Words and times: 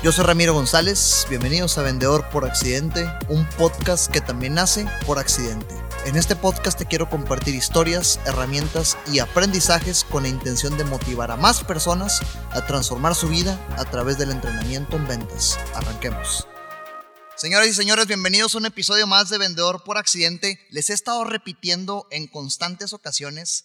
Yo 0.00 0.12
soy 0.12 0.26
Ramiro 0.26 0.54
González, 0.54 1.26
bienvenidos 1.28 1.76
a 1.76 1.82
Vendedor 1.82 2.30
por 2.30 2.44
Accidente, 2.44 3.10
un 3.28 3.44
podcast 3.58 4.08
que 4.08 4.20
también 4.20 4.54
nace 4.54 4.86
por 5.04 5.18
accidente. 5.18 5.74
En 6.06 6.14
este 6.14 6.36
podcast 6.36 6.78
te 6.78 6.86
quiero 6.86 7.10
compartir 7.10 7.56
historias, 7.56 8.20
herramientas 8.24 8.96
y 9.12 9.18
aprendizajes 9.18 10.04
con 10.04 10.22
la 10.22 10.28
intención 10.28 10.78
de 10.78 10.84
motivar 10.84 11.32
a 11.32 11.36
más 11.36 11.64
personas 11.64 12.20
a 12.52 12.64
transformar 12.64 13.16
su 13.16 13.28
vida 13.28 13.58
a 13.76 13.84
través 13.86 14.18
del 14.18 14.30
entrenamiento 14.30 14.94
en 14.94 15.08
ventas. 15.08 15.58
Arranquemos. 15.74 16.46
Señoras 17.34 17.66
y 17.66 17.74
señores, 17.74 18.06
bienvenidos 18.06 18.54
a 18.54 18.58
un 18.58 18.66
episodio 18.66 19.08
más 19.08 19.30
de 19.30 19.38
Vendedor 19.38 19.82
por 19.82 19.98
Accidente. 19.98 20.60
Les 20.70 20.90
he 20.90 20.92
estado 20.92 21.24
repitiendo 21.24 22.06
en 22.12 22.28
constantes 22.28 22.92
ocasiones 22.92 23.64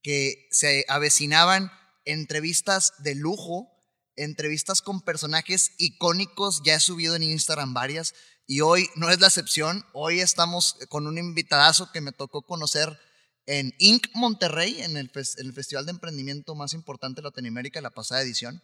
que 0.00 0.46
se 0.52 0.84
avecinaban 0.86 1.72
entrevistas 2.04 2.92
de 2.98 3.16
lujo 3.16 3.71
entrevistas 4.16 4.82
con 4.82 5.00
personajes 5.00 5.72
icónicos, 5.78 6.62
ya 6.64 6.74
he 6.74 6.80
subido 6.80 7.16
en 7.16 7.22
Instagram 7.22 7.74
varias 7.74 8.14
y 8.46 8.60
hoy 8.60 8.88
no 8.96 9.10
es 9.10 9.20
la 9.20 9.28
excepción, 9.28 9.84
hoy 9.92 10.20
estamos 10.20 10.76
con 10.88 11.06
un 11.06 11.18
invitadazo 11.18 11.90
que 11.92 12.00
me 12.00 12.12
tocó 12.12 12.42
conocer 12.42 12.98
en 13.46 13.72
Inc. 13.78 14.06
Monterrey, 14.14 14.82
en 14.82 14.96
el, 14.96 15.10
festival 15.10 15.86
de 15.86 15.92
emprendimiento 15.92 16.54
más 16.54 16.74
importante 16.74 17.20
de 17.20 17.28
Latinoamérica, 17.28 17.80
la 17.80 17.90
pasada 17.90 18.22
edición, 18.22 18.62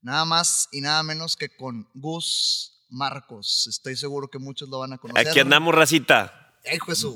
nada 0.00 0.24
más 0.24 0.68
y 0.72 0.80
nada 0.80 1.02
menos 1.02 1.36
que 1.36 1.54
con 1.54 1.88
Gus 1.94 2.86
Marcos, 2.90 3.66
estoy 3.68 3.96
seguro 3.96 4.28
que 4.28 4.38
muchos 4.38 4.68
lo 4.68 4.80
van 4.80 4.94
a 4.94 4.98
conocer. 4.98 5.28
Aquí 5.28 5.40
andamos, 5.40 5.74
racita. 5.74 6.54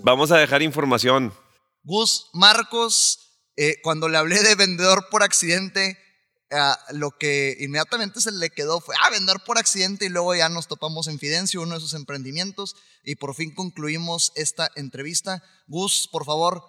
Vamos 0.03 0.33
a 0.33 0.39
dejar 0.39 0.63
información. 0.63 1.33
Gus 1.83 2.29
Marcos, 2.33 3.19
eh, 3.57 3.77
cuando 3.83 4.09
le 4.09 4.17
hablé 4.17 4.43
de 4.43 4.55
vendedor 4.55 5.09
por 5.11 5.23
accidente, 5.23 5.99
lo 6.91 7.11
que 7.13 7.57
inmediatamente 7.61 8.21
se 8.21 8.33
le 8.33 8.51
quedó 8.51 8.81
fue, 8.81 8.95
ah, 9.03 9.11
vender 9.11 9.39
por 9.47 9.59
accidente 9.59 10.07
y 10.07 10.09
luego 10.09 10.35
ya 10.35 10.49
nos 10.49 10.69
topamos 10.69 11.09
en 11.09 11.19
Fidencio, 11.19 11.63
uno 11.63 11.75
de 11.75 11.81
sus 11.81 11.95
emprendimientos, 11.95 12.77
y 13.05 13.17
por 13.17 13.35
fin 13.35 13.55
concluimos 13.55 14.33
esta 14.35 14.71
entrevista. 14.77 15.43
Gus, 15.67 16.09
por 16.11 16.25
favor, 16.25 16.65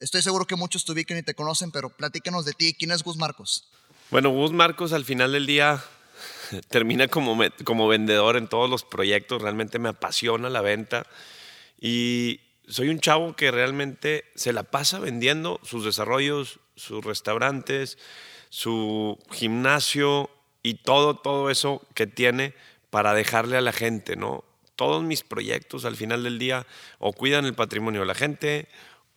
estoy 0.00 0.22
seguro 0.22 0.46
que 0.46 0.56
muchos 0.56 0.84
te 0.84 0.92
ubican 0.92 1.18
y 1.18 1.22
te 1.22 1.34
conocen, 1.34 1.70
pero 1.70 1.90
platícanos 1.90 2.44
de 2.44 2.52
ti. 2.52 2.74
¿Quién 2.74 2.92
es 2.92 3.02
Gus 3.02 3.16
Marcos? 3.16 3.68
Bueno, 4.10 4.30
Gus 4.30 4.52
Marcos 4.52 4.92
al 4.92 5.04
final 5.04 5.32
del 5.32 5.46
día 5.46 5.82
termina 6.68 7.08
como, 7.08 7.36
como 7.64 7.88
vendedor 7.88 8.36
en 8.36 8.48
todos 8.48 8.70
los 8.70 8.84
proyectos, 8.84 9.42
realmente 9.42 9.78
me 9.78 9.88
apasiona 9.88 10.50
la 10.50 10.60
venta 10.60 11.06
y 11.80 12.40
soy 12.66 12.88
un 12.88 13.00
chavo 13.00 13.36
que 13.36 13.50
realmente 13.50 14.24
se 14.34 14.52
la 14.52 14.62
pasa 14.62 14.98
vendiendo 14.98 15.60
sus 15.64 15.84
desarrollos, 15.84 16.60
sus 16.76 17.04
restaurantes, 17.04 17.98
su 18.54 19.18
gimnasio 19.32 20.30
y 20.62 20.74
todo, 20.74 21.16
todo 21.16 21.50
eso 21.50 21.82
que 21.92 22.06
tiene 22.06 22.54
para 22.90 23.12
dejarle 23.12 23.56
a 23.56 23.60
la 23.60 23.72
gente, 23.72 24.14
¿no? 24.14 24.44
Todos 24.76 25.02
mis 25.02 25.24
proyectos 25.24 25.84
al 25.84 25.96
final 25.96 26.22
del 26.22 26.38
día 26.38 26.64
o 27.00 27.12
cuidan 27.12 27.46
el 27.46 27.54
patrimonio 27.54 28.02
de 28.02 28.06
la 28.06 28.14
gente, 28.14 28.68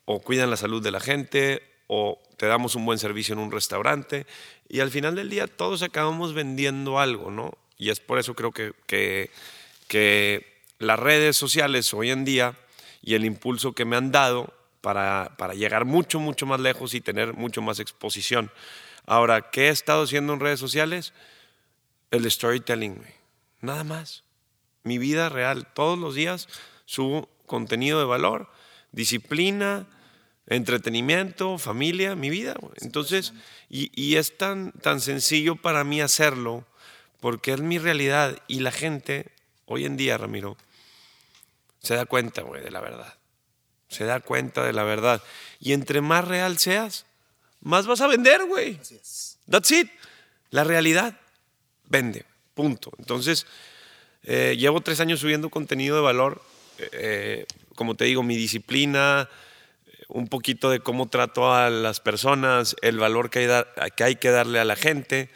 o 0.05 0.21
cuidan 0.21 0.49
la 0.49 0.57
salud 0.57 0.81
de 0.81 0.89
la 0.89 0.99
gente, 0.99 1.61
o 1.85 2.19
te 2.37 2.47
damos 2.47 2.73
un 2.73 2.83
buen 2.83 2.97
servicio 2.97 3.33
en 3.33 3.39
un 3.39 3.51
restaurante, 3.51 4.25
y 4.69 4.79
al 4.79 4.89
final 4.89 5.13
del 5.13 5.29
día 5.29 5.45
todos 5.45 5.83
acabamos 5.83 6.33
vendiendo 6.33 6.99
algo, 6.99 7.29
¿no? 7.29 7.59
Y 7.77 7.91
es 7.91 7.99
por 7.99 8.17
eso 8.17 8.33
creo 8.33 8.51
que, 8.51 8.73
que, 8.87 9.29
que 9.87 10.63
las 10.79 10.97
redes 10.97 11.37
sociales 11.37 11.93
hoy 11.93 12.09
en 12.09 12.25
día 12.25 12.55
y 13.03 13.13
el 13.13 13.23
impulso 13.23 13.73
que 13.73 13.85
me 13.85 13.97
han 13.97 14.11
dado 14.11 14.51
para, 14.81 15.35
para 15.37 15.53
llegar 15.53 15.85
mucho, 15.85 16.19
mucho 16.19 16.47
más 16.47 16.59
lejos 16.59 16.95
y 16.95 17.01
tener 17.01 17.35
mucho 17.35 17.61
más 17.61 17.79
exposición. 17.79 18.49
Ahora, 19.07 19.49
¿qué 19.51 19.67
he 19.67 19.69
estado 19.69 20.03
haciendo 20.03 20.33
en 20.33 20.41
redes 20.41 20.59
sociales? 20.59 21.13
El 22.11 22.29
storytelling, 22.29 23.01
nada 23.61 23.85
más. 23.85 24.25
Mi 24.83 24.97
vida 24.97 25.29
real, 25.29 25.65
todos 25.73 25.97
los 25.97 26.13
días 26.13 26.49
subo 26.85 27.29
contenido 27.45 27.99
de 27.99 28.05
valor, 28.05 28.49
disciplina, 28.91 29.87
entretenimiento, 30.45 31.57
familia, 31.57 32.15
mi 32.15 32.29
vida. 32.29 32.55
Entonces, 32.81 33.33
y, 33.69 34.15
es 34.17 34.37
tan, 34.37 34.73
tan 34.73 34.99
sencillo 34.99 35.55
para 35.55 35.85
mí 35.85 36.01
hacerlo 36.01 36.65
porque 37.21 37.53
es 37.53 37.61
mi 37.61 37.79
realidad 37.79 38.37
y 38.47 38.59
la 38.59 38.71
gente, 38.71 39.31
hoy 39.65 39.85
en 39.85 39.95
día, 39.95 40.17
Ramiro, 40.17 40.57
se 41.79 41.95
da 41.95 42.05
cuenta, 42.05 42.43
de 42.43 42.71
la 42.71 42.81
verdad. 42.81 43.13
Se 43.87 44.03
da 44.03 44.19
cuenta 44.19 44.65
de 44.65 44.73
la 44.73 44.83
verdad. 44.83 45.23
Y 45.61 45.71
entre 45.71 46.01
más 46.01 46.27
real 46.27 46.57
seas, 46.57 47.06
más 47.67 47.85
vas 47.85 47.99
a 48.01 48.07
vender, 48.07 48.45
güey. 48.45 48.77
Así 48.81 48.95
es. 48.95 49.39
That's 49.49 49.71
it. 49.71 49.89
La 50.51 50.63
realidad 50.63 51.19
vende, 51.85 52.25
punto. 52.53 52.91
Entonces, 52.97 53.45
eh, 54.23 54.55
llevo 54.57 54.79
tres 54.81 55.01
años 55.01 55.19
subiendo 55.19 55.49
contenido 55.49 55.97
de 55.97 56.01
valor. 56.01 56.41
Eh, 56.93 57.45
como 57.75 57.95
te 57.95 58.05
digo, 58.05 58.23
mi 58.23 58.37
disciplina, 58.37 59.29
un 60.07 60.29
poquito 60.29 60.69
de 60.69 60.79
cómo 60.79 61.09
trato 61.09 61.53
a 61.53 61.69
las 61.69 61.99
personas, 61.99 62.77
el 62.81 62.99
valor 62.99 63.29
que 63.29 63.39
hay, 63.39 63.91
que 63.91 64.03
hay 64.03 64.15
que 64.15 64.29
darle 64.29 64.59
a 64.59 64.65
la 64.65 64.77
gente, 64.77 65.29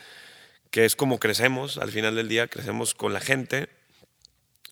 que 0.69 0.85
es 0.85 0.95
como 0.95 1.19
crecemos, 1.19 1.77
al 1.77 1.91
final 1.91 2.15
del 2.15 2.29
día 2.29 2.47
crecemos 2.47 2.93
con 2.93 3.11
la 3.11 3.19
gente. 3.19 3.67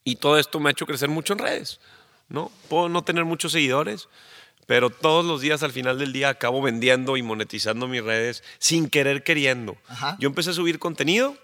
Y 0.05 0.15
todo 0.15 0.39
esto 0.39 0.61
me 0.61 0.69
ha 0.69 0.71
hecho 0.71 0.85
crecer 0.85 1.09
mucho 1.09 1.33
en 1.33 1.39
redes. 1.39 1.81
¿no? 2.29 2.51
Puedo 2.69 2.87
no 2.87 3.03
tener 3.03 3.25
muchos 3.25 3.51
seguidores, 3.51 4.07
pero 4.69 4.91
todos 4.91 5.25
los 5.25 5.41
días 5.41 5.63
al 5.63 5.71
final 5.71 5.97
del 5.97 6.13
día 6.13 6.29
acabo 6.29 6.61
vendiendo 6.61 7.17
y 7.17 7.23
monetizando 7.23 7.87
mis 7.87 8.03
redes 8.03 8.43
sin 8.59 8.87
querer 8.87 9.23
queriendo. 9.23 9.75
Yo 10.19 10.27
empecé 10.27 10.51
a 10.51 10.53
subir 10.53 10.77
contenido 10.77 11.35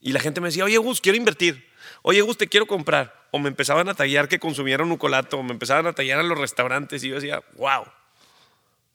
y 0.00 0.10
la 0.10 0.18
gente 0.18 0.40
me 0.40 0.48
decía, 0.48 0.64
oye 0.64 0.76
Gus, 0.76 1.00
quiero 1.00 1.16
invertir. 1.16 1.64
Oye 2.02 2.20
Gus, 2.20 2.36
te 2.36 2.48
quiero 2.48 2.66
comprar. 2.66 3.28
O 3.30 3.38
me 3.38 3.48
empezaban 3.48 3.88
a 3.88 3.94
tallar 3.94 4.26
que 4.26 4.40
consumieron 4.40 4.90
un 4.90 4.98
colato, 4.98 5.38
o 5.38 5.44
me 5.44 5.52
empezaban 5.52 5.86
a 5.86 5.92
tallar 5.92 6.18
a 6.18 6.24
los 6.24 6.36
restaurantes 6.36 7.04
y 7.04 7.10
yo 7.10 7.14
decía, 7.14 7.44
wow, 7.58 7.84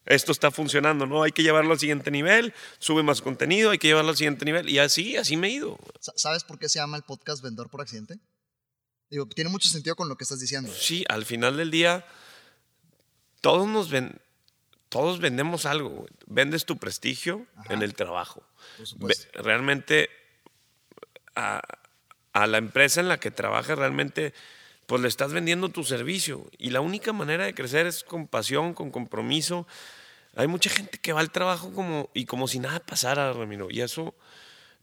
esto 0.05 0.33
está 0.33 0.51
funcionando, 0.51 1.05
¿no? 1.05 1.23
Hay 1.23 1.31
que 1.31 1.41
llevarlo 1.41 1.71
al 1.71 1.79
siguiente 1.79 2.11
nivel, 2.11 2.53
sube 2.79 3.01
más 3.01 3.21
contenido, 3.21 3.71
hay 3.71 3.77
que 3.77 3.87
llevarlo 3.87 4.09
al 4.09 4.17
siguiente 4.17 4.43
nivel. 4.43 4.69
Y 4.69 4.79
así, 4.79 5.15
así 5.15 5.37
me 5.37 5.47
he 5.47 5.51
ido. 5.51 5.79
¿Sabes 6.01 6.43
por 6.43 6.59
qué 6.59 6.67
se 6.67 6.79
llama 6.79 6.97
el 6.97 7.03
podcast 7.03 7.41
Vendedor 7.41 7.69
por 7.69 7.79
Accidente? 7.79 8.19
Digo, 9.09 9.25
tiene 9.25 9.49
mucho 9.49 9.69
sentido 9.69 9.95
con 9.95 10.09
lo 10.09 10.17
que 10.17 10.25
estás 10.25 10.41
diciendo. 10.41 10.69
Sí, 10.77 11.05
al 11.07 11.23
final 11.23 11.55
del 11.55 11.71
día 11.71 12.05
todos 13.41 13.67
nos 13.67 13.89
ven, 13.89 14.19
todos 14.89 15.19
vendemos 15.19 15.65
algo. 15.65 16.05
Vendes 16.25 16.65
tu 16.65 16.77
prestigio 16.77 17.45
en 17.69 17.81
el 17.81 17.93
trabajo. 17.93 18.43
Realmente 19.33 20.09
a, 21.35 21.61
la 22.33 22.57
empresa 22.57 22.99
en 22.99 23.09
la 23.09 23.19
que 23.19 23.31
trabajas 23.31 23.77
realmente 23.77 24.33
pues 24.85 25.01
le 25.01 25.07
estás 25.07 25.33
vendiendo 25.33 25.69
tu 25.69 25.83
servicio 25.83 26.49
y 26.57 26.69
la 26.69 26.81
única 26.81 27.11
manera 27.11 27.45
de 27.45 27.53
crecer 27.53 27.87
es 27.87 28.03
con 28.03 28.27
pasión, 28.27 28.73
con 28.73 28.89
compromiso. 28.89 29.67
Hay 30.35 30.47
mucha 30.47 30.69
gente 30.69 30.97
que 30.99 31.13
va 31.13 31.19
al 31.19 31.31
trabajo 31.31 31.73
como 31.73 32.09
y 32.13 32.25
como 32.25 32.47
si 32.47 32.59
nada 32.59 32.79
pasara, 32.79 33.33
Ramiro, 33.33 33.67
y 33.69 33.81
eso 33.81 34.15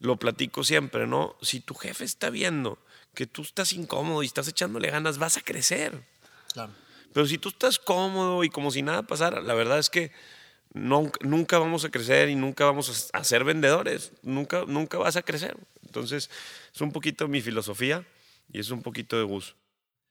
lo 0.01 0.17
platico 0.17 0.63
siempre, 0.65 1.07
¿no? 1.07 1.37
Si 1.41 1.61
tu 1.61 1.75
jefe 1.75 2.05
está 2.05 2.29
viendo 2.29 2.79
que 3.15 3.27
tú 3.27 3.43
estás 3.43 3.73
incómodo 3.73 4.23
y 4.23 4.27
estás 4.27 4.49
echándole 4.49 4.91
ganas, 4.91 5.19
vas 5.19 5.37
a 5.39 5.41
crecer. 5.41 6.03
Claro. 6.53 6.73
Pero 7.15 7.29
si 7.29 7.39
tú 7.39 7.49
estás 7.49 7.79
cómodo 7.79 8.43
y 8.43 8.51
como 8.51 8.73
si 8.73 8.83
nada 8.83 9.05
pasara, 9.05 9.41
la 9.41 9.55
verdad 9.55 9.79
es 9.79 9.89
que 9.89 10.11
nunca 10.75 11.59
vamos 11.61 11.85
a 11.85 11.89
crecer 11.89 12.29
y 12.29 12.35
nunca 12.35 12.65
vamos 12.65 13.09
a, 13.13 13.23
ser 13.23 13.45
vendedores. 13.45 14.11
Nunca, 14.23 14.65
nunca 14.67 14.99
vas 14.99 15.15
a 15.15 15.23
crecer. 15.23 15.57
Entonces, 15.85 16.29
es 16.75 16.81
un 16.81 16.91
poquito 16.91 17.29
mi 17.29 17.41
filosofía 17.41 18.05
y 18.53 18.59
es 18.59 18.71
un 18.71 18.83
poquito 18.83 19.17
de 19.17 19.23
gusto. 19.23 19.55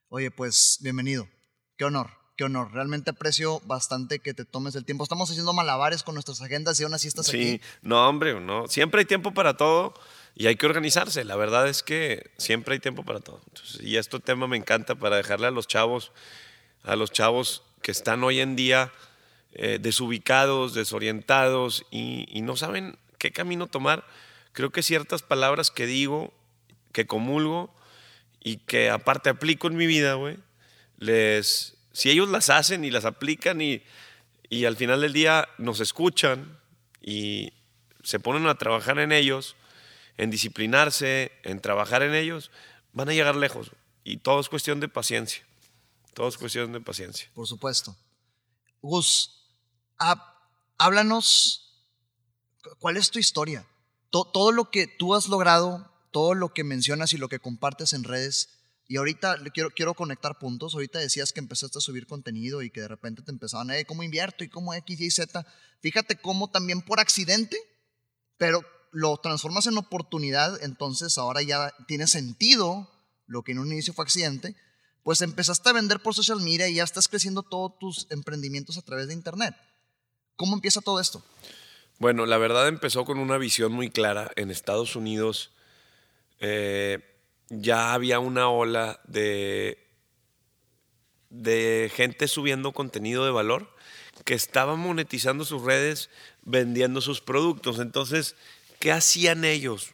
Oye, 0.08 0.32
pues 0.32 0.78
bienvenido. 0.80 1.28
Qué 1.76 1.84
honor, 1.84 2.10
qué 2.38 2.46
honor. 2.46 2.72
Realmente 2.72 3.10
aprecio 3.10 3.60
bastante 3.66 4.20
que 4.20 4.34
te 4.34 4.46
tomes 4.46 4.76
el 4.76 4.86
tiempo. 4.86 5.04
Estamos 5.04 5.30
haciendo 5.30 5.52
malabares 5.52 6.04
con 6.04 6.14
nuestras 6.14 6.42
agendas 6.42 6.80
y 6.80 6.84
aún 6.84 6.94
así 6.94 7.10
estás 7.10 7.28
aquí. 7.28 7.44
Sí, 7.44 7.62
no, 7.82 8.08
hombre, 8.08 8.40
no. 8.40 8.70
Siempre 8.70 9.02
hay 9.02 9.06
tiempo 9.06 9.34
para 9.34 9.58
todo 9.58 9.94
y 10.36 10.48
hay 10.48 10.56
que 10.56 10.66
organizarse. 10.66 11.26
La 11.26 11.36
verdad 11.36 11.68
es 11.68 11.84
que 11.84 12.32
siempre 12.38 12.76
hay 12.76 12.80
tiempo 12.80 13.04
para 13.04 13.20
todo. 13.20 13.42
y 13.82 13.98
este 13.98 14.22
tema 14.22 14.48
me 14.48 14.56
encanta 14.56 14.96
para 14.96 15.18
dejarle 15.18 15.48
a 15.48 15.52
los 15.52 15.68
chavos 15.68 16.14
a 16.84 16.96
los 16.96 17.12
chavos 17.12 17.64
que 17.82 17.92
están 17.92 18.24
hoy 18.24 18.40
en 18.40 18.56
día 18.56 18.92
eh, 19.54 19.78
desubicados, 19.80 20.74
desorientados 20.74 21.86
y, 21.92 22.42
no 22.42 22.56
saben 22.56 22.98
qué 23.20 23.32
camino 23.32 23.68
tomar. 23.68 24.06
Creo 24.52 24.72
que 24.72 24.84
ciertas 24.84 25.22
palabras 25.22 25.72
que 25.72 25.86
digo, 25.86 26.34
que 26.92 27.06
comulgo 27.06 27.74
y 28.44 28.58
que 28.58 28.90
aparte 28.90 29.30
aplico 29.30 29.68
en 29.68 29.76
mi 29.76 29.86
vida, 29.86 30.16
güey, 30.16 30.38
les, 30.98 31.78
si 31.92 32.10
ellos 32.10 32.30
las 32.30 32.50
hacen 32.50 32.84
y 32.84 32.92
las 32.92 33.06
aplican 33.06 33.62
y, 33.62 33.84
y 34.50 34.66
al 34.66 34.76
final 34.76 35.02
del 35.02 35.14
día 35.14 35.48
nos 35.58 35.80
escuchan 35.80 36.58
y 37.02 37.54
se 38.04 38.20
ponen 38.20 38.48
a 38.48 38.56
trabajar 38.56 39.00
en 39.00 39.12
ellos, 39.12 39.56
en 40.18 40.30
disciplinarse, 40.30 41.32
en 41.44 41.60
trabajar 41.60 42.04
en 42.04 42.14
ellos, 42.14 42.52
van 42.92 43.10
a 43.10 43.14
llegar 43.14 43.36
lejos. 43.36 43.72
Y 44.04 44.18
todo 44.18 44.40
es 44.40 44.50
cuestión 44.50 44.80
de 44.80 44.90
paciencia. 44.90 45.44
Todo 46.14 46.28
es 46.28 46.54
de 46.54 46.82
paciencia. 46.82 47.30
Por 47.34 47.48
supuesto. 47.48 47.96
Gus, 48.82 49.48
háblanos, 50.78 51.86
¿cuál 52.80 52.98
es 52.98 53.10
tu 53.10 53.20
historia? 53.20 53.66
Todo, 54.10 54.52
lo 54.52 54.70
que 54.70 54.88
tú 54.88 55.16
has 55.16 55.28
logrado 55.28 55.92
todo 56.12 56.36
lo 56.36 56.54
que 56.54 56.64
mencionas 56.64 57.12
y 57.14 57.18
lo 57.18 57.28
que 57.28 57.40
compartes 57.40 57.94
en 57.94 58.04
redes. 58.04 58.50
Y 58.88 58.98
ahorita 58.98 59.38
quiero, 59.54 59.72
quiero 59.72 59.96
conectar 59.96 60.38
puntos. 60.38 60.76
Ahorita 60.76 61.00
decías 61.00 61.34
que 61.34 61.40
empezaste 61.40 61.80
a 61.80 61.82
subir 61.82 62.06
contenido 62.06 62.62
y 62.62 62.70
que 62.70 62.82
de 62.82 62.88
repente 62.88 63.24
te 63.24 63.32
empezaban, 63.32 63.72
eh, 63.72 63.86
¿cómo 63.86 64.04
invierto? 64.04 64.44
Y 64.44 64.50
cómo 64.50 64.74
X, 64.76 65.02
Y, 65.02 65.10
Z. 65.10 65.46
Fíjate 65.82 66.16
cómo 66.18 66.52
también 66.52 66.82
por 66.82 67.00
accidente, 67.00 67.58
pero 68.38 68.62
lo 68.92 69.18
transformas 69.18 69.66
en 69.66 69.78
oportunidad, 69.78 70.62
entonces 70.62 71.18
ahora 71.18 71.42
ya 71.42 71.74
tiene 71.88 72.06
sentido 72.06 72.90
lo 73.26 73.42
que 73.42 73.54
en 73.54 73.60
un 73.60 73.72
inicio 73.72 73.94
fue 73.94 74.06
accidente, 74.06 74.56
pues 75.04 75.22
empezaste 75.22 75.70
a 75.70 75.74
vender 75.74 76.00
por 76.00 76.14
social 76.14 76.40
media 76.40 76.68
y 76.68 76.76
ya 76.76 76.84
estás 76.84 77.08
creciendo 77.08 77.44
todos 77.44 77.78
tus 77.78 78.08
emprendimientos 78.10 78.78
a 78.78 78.82
través 78.82 79.08
de 79.08 79.14
internet. 79.14 79.56
¿Cómo 80.36 80.56
empieza 80.56 80.82
todo 80.82 81.00
esto? 81.00 81.24
Bueno, 82.00 82.26
la 82.26 82.38
verdad 82.38 82.68
empezó 82.68 83.06
con 83.06 83.20
una 83.20 83.38
visión 83.38 83.72
muy 83.72 83.90
clara. 83.90 84.32
En 84.36 84.50
Estados 84.50 84.96
Unidos 84.96 85.52
eh, 86.40 87.00
ya 87.50 87.94
había 87.94 88.20
una 88.20 88.50
ola 88.50 89.00
de, 89.06 89.78
de 91.30 91.92
gente 91.94 92.28
subiendo 92.28 92.72
contenido 92.72 93.26
de 93.26 93.32
valor 93.32 93.74
que 94.26 94.34
estaba 94.34 94.76
monetizando 94.76 95.44
sus 95.46 95.64
redes 95.64 96.10
vendiendo 96.44 97.02
sus 97.02 97.22
productos. 97.22 97.80
Entonces, 97.80 98.36
¿qué 98.80 98.92
hacían 98.92 99.44
ellos? 99.44 99.92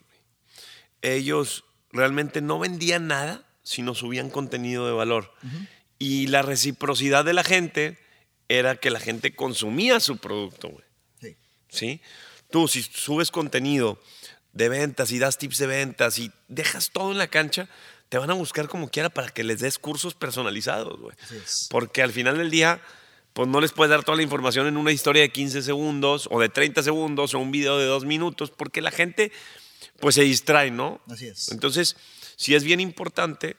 Ellos 1.02 1.64
realmente 1.92 2.40
no 2.40 2.58
vendían 2.58 3.06
nada, 3.06 3.44
sino 3.70 3.94
subían 3.94 4.30
contenido 4.30 4.84
de 4.86 4.92
valor. 4.92 5.32
Y 5.98 6.26
la 6.26 6.42
reciprocidad 6.42 7.24
de 7.24 7.34
la 7.34 7.44
gente 7.44 7.98
era 8.48 8.74
que 8.74 8.90
la 8.90 8.98
gente 8.98 9.34
consumía 9.34 10.00
su 10.00 10.16
producto, 10.18 10.72
Sí. 11.20 11.36
¿Sí? 11.68 12.00
Tú, 12.50 12.66
si 12.66 12.82
subes 12.82 13.30
contenido 13.30 14.02
de 14.52 14.68
ventas 14.68 15.12
y 15.12 15.20
das 15.20 15.38
tips 15.38 15.58
de 15.58 15.68
ventas 15.68 16.18
y 16.18 16.32
dejas 16.48 16.90
todo 16.90 17.12
en 17.12 17.18
la 17.18 17.28
cancha, 17.28 17.68
te 18.08 18.18
van 18.18 18.28
a 18.30 18.34
buscar 18.34 18.66
como 18.68 18.90
quiera 18.90 19.08
para 19.08 19.28
que 19.28 19.44
les 19.44 19.60
des 19.60 19.78
cursos 19.78 20.14
personalizados, 20.14 20.98
güey. 20.98 21.16
Porque 21.70 22.02
al 22.02 22.10
final 22.10 22.38
del 22.38 22.50
día, 22.50 22.82
pues 23.34 23.46
no 23.46 23.60
les 23.60 23.70
puedes 23.70 23.90
dar 23.90 24.02
toda 24.02 24.16
la 24.16 24.24
información 24.24 24.66
en 24.66 24.76
una 24.76 24.90
historia 24.90 25.22
de 25.22 25.30
15 25.30 25.62
segundos 25.62 26.28
o 26.32 26.40
de 26.40 26.48
30 26.48 26.82
segundos 26.82 27.34
o 27.34 27.38
un 27.38 27.52
video 27.52 27.78
de 27.78 27.84
dos 27.84 28.04
minutos, 28.04 28.50
porque 28.50 28.80
la 28.80 28.90
gente, 28.90 29.30
pues 30.00 30.16
se 30.16 30.22
distrae, 30.22 30.72
¿no? 30.72 31.00
Así 31.08 31.28
es. 31.28 31.52
Entonces, 31.52 31.94
sí 32.40 32.54
es 32.54 32.64
bien 32.64 32.80
importante 32.80 33.56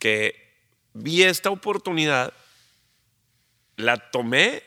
que 0.00 0.34
vi 0.92 1.22
esta 1.22 1.50
oportunidad, 1.50 2.32
la 3.76 4.10
tomé, 4.10 4.62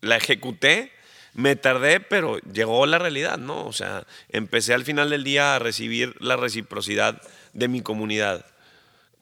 la 0.00 0.16
ejecuté 0.16 0.92
me 1.34 1.56
tardé, 1.56 2.00
pero 2.00 2.38
llegó 2.40 2.84
la 2.86 2.98
realidad, 2.98 3.38
¿no? 3.38 3.64
O 3.64 3.72
sea, 3.72 4.06
empecé 4.28 4.74
al 4.74 4.84
final 4.84 5.10
del 5.10 5.24
día 5.24 5.54
a 5.54 5.58
recibir 5.58 6.14
la 6.20 6.36
reciprocidad 6.36 7.22
de 7.54 7.68
mi 7.68 7.80
comunidad. 7.80 8.44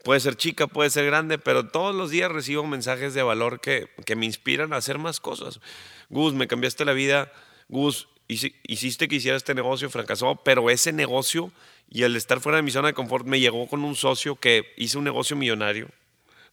Puede 0.02 0.20
ser 0.20 0.34
chica, 0.34 0.66
puede 0.66 0.90
ser 0.90 1.06
grande, 1.06 1.38
pero 1.38 1.68
todos 1.68 1.94
los 1.94 2.10
días 2.10 2.32
recibo 2.32 2.66
mensajes 2.66 3.14
de 3.14 3.22
valor 3.22 3.60
que, 3.60 3.88
me 4.16 4.26
inspiran 4.26 4.72
a 4.72 4.76
hacer 4.76 4.98
más 4.98 5.20
cosas. 5.20 5.60
Gus, 6.08 6.34
me 6.34 6.48
cambiaste 6.48 6.84
la 6.84 6.92
vida. 6.92 7.30
Gus, 7.68 8.08
hiciste 8.32 9.08
que 9.08 9.16
hiciera 9.16 9.36
este 9.36 9.54
negocio, 9.54 9.90
fracasó, 9.90 10.36
pero 10.44 10.70
ese 10.70 10.92
negocio 10.92 11.52
y 11.88 12.04
el 12.04 12.16
estar 12.16 12.40
fuera 12.40 12.56
de 12.56 12.62
mi 12.62 12.70
zona 12.70 12.88
de 12.88 12.94
confort 12.94 13.26
me 13.26 13.40
llegó 13.40 13.66
con 13.66 13.84
un 13.84 13.96
socio 13.96 14.36
que 14.36 14.72
hizo 14.76 14.98
un 14.98 15.04
negocio 15.04 15.36
millonario. 15.36 15.88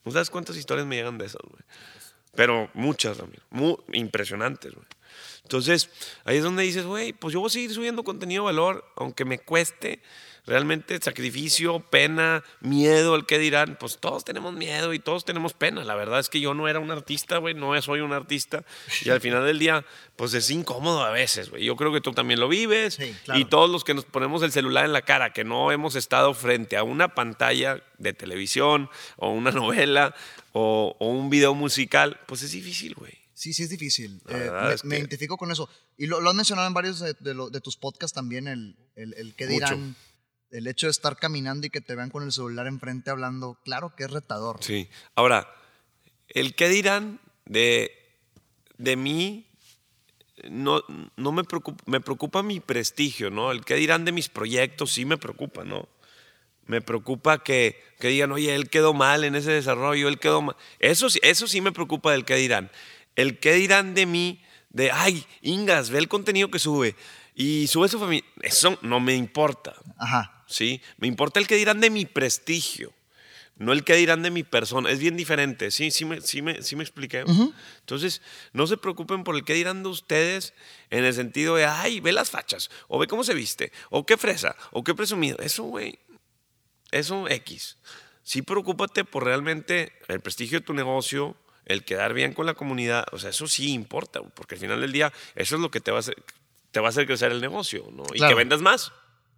¿No 0.04 0.12
sabes 0.12 0.30
cuántas 0.30 0.58
historias 0.58 0.88
me 0.88 0.96
llegan 0.96 1.18
de 1.18 1.26
esas, 1.26 1.42
güey? 1.44 1.64
Pero 2.36 2.70
muchas, 2.74 3.18
Ramiro. 3.18 3.44
Muy 3.50 3.78
impresionantes, 3.94 4.74
güey. 4.74 4.86
Entonces, 5.44 5.90
ahí 6.26 6.38
es 6.38 6.44
donde 6.44 6.64
dices, 6.64 6.86
güey, 6.86 7.14
pues 7.14 7.34
yo 7.34 7.40
voy 7.40 7.48
a 7.48 7.52
seguir 7.52 7.74
subiendo 7.74 8.04
contenido 8.04 8.44
de 8.44 8.46
valor, 8.46 8.86
aunque 8.96 9.26
me 9.26 9.40
cueste 9.40 10.02
realmente 10.48 10.98
sacrificio, 11.02 11.82
pena, 11.82 12.44
miedo, 12.62 13.16
el 13.16 13.26
que 13.26 13.38
dirán, 13.38 13.78
pues 13.80 13.98
todos 13.98 14.24
tenemos 14.24 14.54
miedo 14.54 14.94
y 14.94 15.00
todos 15.00 15.26
tenemos 15.26 15.54
pena. 15.54 15.84
La 15.84 15.94
verdad 15.94 16.20
es 16.20 16.30
que 16.30 16.40
yo 16.40 16.54
no 16.54 16.68
era 16.68 16.80
un 16.80 16.90
artista, 16.90 17.38
güey, 17.38 17.54
no 17.54 17.80
soy 17.82 18.00
un 18.00 18.14
artista. 18.14 18.64
Y 19.04 19.10
al 19.10 19.22
final 19.22 19.46
del 19.46 19.60
día, 19.60 19.86
pues 20.16 20.34
es 20.34 20.50
incómodo 20.50 21.04
a 21.04 21.12
veces, 21.12 21.50
güey. 21.50 21.66
Yo 21.66 21.76
creo 21.76 21.92
que 21.92 22.02
tú 22.02 22.14
también 22.14 22.40
lo 22.40 22.48
vives. 22.48 22.98
Y 23.36 23.46
todos 23.46 23.70
los 23.70 23.84
que 23.84 23.94
nos 23.94 24.06
ponemos 24.06 24.42
el 24.42 24.52
celular 24.52 24.86
en 24.86 24.94
la 24.94 25.02
cara, 25.02 25.34
que 25.34 25.44
no 25.44 25.72
hemos 25.72 25.96
estado 25.96 26.34
frente 26.34 26.78
a 26.78 26.84
una 26.84 27.14
pantalla 27.14 27.84
de 27.98 28.14
televisión 28.14 28.90
o 29.18 29.32
una 29.32 29.52
novela 29.52 30.16
o, 30.54 30.96
o 30.98 31.08
un 31.10 31.30
video 31.30 31.54
musical, 31.54 32.20
pues 32.26 32.42
es 32.42 32.52
difícil, 32.54 32.96
güey. 32.96 33.28
Sí, 33.38 33.54
sí 33.54 33.62
es 33.62 33.70
difícil. 33.70 34.20
Eh, 34.30 34.78
me, 34.84 34.98
identifico 34.98 35.38
con 35.38 35.52
eso. 35.52 35.70
Y 35.96 36.08
lo, 36.08 36.22
lo 36.22 36.32
has 36.32 36.36
mencionado 36.36 36.68
en 36.68 36.74
varios 36.74 37.00
de, 37.00 37.14
de, 37.14 37.62
tus 37.62 37.78
podcasts 37.78 38.16
también, 38.16 38.48
el, 38.48 38.76
el, 38.96 39.14
el 39.14 39.36
que 39.36 39.46
dirán, 39.46 39.96
el 40.52 40.68
hecho 40.68 40.88
de 40.88 40.92
estar 40.92 41.18
caminando 41.18 41.68
y 41.68 41.70
que 41.70 41.82
te 41.82 41.96
vean 41.96 42.10
con 42.10 42.24
el 42.24 42.32
celular 42.32 42.68
enfrente 42.68 43.10
hablando, 43.10 43.60
claro 43.64 43.96
que 43.96 44.06
es 44.06 44.12
retador. 44.12 44.64
Sí. 44.64 44.90
Ahora, 45.16 45.48
el 46.30 46.56
que 46.56 46.70
dirán 46.70 47.20
de, 47.46 47.92
de 48.78 48.96
mí, 48.96 49.48
no, 50.50 50.84
no 51.16 51.32
me 51.32 51.44
preocupa, 51.44 51.84
me 51.86 52.02
preocupa 52.02 52.44
mi 52.44 52.60
prestigio, 52.60 53.30
¿no? 53.30 53.52
El 53.52 53.66
que 53.66 53.76
dirán 53.76 54.06
de 54.06 54.12
mis 54.12 54.30
proyectos 54.30 54.94
sí 54.94 55.06
me 55.06 55.18
preocupa, 55.18 55.64
¿no? 55.64 55.88
Me 56.66 56.82
preocupa 56.82 57.44
que, 57.44 57.82
que 58.00 58.10
digan, 58.10 58.32
oye, 58.34 58.54
él 58.54 58.70
quedó 58.70 58.94
mal 58.94 59.24
en 59.24 59.36
ese 59.36 59.52
desarrollo, 59.52 60.10
él 60.10 60.20
quedó 60.20 60.42
mal. 60.42 60.56
Eso, 60.80 61.08
eso 61.22 61.48
sí 61.48 61.62
me 61.62 61.72
preocupa 61.72 62.12
del 62.12 62.26
que 62.26 62.36
dirán 62.36 62.70
el 63.18 63.40
qué 63.40 63.54
dirán 63.54 63.94
de 63.96 64.06
mí, 64.06 64.42
de, 64.70 64.92
ay, 64.92 65.26
Ingas, 65.42 65.90
ve 65.90 65.98
el 65.98 66.08
contenido 66.08 66.50
que 66.50 66.60
sube 66.60 66.96
y 67.36 67.68
sube 67.68 67.90
su 67.90 68.00
familia. 68.00 68.24
Eso 68.42 68.78
no 68.84 69.02
me 69.02 69.16
importa. 69.16 69.74
Ajá. 69.98 70.37
¿Sí? 70.48 70.82
Me 70.98 71.08
importa 71.08 71.40
el 71.40 71.48
que 71.48 71.56
dirán 71.56 71.82
de 71.82 71.90
mi 71.90 72.06
prestigio, 72.06 72.94
no 73.58 73.74
el 73.74 73.84
que 73.84 73.96
dirán 73.96 74.24
de 74.24 74.32
mi 74.32 74.44
persona. 74.44 74.92
Es 74.92 75.00
bien 75.00 75.18
diferente. 75.18 75.72
Sí, 75.72 75.92
sí 75.92 76.06
me, 76.06 76.22
sí 76.22 76.42
me, 76.42 76.62
sí 76.62 76.76
me 76.76 76.84
expliqué. 76.84 77.26
Entonces, 77.80 78.22
no 78.54 78.68
se 78.68 78.78
preocupen 78.78 79.24
por 79.24 79.36
el 79.36 79.44
que 79.44 79.54
dirán 79.54 79.84
de 79.84 79.90
ustedes 79.90 80.54
en 80.90 81.04
el 81.06 81.14
sentido 81.14 81.56
de, 81.56 81.66
ay, 81.66 82.00
ve 82.00 82.12
las 82.12 82.30
fachas, 82.30 82.70
o 82.88 83.00
ve 83.00 83.08
cómo 83.08 83.24
se 83.24 83.34
viste, 83.34 83.72
o 83.90 84.06
qué 84.06 84.18
fresa, 84.18 84.56
o 84.72 84.84
qué 84.84 84.94
presumido. 84.94 85.38
Eso, 85.40 85.64
güey, 85.64 86.00
eso 86.92 87.28
X. 87.28 87.78
Sí, 88.24 88.42
preocúpate 88.42 89.06
por 89.06 89.24
realmente 89.24 89.94
el 90.08 90.20
prestigio 90.20 90.60
de 90.60 90.66
tu 90.66 90.74
negocio, 90.74 91.36
el 91.66 91.84
quedar 91.84 92.14
bien 92.14 92.34
con 92.34 92.46
la 92.46 92.54
comunidad, 92.54 93.06
o 93.12 93.18
sea, 93.18 93.30
eso 93.30 93.48
sí 93.48 93.72
importa, 93.72 94.22
porque 94.22 94.56
al 94.56 94.62
final 94.62 94.82
del 94.82 94.92
día 94.92 95.12
eso 95.36 95.56
es 95.56 95.62
lo 95.62 95.72
que 95.72 95.80
te 95.80 95.92
va 95.92 95.98
a 95.98 96.00
hacer, 96.00 96.16
te 96.72 96.80
va 96.80 96.88
a 96.88 96.90
hacer 96.90 97.06
crecer 97.06 97.32
el 97.32 97.42
negocio, 97.42 97.88
¿no? 97.92 98.04
Y 98.14 98.20
que 98.20 98.34
vendas 98.34 98.62
más. 98.62 98.92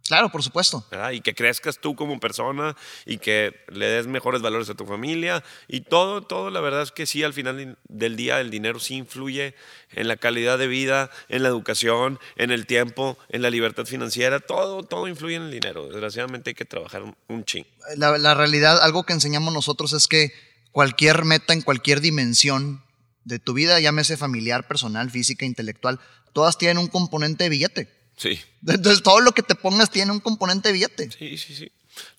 Claro, 0.10 0.32
por 0.32 0.42
supuesto. 0.42 0.84
Y 1.14 1.22
que 1.22 1.36
crezcas 1.36 1.78
tú 1.78 1.96
como 1.96 2.20
persona 2.20 2.76
y 3.06 3.20
que 3.20 3.64
le 3.68 3.86
des 3.86 4.08
mejores 4.08 4.42
valores 4.42 4.68
a 4.72 4.74
tu 4.74 4.88
familia 4.88 5.44
y 5.68 5.82
todo, 5.82 6.24
todo, 6.24 6.50
la 6.50 6.62
verdad 6.62 6.82
es 6.82 6.92
que 6.92 7.06
sí, 7.06 7.22
al 7.22 7.32
final 7.32 7.78
del 7.88 8.16
día 8.16 8.42
el 8.42 8.50
dinero 8.50 8.80
sí 8.80 8.96
influye 8.96 9.54
en 9.92 10.08
la 10.08 10.18
calidad 10.18 10.58
de 10.58 10.66
vida, 10.66 11.12
en 11.28 11.44
la 11.44 11.50
educación, 11.50 12.20
en 12.38 12.50
el 12.50 12.66
tiempo, 12.66 13.20
en 13.30 13.44
la 13.44 13.52
libertad 13.52 13.86
financiera, 13.86 14.40
todo, 14.40 14.82
todo 14.82 15.08
influye 15.08 15.36
en 15.36 15.44
el 15.44 15.52
dinero. 15.52 15.86
Desgraciadamente 15.86 16.50
hay 16.50 16.56
que 16.56 16.66
trabajar 16.66 17.04
un 17.28 17.46
ching. 17.46 17.68
La, 17.96 18.18
la 18.18 18.34
realidad, 18.34 18.82
algo 18.82 19.04
que 19.04 19.14
enseñamos 19.14 19.54
nosotros 19.54 19.94
es 19.94 20.08
que 20.08 20.34
cualquier 20.72 21.24
meta 21.24 21.54
en 21.54 21.62
cualquier 21.62 22.02
dimensión 22.02 22.84
de 23.26 23.38
tu 23.38 23.54
vida, 23.54 23.80
llámese 23.80 24.18
familiar, 24.18 24.68
personal, 24.68 25.12
física, 25.12 25.46
intelectual, 25.46 26.00
todas 26.34 26.58
tienen 26.58 26.80
un 26.80 26.88
componente 26.88 27.44
de 27.44 27.50
billete. 27.52 27.99
Sí. 28.20 28.38
Entonces 28.68 29.02
todo 29.02 29.22
lo 29.22 29.32
que 29.32 29.44
te 29.44 29.56
pongas 29.56 29.90
tiene 29.90 30.12
un 30.12 30.20
componente 30.20 30.68
de 30.70 30.74
billete. 30.74 31.10
Sí, 31.10 31.38
sí, 31.38 31.56
sí. 31.56 31.72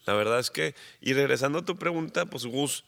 La 0.07 0.14
verdad 0.14 0.38
es 0.38 0.50
que, 0.50 0.75
y 1.02 1.12
regresando 1.12 1.59
a 1.59 1.64
tu 1.64 1.76
pregunta, 1.76 2.25
pues 2.25 2.47
Gus, 2.47 2.85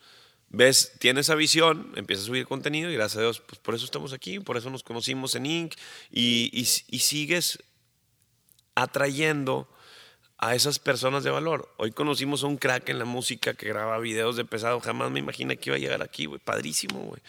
ves, 0.48 0.92
tienes 0.98 1.26
esa 1.26 1.34
visión, 1.34 1.92
empiezas 1.94 2.24
a 2.24 2.26
subir 2.28 2.46
contenido 2.46 2.90
y 2.90 2.94
gracias 2.94 3.18
a 3.18 3.20
Dios, 3.20 3.40
pues 3.40 3.58
por 3.58 3.74
eso 3.74 3.84
estamos 3.84 4.14
aquí, 4.14 4.40
por 4.40 4.56
eso 4.56 4.70
nos 4.70 4.82
conocimos 4.82 5.34
en 5.34 5.44
Inc. 5.44 5.74
y, 6.10 6.50
y 6.54 6.98
sigues 6.98 7.58
atrayendo 8.74 9.68
a 10.38 10.56
esas 10.56 10.78
personas 10.78 11.22
de 11.22 11.30
valor. 11.30 11.72
Hoy 11.76 11.92
conocimos 11.92 12.42
a 12.42 12.46
un 12.46 12.56
crack 12.56 12.88
en 12.88 12.98
la 12.98 13.04
música 13.04 13.54
que 13.54 13.68
graba 13.68 13.98
videos 13.98 14.36
de 14.36 14.44
pesado. 14.44 14.80
Jamás 14.80 15.10
me 15.12 15.20
imaginé 15.20 15.56
que 15.58 15.70
iba 15.70 15.76
a 15.76 15.78
llegar 15.78 16.02
aquí, 16.02 16.24
güey. 16.26 16.40
Padrísimo, 16.40 16.98
güey. 16.98 17.20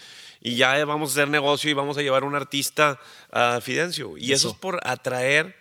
Y 0.42 0.56
ya 0.56 0.84
vamos 0.86 1.12
a 1.12 1.14
hacer 1.14 1.28
negocio 1.28 1.70
y 1.70 1.74
vamos 1.74 1.96
a 1.98 2.02
llevar 2.02 2.24
a 2.24 2.26
un 2.26 2.34
artista 2.34 3.00
a 3.32 3.62
Fidencio. 3.62 4.18
Y 4.18 4.32
eso. 4.32 4.50
es 4.50 4.56
por 4.56 4.80
atraer 4.84 5.56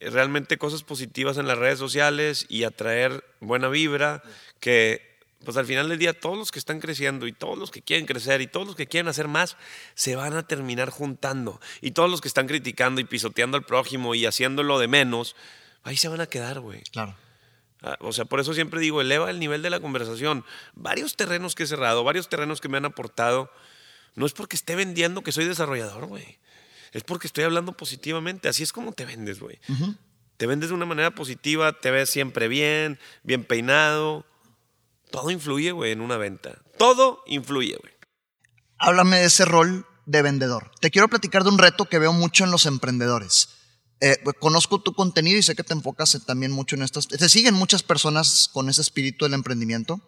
realmente 0.00 0.58
cosas 0.58 0.82
positivas 0.82 1.38
en 1.38 1.46
las 1.46 1.58
redes 1.58 1.78
sociales 1.78 2.46
y 2.48 2.64
atraer 2.64 3.24
buena 3.40 3.68
vibra 3.68 4.22
que 4.60 5.16
pues 5.44 5.56
al 5.56 5.66
final 5.66 5.88
del 5.88 5.98
día 5.98 6.18
todos 6.18 6.36
los 6.36 6.50
que 6.50 6.58
están 6.58 6.80
creciendo 6.80 7.26
y 7.26 7.32
todos 7.32 7.56
los 7.56 7.70
que 7.70 7.82
quieren 7.82 8.06
crecer 8.06 8.40
y 8.40 8.46
todos 8.46 8.66
los 8.66 8.76
que 8.76 8.86
quieren 8.86 9.08
hacer 9.08 9.28
más 9.28 9.56
se 9.94 10.16
van 10.16 10.34
a 10.34 10.46
terminar 10.46 10.90
juntando 10.90 11.60
y 11.80 11.92
todos 11.92 12.10
los 12.10 12.20
que 12.20 12.28
están 12.28 12.46
criticando 12.46 13.00
y 13.00 13.04
pisoteando 13.04 13.56
al 13.56 13.64
prójimo 13.64 14.14
y 14.14 14.26
haciéndolo 14.26 14.78
de 14.78 14.88
menos 14.88 15.36
ahí 15.86 15.96
se 15.96 16.08
van 16.08 16.20
a 16.20 16.26
quedar, 16.26 16.60
güey. 16.60 16.82
Claro. 16.90 17.16
Ah, 17.82 17.96
o 18.00 18.12
sea, 18.12 18.24
por 18.24 18.40
eso 18.40 18.54
siempre 18.54 18.80
digo, 18.80 19.00
eleva 19.00 19.30
el 19.30 19.38
nivel 19.38 19.62
de 19.62 19.70
la 19.70 19.80
conversación. 19.80 20.44
Varios 20.74 21.14
terrenos 21.14 21.54
que 21.54 21.62
he 21.62 21.66
cerrado, 21.66 22.02
varios 22.02 22.28
terrenos 22.28 22.60
que 22.60 22.68
me 22.68 22.76
han 22.76 22.84
aportado, 22.84 23.50
no 24.14 24.26
es 24.26 24.32
porque 24.32 24.56
esté 24.56 24.74
vendiendo 24.74 25.22
que 25.22 25.32
soy 25.32 25.44
desarrollador, 25.44 26.06
güey. 26.06 26.38
Es 26.96 27.04
porque 27.04 27.26
estoy 27.26 27.44
hablando 27.44 27.76
positivamente. 27.76 28.48
Así 28.48 28.62
es 28.62 28.72
como 28.72 28.92
te 28.92 29.04
vendes, 29.04 29.38
güey. 29.38 29.58
te 30.38 30.46
vendes 30.46 30.70
de 30.70 30.74
una 30.74 30.86
manera 30.86 31.14
positiva, 31.14 31.78
te 31.78 31.90
ves 31.90 32.08
siempre 32.08 32.48
bien, 32.48 32.98
bien 33.22 33.44
peinado. 33.44 34.24
Todo 35.10 35.30
influye, 35.30 35.72
güey, 35.72 35.92
en 35.92 36.00
una 36.00 36.16
venta. 36.16 36.56
Todo 36.78 37.22
influye, 37.26 37.76
güey. 37.76 37.92
Háblame 38.78 39.18
de 39.18 39.26
ese 39.26 39.44
rol 39.44 39.84
de 40.06 40.22
vendedor. 40.22 40.70
Te 40.80 40.90
quiero 40.90 41.08
platicar 41.08 41.44
de 41.44 41.50
un 41.50 41.58
reto 41.58 41.84
que 41.84 41.98
veo 41.98 42.14
mucho 42.14 42.44
en 42.44 42.50
los 42.50 42.64
emprendedores. 42.64 43.50
Eh, 44.00 44.16
conozco 44.40 44.80
tu 44.80 44.94
contenido 44.94 45.38
y 45.38 45.42
sé 45.42 45.54
que 45.54 45.64
te 45.64 45.74
enfocas 45.74 46.18
también 46.24 46.50
mucho 46.50 46.76
en 46.76 46.82
estas. 46.82 47.08
Te 47.08 47.28
siguen 47.28 47.52
muchas 47.52 47.82
personas 47.82 48.48
con 48.50 48.70
ese 48.70 48.80
espíritu 48.80 49.26
del 49.26 49.34
emprendimiento. 49.34 50.00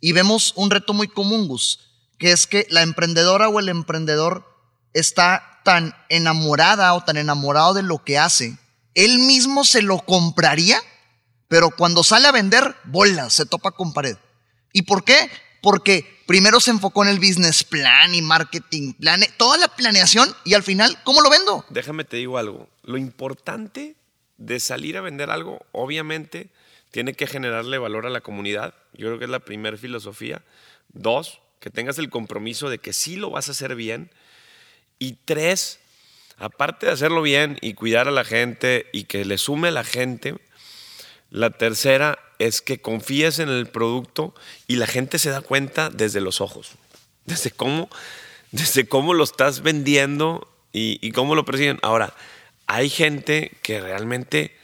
Y 0.00 0.10
vemos 0.10 0.54
un 0.56 0.72
reto 0.72 0.92
muy 0.92 1.06
común, 1.06 1.46
Gus, 1.46 1.78
que 2.18 2.32
es 2.32 2.48
que 2.48 2.66
la 2.68 2.82
emprendedora 2.82 3.48
o 3.48 3.60
el 3.60 3.68
emprendedor 3.68 4.49
está 4.94 5.60
tan 5.64 5.94
enamorada 6.08 6.94
o 6.94 7.04
tan 7.04 7.16
enamorado 7.16 7.74
de 7.74 7.82
lo 7.82 8.02
que 8.04 8.18
hace, 8.18 8.56
él 8.94 9.18
mismo 9.20 9.64
se 9.64 9.82
lo 9.82 9.98
compraría, 9.98 10.80
pero 11.48 11.70
cuando 11.70 12.02
sale 12.02 12.28
a 12.28 12.32
vender, 12.32 12.74
bola, 12.84 13.30
se 13.30 13.46
topa 13.46 13.70
con 13.70 13.92
pared. 13.92 14.16
¿Y 14.72 14.82
por 14.82 15.04
qué? 15.04 15.30
Porque 15.62 16.22
primero 16.26 16.60
se 16.60 16.70
enfocó 16.70 17.02
en 17.02 17.10
el 17.10 17.18
business 17.18 17.64
plan 17.64 18.14
y 18.14 18.22
marketing 18.22 18.94
plan, 18.94 19.20
toda 19.36 19.58
la 19.58 19.68
planeación 19.68 20.34
y 20.44 20.54
al 20.54 20.62
final, 20.62 20.96
¿cómo 21.04 21.20
lo 21.20 21.30
vendo? 21.30 21.64
Déjame 21.70 22.04
te 22.04 22.16
digo 22.16 22.38
algo. 22.38 22.68
Lo 22.82 22.96
importante 22.96 23.96
de 24.38 24.58
salir 24.58 24.96
a 24.96 25.02
vender 25.02 25.30
algo, 25.30 25.60
obviamente, 25.72 26.50
tiene 26.90 27.14
que 27.14 27.26
generarle 27.26 27.78
valor 27.78 28.06
a 28.06 28.10
la 28.10 28.20
comunidad. 28.20 28.74
Yo 28.94 29.06
creo 29.06 29.18
que 29.18 29.26
es 29.26 29.30
la 29.30 29.40
primera 29.40 29.76
filosofía. 29.76 30.42
Dos, 30.88 31.40
que 31.60 31.70
tengas 31.70 31.98
el 31.98 32.10
compromiso 32.10 32.68
de 32.68 32.78
que 32.78 32.92
sí 32.92 33.16
lo 33.16 33.30
vas 33.30 33.48
a 33.48 33.52
hacer 33.52 33.74
bien. 33.74 34.10
Y 35.00 35.16
tres, 35.24 35.80
aparte 36.36 36.86
de 36.86 36.92
hacerlo 36.92 37.22
bien 37.22 37.58
y 37.60 37.74
cuidar 37.74 38.06
a 38.06 38.12
la 38.12 38.22
gente 38.22 38.86
y 38.92 39.04
que 39.04 39.24
le 39.24 39.38
sume 39.38 39.68
a 39.68 39.72
la 39.72 39.82
gente, 39.82 40.36
la 41.30 41.50
tercera 41.50 42.18
es 42.38 42.60
que 42.60 42.80
confíes 42.80 43.38
en 43.38 43.48
el 43.48 43.66
producto 43.66 44.34
y 44.66 44.76
la 44.76 44.86
gente 44.86 45.18
se 45.18 45.30
da 45.30 45.40
cuenta 45.40 45.88
desde 45.88 46.20
los 46.20 46.40
ojos, 46.40 46.72
desde 47.24 47.50
cómo, 47.50 47.88
desde 48.52 48.86
cómo 48.86 49.14
lo 49.14 49.24
estás 49.24 49.62
vendiendo 49.62 50.46
y, 50.72 51.12
cómo 51.12 51.34
lo 51.34 51.46
persiguen. 51.46 51.78
Ahora, 51.82 52.14
hay 52.66 52.90
gente 52.90 53.52
que 53.62 53.80
realmente 53.80 54.54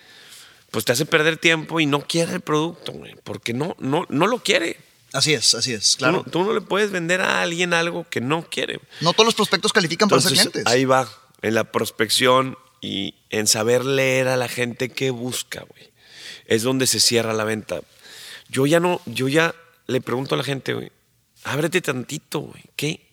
pues 0.70 0.84
te 0.84 0.92
hace 0.92 1.06
perder 1.06 1.38
tiempo 1.38 1.80
y 1.80 1.86
no 1.86 2.02
quiere 2.02 2.34
el 2.34 2.40
producto, 2.42 2.92
porque 3.24 3.54
no, 3.54 3.74
no, 3.78 4.04
no 4.10 4.26
lo 4.26 4.42
quiere. 4.42 4.76
Así 5.16 5.32
es, 5.32 5.54
así 5.54 5.72
es, 5.72 5.96
claro. 5.96 6.24
Tú 6.30 6.44
no, 6.44 6.52
le 6.52 6.60
puedes 6.60 6.90
vender 6.90 7.22
a 7.22 7.40
alguien 7.40 7.72
algo 7.72 8.06
que 8.08 8.20
no 8.20 8.46
quiere. 8.48 8.80
No 9.00 9.14
todos 9.14 9.24
los 9.24 9.34
prospectos 9.34 9.72
califican 9.72 10.10
para 10.10 10.20
ser 10.20 10.32
clientes. 10.32 10.66
Ahí 10.66 10.84
va, 10.84 11.08
en 11.40 11.54
la 11.54 11.72
prospección 11.72 12.58
y 12.82 13.14
en 13.30 13.46
saber 13.46 13.86
leer 13.86 14.28
a 14.28 14.36
la 14.36 14.46
gente 14.46 14.90
que 14.90 15.10
busca, 15.10 15.64
güey. 15.68 15.90
Es 16.44 16.62
donde 16.62 16.86
se 16.86 17.00
cierra 17.00 17.32
la 17.32 17.44
venta. 17.44 17.80
Yo 18.50 18.66
ya 18.66 18.78
no, 18.78 19.00
yo 19.06 19.28
ya 19.28 19.54
le 19.86 20.02
pregunto 20.02 20.34
a 20.34 20.38
la 20.38 20.44
gente, 20.44 20.74
güey, 20.74 20.92
ábrete 21.44 21.80
tantito, 21.80 22.40
güey. 22.40 22.62
¿Qué, 22.76 23.08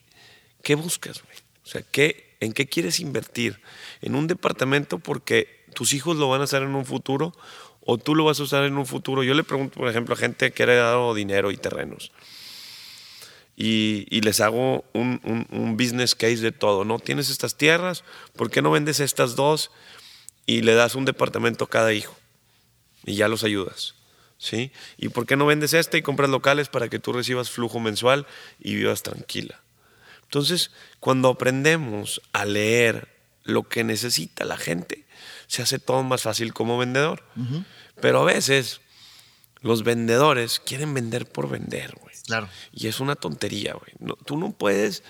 ¿Qué 0.62 0.76
buscas, 0.76 1.24
güey? 1.24 1.38
O 1.64 1.68
sea, 1.68 1.84
¿qué, 1.84 2.36
¿en 2.42 2.52
qué 2.52 2.68
quieres 2.68 3.00
invertir? 3.00 3.62
En 4.02 4.16
un 4.16 4.28
departamento 4.28 5.00
porque 5.00 5.64
tus 5.74 5.94
hijos 5.94 6.18
lo 6.18 6.28
van 6.28 6.42
a 6.42 6.44
hacer 6.44 6.64
en 6.64 6.76
un 6.76 6.86
futuro 6.86 7.34
o 7.86 7.98
tú 7.98 8.16
lo 8.16 8.26
vas 8.26 8.40
a 8.40 8.44
usar 8.44 8.64
en 8.64 8.78
un 8.78 8.86
futuro. 8.86 9.24
Yo 9.24 9.34
le 9.34 9.44
pregunto, 9.44 9.80
por 9.80 9.90
ejemplo, 9.90 10.16
a 10.16 10.18
gente 10.18 10.52
que 10.52 10.64
ha 10.64 10.68
dado 10.68 11.14
dinero 11.14 11.52
y 11.52 11.58
terrenos 11.58 12.12
y, 13.56 14.22
les 14.22 14.40
hago 14.42 14.84
un, 14.94 15.48
un, 15.52 15.78
business 15.78 16.16
case 16.16 16.38
de 16.38 16.52
todo. 16.52 16.86
¿No 16.86 17.00
tienes 17.00 17.30
estas 17.30 17.56
tierras? 17.56 18.04
¿Por 18.36 18.50
qué 18.50 18.62
no 18.62 18.72
vendes 18.72 19.00
estas 19.00 19.36
dos 19.36 19.72
y 20.46 20.62
le 20.62 20.74
das 20.74 20.96
un 20.96 21.06
departamento 21.06 21.66
a 21.66 21.70
cada 21.70 21.94
hijo? 21.94 22.16
Y 23.06 23.16
ya 23.16 23.28
los 23.28 23.44
ayudas. 23.44 23.96
¿Sí? 24.38 24.72
¿Y 24.98 25.10
por 25.10 25.26
qué 25.26 25.38
no 25.38 25.46
vendes 25.46 25.74
esta 25.74 25.98
y 25.98 26.02
compras 26.02 26.30
locales 26.30 26.68
para 26.68 26.90
que 26.90 27.00
tú 27.00 27.14
recibas 27.14 27.50
flujo 27.50 27.80
mensual 27.80 28.26
y 28.60 28.76
vivas 28.76 29.04
tranquila? 29.04 29.62
Entonces, 30.24 30.72
cuando 31.00 31.30
aprendemos 31.30 32.22
a 32.34 32.44
leer 32.44 33.08
lo 33.44 33.64
que 33.64 33.84
necesita 33.84 34.44
la 34.44 34.58
gente, 34.58 35.06
se 35.54 35.62
hace 35.62 35.78
todo 35.78 36.02
más 36.02 36.24
fácil 36.24 36.52
como 36.52 36.80
vendedor. 36.80 37.24
Pero 38.02 38.22
a 38.22 38.26
veces 38.26 38.82
los 39.62 39.84
vendedores 39.84 40.60
quieren 40.60 40.96
vender 40.96 41.28
por 41.28 41.48
vender, 41.48 41.96
güey. 42.02 42.16
Claro. 42.26 42.50
Y 42.72 42.88
es 42.88 43.00
una 43.00 43.16
tontería, 43.16 43.76
güey. 43.76 44.16
tú 44.26 44.38
no 44.38 44.52
puedes 44.52 45.04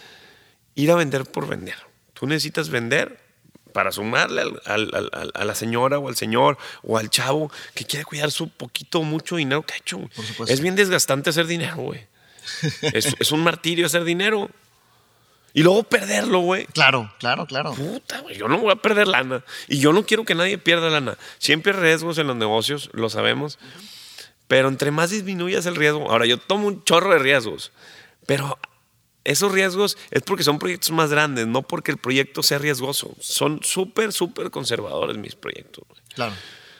ir 0.75 0.91
a 0.91 0.95
vender 0.95 1.23
por 1.23 1.47
vender. 1.47 1.77
Tú 2.13 2.27
necesitas 2.27 2.67
vender 2.67 3.23
para 3.71 3.93
sumarle 3.93 4.43
a 4.65 5.45
la 5.45 5.55
señora 5.55 5.97
o 5.97 6.09
al 6.09 6.17
señor 6.17 6.57
o 6.83 6.97
al 6.97 7.09
chavo 7.09 7.49
que 7.73 7.85
quiere 7.85 8.03
cuidar 8.03 8.29
su 8.29 8.49
poquito 8.49 8.99
o 8.99 9.03
mucho 9.03 9.37
dinero 9.37 9.63
que 9.63 9.75
ha 9.75 9.77
hecho. 9.77 10.01
Es 10.49 10.59
bien 10.59 10.75
desgastante 10.75 11.29
hacer 11.29 11.47
dinero, 11.47 11.77
güey. 11.77 12.05
es, 12.81 13.15
es, 13.17 13.31
un 13.31 13.41
martirio 13.45 13.85
hacer 13.85 14.03
dinero. 14.03 14.49
Y 15.53 15.61
luego 15.61 15.83
perderlo, 15.83 16.39
güey. 16.39 16.65
Claro, 16.67 17.13
claro, 17.19 17.45
claro. 17.45 17.73
Puta, 17.73 18.21
güey, 18.21 18.35
yo 18.37 18.47
no 18.47 18.57
voy 18.57 18.71
a 18.71 18.75
perder 18.75 19.07
lana. 19.07 19.43
Y 19.67 19.79
yo 19.79 19.93
no 19.93 20.05
quiero 20.05 20.25
que 20.25 20.33
nadie 20.33 20.57
pierda 20.57 20.89
lana. 20.89 21.17
Siempre 21.37 21.73
hay 21.73 21.79
riesgos 21.79 22.17
en 22.17 22.27
los 22.27 22.35
negocios, 22.35 22.89
lo 22.93 23.09
sabemos. 23.09 23.59
Pero 24.47 24.67
entre 24.67 24.91
más 24.91 25.11
disminuyas 25.11 25.65
el 25.65 25.75
riesgo, 25.75 26.11
ahora 26.11 26.25
yo 26.25 26.37
tomo 26.37 26.67
un 26.67 26.83
chorro 26.83 27.13
de 27.13 27.19
riesgos, 27.19 27.71
pero 28.25 28.59
esos 29.23 29.51
riesgos 29.51 29.97
es 30.11 30.21
porque 30.21 30.43
son 30.43 30.59
proyectos 30.59 30.91
más 30.91 31.09
grandes, 31.09 31.47
no 31.47 31.61
porque 31.61 31.91
el 31.91 31.97
proyecto 31.97 32.43
sea 32.43 32.57
riesgoso. 32.57 33.15
Son 33.19 33.61
súper, 33.63 34.11
súper 34.11 34.51
conservadores 34.51 35.17
mis 35.17 35.35
proyectos. 35.35 35.85
Claro. 36.13 36.33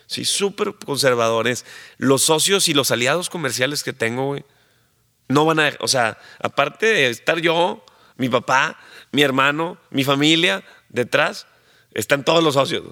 Sí, 0.08 0.26
súper 0.26 0.76
conservadores. 0.76 1.66
Los 1.98 2.24
socios 2.24 2.68
y 2.68 2.74
los 2.74 2.92
aliados 2.92 3.30
comerciales 3.30 3.84
que 3.84 3.94
tengo, 3.94 4.28
güey, 4.28 4.44
no 5.30 5.46
van 5.46 5.60
a, 5.60 5.74
o 5.80 5.88
sea, 5.88 6.18
aparte 6.40 6.86
de 6.86 7.10
estar 7.10 7.40
yo 7.40 7.84
mi 8.18 8.30
papá, 8.30 8.78
mi 9.12 9.22
hermano, 9.22 9.78
mi 9.90 10.04
familia, 10.04 10.64
detrás, 10.90 11.48
están 11.94 12.24
todos 12.24 12.44
los 12.44 12.56
socios, 12.56 12.84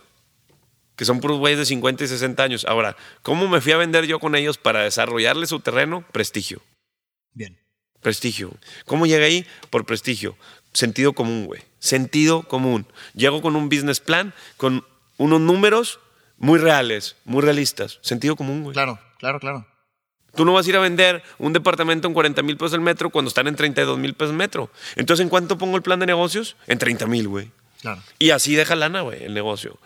que 0.96 1.06
son 1.06 1.20
puros 1.20 1.40
güeyes 1.40 1.60
de 1.60 1.66
50 1.66 2.04
y 2.04 2.08
60 2.08 2.44
años. 2.44 2.66
Ahora, 2.66 2.96
¿cómo 3.22 3.48
me 3.48 3.62
fui 3.62 3.72
a 3.72 3.78
vender 3.78 4.06
yo 4.06 4.20
con 4.20 4.36
ellos 4.36 4.58
para 4.58 4.82
desarrollarle 4.82 5.48
su 5.48 5.60
terreno? 5.60 6.06
Prestigio. 6.12 6.62
Bien. 7.34 7.58
Prestigio. 8.02 8.52
¿Cómo 8.86 9.06
llegué 9.06 9.26
ahí? 9.26 9.48
Por 9.70 9.86
prestigio. 9.86 10.36
Sentido 10.74 11.14
común, 11.14 11.46
güey. 11.46 11.62
Sentido 11.80 12.44
común. 12.44 12.86
Llego 13.14 13.42
con 13.42 13.56
un 13.56 13.70
business 13.70 14.00
plan, 14.00 14.34
con 14.58 14.86
unos 15.18 15.42
números 15.42 16.00
muy 16.38 16.60
reales, 16.60 17.16
muy 17.26 17.42
realistas. 17.42 18.00
Sentido 18.02 18.36
común, 18.36 18.64
güey. 18.64 18.74
Claro, 18.74 19.00
claro, 19.20 19.40
claro. 19.40 19.68
Tú 20.36 20.46
no 20.46 20.54
vas 20.54 20.66
a 20.66 20.70
ir 20.70 20.76
a 20.78 20.80
vender 20.80 21.24
un 21.40 21.54
departamento 21.54 22.08
en 22.08 22.14
40 22.14 22.42
mil 22.44 22.58
pesos 22.58 22.74
el 22.74 22.82
metro 22.82 23.10
cuando 23.10 23.30
están 23.30 23.48
en 23.48 23.56
32 23.56 23.98
mil 23.98 24.14
pesos 24.14 24.32
el 24.32 24.38
metro. 24.38 24.72
Entonces, 24.96 25.24
¿en 25.24 25.30
cuánto 25.30 25.58
pongo 25.58 25.76
el 25.76 25.84
plan 25.84 26.00
de 26.00 26.06
negocios? 26.06 26.56
En 26.68 26.80
30 26.80 27.06
mil, 27.08 27.28
güey. 27.28 27.52
Claro. 27.82 28.02
Y 28.20 28.30
así 28.30 28.56
deja 28.56 28.76
lana, 28.76 29.02
güey, 29.02 29.24
el 29.24 29.34
negocio. 29.34 29.78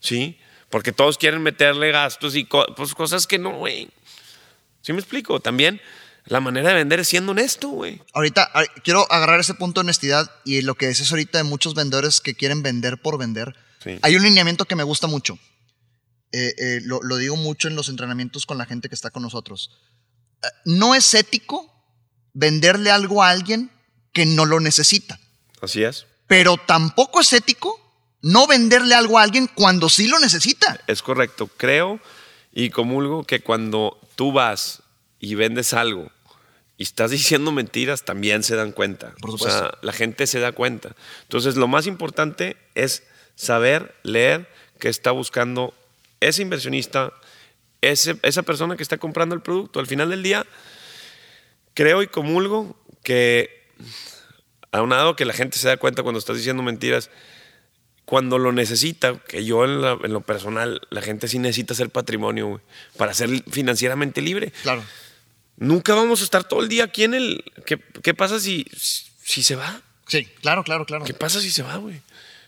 ¿Sí? 0.00 0.38
Porque 0.70 0.92
todos 0.92 1.16
quieren 1.16 1.42
meterle 1.42 1.90
gastos 1.90 2.36
y 2.36 2.44
pues, 2.44 2.94
cosas 2.94 3.26
que 3.26 3.38
no, 3.38 3.52
güey. 3.58 3.88
¿Sí 4.82 4.92
me 4.92 4.98
explico? 4.98 5.40
También 5.40 5.80
la 6.26 6.40
manera 6.40 6.68
de 6.68 6.74
vender 6.74 7.00
es 7.00 7.08
siendo 7.08 7.32
honesto, 7.32 7.68
güey. 7.68 8.02
Ahorita 8.12 8.50
quiero 8.84 9.10
agarrar 9.10 9.40
ese 9.40 9.54
punto 9.54 9.80
de 9.80 9.86
honestidad 9.86 10.30
y 10.44 10.60
lo 10.62 10.74
que 10.74 10.88
dices 10.88 11.10
ahorita 11.10 11.38
de 11.38 11.44
muchos 11.44 11.74
vendedores 11.74 12.20
que 12.20 12.34
quieren 12.34 12.62
vender 12.62 12.98
por 12.98 13.18
vender. 13.18 13.56
Hay 14.02 14.16
un 14.16 14.22
lineamiento 14.22 14.66
que 14.66 14.76
me 14.76 14.82
gusta 14.82 15.06
mucho. 15.06 15.38
Eh, 16.32 16.54
eh, 16.58 16.80
lo, 16.84 17.16
digo 17.16 17.36
mucho 17.36 17.68
en 17.68 17.76
los 17.76 17.88
entrenamientos 17.88 18.44
con 18.44 18.58
la 18.58 18.66
gente 18.66 18.88
que 18.88 18.94
está 18.94 19.10
con 19.10 19.22
nosotros. 19.22 19.70
Eh, 20.42 20.46
no 20.66 20.94
es 20.94 21.14
ético 21.14 21.72
venderle 22.34 22.90
algo 22.90 23.22
a 23.22 23.30
alguien 23.30 23.70
que 24.12 24.26
no 24.26 24.44
lo 24.44 24.60
necesita. 24.60 25.18
Así 25.60 25.82
es. 25.82 26.06
Pero 26.26 26.56
tampoco 26.56 27.20
es 27.20 27.32
ético 27.32 27.80
no 28.20 28.46
venderle 28.46 28.94
algo 28.94 29.18
a 29.18 29.22
alguien 29.22 29.48
cuando 29.54 29.88
sí 29.88 30.08
lo 30.08 30.18
necesita. 30.18 30.80
Es 30.86 31.02
correcto. 31.02 31.48
Creo 31.56 32.00
y 32.52 32.70
comulgo 32.70 33.24
que 33.24 33.40
cuando 33.40 33.98
tú 34.16 34.32
vas 34.32 34.82
y 35.20 35.34
vendes 35.34 35.72
algo 35.72 36.10
y 36.76 36.82
estás 36.82 37.10
diciendo 37.10 37.52
mentiras, 37.52 38.04
también 38.04 38.42
se 38.42 38.56
dan 38.56 38.72
cuenta. 38.72 39.14
Por 39.20 39.32
supuesto. 39.32 39.56
O 39.56 39.60
sea, 39.60 39.78
la 39.82 39.92
gente 39.92 40.26
se 40.26 40.40
da 40.40 40.52
cuenta. 40.52 40.94
Entonces, 41.22 41.56
lo 41.56 41.68
más 41.68 41.86
importante 41.86 42.56
es 42.74 43.02
saber 43.34 43.94
leer 44.02 44.48
qué 44.78 44.88
está 44.88 45.10
buscando 45.10 45.74
ese 46.20 46.42
inversionista, 46.42 47.12
esa 47.80 48.42
persona 48.42 48.76
que 48.76 48.82
está 48.82 48.98
comprando 48.98 49.34
el 49.34 49.42
producto. 49.42 49.80
Al 49.80 49.86
final 49.86 50.10
del 50.10 50.22
día, 50.22 50.46
creo 51.74 52.02
y 52.02 52.08
comulgo 52.08 52.76
que, 53.02 53.68
aunado 54.72 55.16
que 55.16 55.24
la 55.24 55.32
gente 55.32 55.58
se 55.58 55.68
da 55.68 55.76
cuenta 55.76 56.02
cuando 56.02 56.18
estás 56.18 56.36
diciendo 56.36 56.62
mentiras, 56.62 57.10
cuando 58.04 58.38
lo 58.38 58.52
necesita, 58.52 59.18
que 59.18 59.44
yo 59.44 59.64
en, 59.64 59.82
lo 59.82 60.20
personal, 60.22 60.80
la 60.90 61.02
gente 61.02 61.28
sí 61.28 61.38
necesita 61.38 61.74
ser 61.74 61.90
patrimonio 61.90 62.60
para 62.96 63.12
ser 63.12 63.28
financieramente 63.50 64.22
libre. 64.22 64.52
Claro. 64.62 64.82
Nunca 65.58 65.94
vamos 65.94 66.20
a 66.22 66.24
estar 66.24 66.44
todo 66.44 66.62
el 66.62 66.68
día 66.68 66.84
aquí 66.84 67.04
en 67.04 67.14
el... 67.14 67.44
¿Qué, 67.66 67.78
qué 68.02 68.14
pasa 68.14 68.40
si, 68.40 68.64
si 68.74 69.42
se 69.42 69.56
va? 69.56 69.82
Sí, 70.06 70.24
claro, 70.40 70.64
claro, 70.64 70.86
claro. 70.86 71.04
¿Qué 71.04 71.12
pasa 71.12 71.40
si 71.40 71.50
se 71.50 71.62
va, 71.62 71.76
güey? 71.76 72.00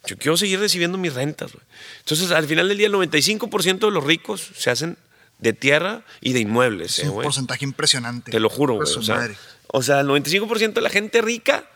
Yo 0.06 0.16
quiero 0.16 0.36
seguir 0.36 0.58
recibiendo 0.58 0.98
mis 0.98 1.14
rentas, 1.14 1.52
güey. 1.52 1.64
Entonces, 1.98 2.30
al 2.30 2.46
final 2.46 2.68
del 2.68 2.78
día, 2.78 2.86
el 2.86 2.94
95% 2.94 3.78
de 3.78 3.90
los 3.90 4.04
ricos 4.04 4.50
se 4.56 4.70
hacen 4.70 4.96
de 5.38 5.52
tierra 5.52 6.04
y 6.20 6.32
de 6.32 6.40
inmuebles. 6.40 6.98
Es 6.98 7.04
eh, 7.04 7.08
un 7.08 7.14
güey. 7.14 7.24
porcentaje 7.24 7.64
impresionante. 7.64 8.30
Te 8.30 8.40
lo 8.40 8.48
juro, 8.48 8.74
güey. 8.74 8.92
O 8.92 9.02
sea, 9.02 9.28
o 9.68 9.82
sea, 9.82 10.00
el 10.00 10.08
95% 10.08 10.74
de 10.74 10.80
la 10.80 10.90
gente 10.90 11.20
rica 11.22 11.68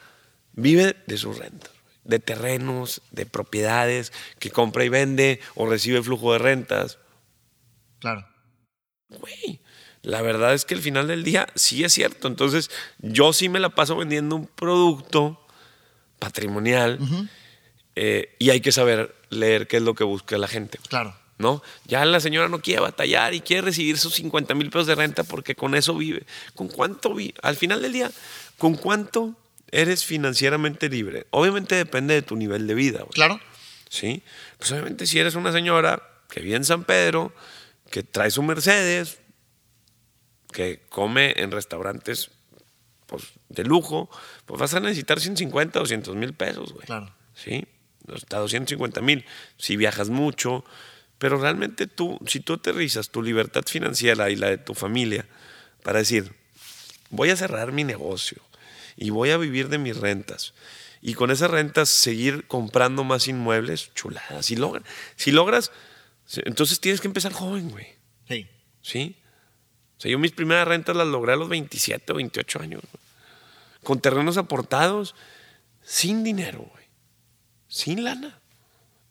vive 0.52 0.96
de 1.06 1.18
sus 1.18 1.38
rentas, 1.38 1.70
de 2.04 2.18
terrenos, 2.18 3.02
de 3.10 3.26
propiedades 3.26 4.12
que 4.38 4.50
compra 4.50 4.84
y 4.84 4.88
vende 4.88 5.40
o 5.54 5.68
recibe 5.68 6.02
flujo 6.02 6.32
de 6.32 6.38
rentas. 6.38 6.98
Claro. 8.00 8.26
Güey, 9.08 9.60
la 10.02 10.22
verdad 10.22 10.54
es 10.54 10.64
que 10.64 10.74
al 10.74 10.80
final 10.80 11.08
del 11.08 11.24
día 11.24 11.46
sí 11.54 11.84
es 11.84 11.92
cierto. 11.92 12.28
Entonces, 12.28 12.70
yo 12.98 13.32
sí 13.32 13.48
me 13.48 13.60
la 13.60 13.70
paso 13.70 13.96
vendiendo 13.96 14.36
un 14.36 14.46
producto 14.46 15.40
patrimonial 16.18 16.98
eh, 17.96 18.34
y 18.38 18.50
hay 18.50 18.60
que 18.60 18.72
saber 18.72 19.14
leer 19.30 19.66
qué 19.66 19.76
es 19.76 19.82
lo 19.82 19.94
que 19.94 20.04
busca 20.04 20.38
la 20.38 20.48
gente. 20.48 20.78
Claro. 20.88 21.14
¿no? 21.38 21.62
Ya 21.86 22.04
la 22.04 22.20
señora 22.20 22.48
no 22.48 22.60
quiere 22.60 22.80
batallar 22.80 23.34
y 23.34 23.40
quiere 23.40 23.62
recibir 23.62 23.98
sus 23.98 24.14
50 24.14 24.54
mil 24.54 24.70
pesos 24.70 24.86
de 24.86 24.94
renta 24.94 25.24
porque 25.24 25.54
con 25.54 25.74
eso 25.74 25.94
vive. 25.94 26.24
¿Con 26.54 26.68
cuánto 26.68 27.14
vive? 27.14 27.34
Al 27.42 27.56
final 27.56 27.82
del 27.82 27.92
día, 27.92 28.10
¿con 28.58 28.74
cuánto 28.74 29.34
eres 29.70 30.04
financieramente 30.04 30.88
libre? 30.88 31.26
Obviamente 31.30 31.74
depende 31.74 32.14
de 32.14 32.22
tu 32.22 32.36
nivel 32.36 32.66
de 32.66 32.74
vida. 32.74 32.98
güey. 33.00 33.12
Claro. 33.12 33.40
¿Sí? 33.88 34.22
Pues 34.58 34.70
obviamente 34.72 35.06
si 35.06 35.18
eres 35.18 35.34
una 35.34 35.52
señora 35.52 36.02
que 36.28 36.40
vive 36.40 36.56
en 36.56 36.64
San 36.64 36.84
Pedro, 36.84 37.32
que 37.90 38.02
trae 38.02 38.30
su 38.30 38.42
Mercedes, 38.42 39.18
que 40.52 40.82
come 40.88 41.34
en 41.36 41.50
restaurantes 41.50 42.30
pues, 43.06 43.24
de 43.48 43.64
lujo, 43.64 44.08
pues 44.46 44.60
vas 44.60 44.74
a 44.74 44.80
necesitar 44.80 45.20
150, 45.20 45.78
200 45.78 46.16
mil 46.16 46.32
pesos, 46.32 46.72
güey. 46.72 46.86
Claro. 46.86 47.12
¿sí? 47.34 47.66
Hasta 48.12 48.38
250 48.38 49.00
mil, 49.00 49.24
si 49.58 49.76
viajas 49.76 50.10
mucho, 50.10 50.64
pero 51.18 51.38
realmente 51.40 51.86
tú, 51.86 52.18
si 52.26 52.40
tú 52.40 52.54
aterrizas 52.54 53.10
tu 53.10 53.22
libertad 53.22 53.62
financiera 53.66 54.30
y 54.30 54.36
la 54.36 54.48
de 54.50 54.58
tu 54.58 54.74
familia 54.74 55.26
para 55.82 56.00
decir, 56.00 56.32
voy 57.10 57.30
a 57.30 57.36
cerrar 57.36 57.72
mi 57.72 57.84
negocio 57.84 58.42
y 58.96 59.10
voy 59.10 59.30
a 59.30 59.36
vivir 59.38 59.68
de 59.68 59.78
mis 59.78 59.96
rentas 59.96 60.54
y 61.00 61.14
con 61.14 61.30
esas 61.30 61.50
rentas 61.50 61.88
seguir 61.88 62.46
comprando 62.46 63.04
más 63.04 63.28
inmuebles, 63.28 63.92
chulada, 63.94 64.42
si, 64.42 64.56
logra- 64.56 64.82
si 65.16 65.30
logras, 65.32 65.70
entonces 66.44 66.80
tienes 66.80 67.00
que 67.00 67.08
empezar 67.08 67.32
joven, 67.32 67.70
güey, 67.70 67.86
Sí. 68.28 68.46
¿sí? 68.82 69.16
O 69.96 70.00
sea, 70.00 70.10
yo 70.10 70.18
mis 70.18 70.32
primeras 70.32 70.66
rentas 70.66 70.96
las 70.96 71.06
logré 71.06 71.34
a 71.34 71.36
los 71.36 71.48
27 71.48 72.12
o 72.12 72.16
28 72.16 72.60
años, 72.60 72.82
güey. 72.90 73.02
con 73.82 74.00
terrenos 74.00 74.36
aportados, 74.38 75.14
sin 75.82 76.24
dinero, 76.24 76.60
güey 76.72 76.83
sin 77.74 78.04
lana. 78.04 78.38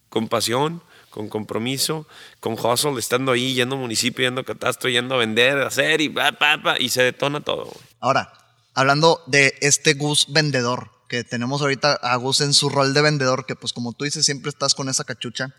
Con 0.08 0.30
pasión, 0.30 0.82
con 1.10 1.28
compromiso, 1.28 2.08
con 2.40 2.54
hustle, 2.54 2.98
estando 2.98 3.34
ahí, 3.34 3.54
yendo 3.54 3.76
a 3.76 3.80
municipio, 3.80 4.24
yendo 4.24 4.42
a 4.42 4.46
catastro, 4.46 4.90
yendo 4.90 5.16
a 5.16 5.18
vender, 5.18 5.58
a 5.58 5.68
hacer 5.68 6.00
y 6.00 6.10
pa, 6.10 6.38
y 6.80 6.90
se 6.90 7.04
detona 7.04 7.42
todo. 7.42 7.74
Ahora, 8.00 8.32
hablando 8.74 9.22
de 9.28 9.54
este 9.60 9.96
Gus 9.96 10.28
vendedor, 10.32 10.92
que 11.10 11.26
tenemos 11.26 11.62
ahorita 11.62 11.94
a 11.94 12.16
Gus 12.16 12.40
en 12.40 12.54
su 12.54 12.70
rol 12.70 12.94
de 12.94 13.02
vendedor, 13.02 13.46
que 13.46 13.56
pues 13.56 13.74
como 13.74 13.92
tú 13.92 14.06
dices, 14.06 14.26
siempre 14.26 14.50
estás 14.50 14.76
con 14.76 14.88
esa 14.88 15.04
cachucha. 15.04 15.54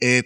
eh, 0.00 0.24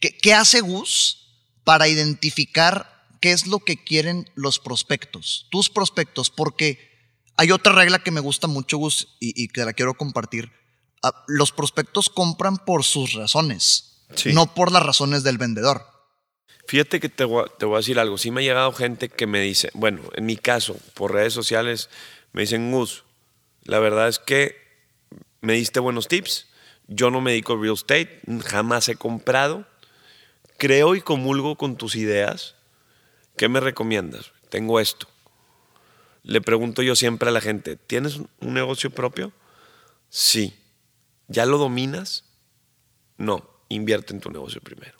¿qué, 0.00 0.34
hace 0.34 0.60
Gus 0.60 1.46
para 1.64 1.88
identificar 1.88 3.06
qué 3.20 3.32
es 3.32 3.46
lo 3.46 3.60
que 3.60 3.82
quieren 3.82 4.28
los 4.34 4.58
prospectos? 4.58 5.46
Tus 5.50 5.70
prospectos, 5.70 6.28
porque 6.28 6.90
hay 7.36 7.52
otra 7.52 7.72
regla 7.72 8.00
que 8.00 8.10
me 8.10 8.20
gusta 8.20 8.48
mucho, 8.48 8.76
Gus, 8.76 9.16
y 9.18 9.48
que 9.48 9.64
la 9.64 9.72
quiero 9.72 9.94
compartir. 9.94 10.61
Ah, 11.02 11.24
los 11.26 11.52
prospectos 11.52 12.08
compran 12.08 12.58
por 12.58 12.84
sus 12.84 13.14
razones, 13.14 13.98
Sí. 14.14 14.32
no 14.32 14.46
por 14.54 14.70
las 14.72 14.82
razones 14.84 15.22
del 15.22 15.38
vendedor. 15.38 15.86
Fíjate 16.66 17.00
que 17.00 17.08
te 17.08 17.24
voy, 17.24 17.44
a, 17.44 17.48
te 17.58 17.66
voy 17.66 17.74
a 17.74 17.78
decir 17.78 17.98
algo. 17.98 18.18
Sí 18.18 18.30
me 18.30 18.40
ha 18.40 18.44
llegado 18.44 18.72
gente 18.72 19.08
que 19.08 19.26
me 19.26 19.40
dice, 19.40 19.70
bueno, 19.74 20.02
en 20.14 20.26
mi 20.26 20.36
caso, 20.36 20.76
por 20.94 21.12
redes 21.12 21.32
sociales, 21.32 21.90
me 22.32 22.42
dicen, 22.42 22.70
Gus, 22.70 23.04
la 23.64 23.78
verdad 23.80 24.08
es 24.08 24.18
que 24.18 24.56
me 25.40 25.54
diste 25.54 25.80
buenos 25.80 26.08
tips. 26.08 26.46
Yo 26.86 27.10
no 27.10 27.20
me 27.20 27.32
dedico 27.32 27.54
a 27.54 27.60
real 27.60 27.74
estate, 27.74 28.20
jamás 28.46 28.88
he 28.88 28.96
comprado. 28.96 29.66
Creo 30.58 30.94
y 30.94 31.00
comulgo 31.00 31.56
con 31.56 31.76
tus 31.76 31.96
ideas. 31.96 32.54
¿Qué 33.36 33.48
me 33.48 33.58
recomiendas? 33.60 34.30
Tengo 34.50 34.78
esto. 34.78 35.08
Le 36.22 36.40
pregunto 36.40 36.82
yo 36.82 36.94
siempre 36.94 37.28
a 37.28 37.32
la 37.32 37.40
gente, 37.40 37.76
¿tienes 37.76 38.16
un 38.16 38.54
negocio 38.54 38.90
propio? 38.90 39.32
Sí. 40.10 40.54
¿Ya 41.28 41.46
lo 41.46 41.58
dominas? 41.58 42.24
No, 43.16 43.48
invierte 43.68 44.12
en 44.12 44.20
tu 44.20 44.30
negocio 44.30 44.60
primero. 44.60 44.98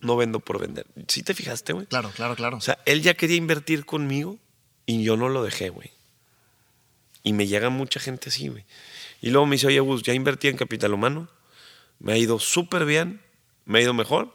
No 0.00 0.16
vendo 0.16 0.40
por 0.40 0.58
vender. 0.58 0.86
¿Sí 1.08 1.22
te 1.22 1.34
fijaste, 1.34 1.72
güey? 1.74 1.86
Claro, 1.86 2.10
claro, 2.14 2.34
claro. 2.34 2.56
O 2.56 2.60
sea, 2.60 2.78
él 2.86 3.02
ya 3.02 3.14
quería 3.14 3.36
invertir 3.36 3.84
conmigo 3.84 4.38
y 4.86 5.02
yo 5.02 5.16
no 5.16 5.28
lo 5.28 5.42
dejé, 5.42 5.68
güey. 5.68 5.90
Y 7.22 7.34
me 7.34 7.46
llega 7.46 7.68
mucha 7.68 8.00
gente 8.00 8.30
así, 8.30 8.48
güey. 8.48 8.64
Y 9.20 9.30
luego 9.30 9.46
me 9.46 9.56
dice, 9.56 9.66
oye, 9.66 9.80
Gus, 9.80 10.02
ya 10.02 10.14
invertí 10.14 10.48
en 10.48 10.56
capital 10.56 10.94
humano. 10.94 11.28
Me 11.98 12.14
ha 12.14 12.16
ido 12.16 12.38
súper 12.38 12.86
bien. 12.86 13.20
Me 13.66 13.78
ha 13.78 13.82
ido 13.82 13.92
mejor. 13.92 14.34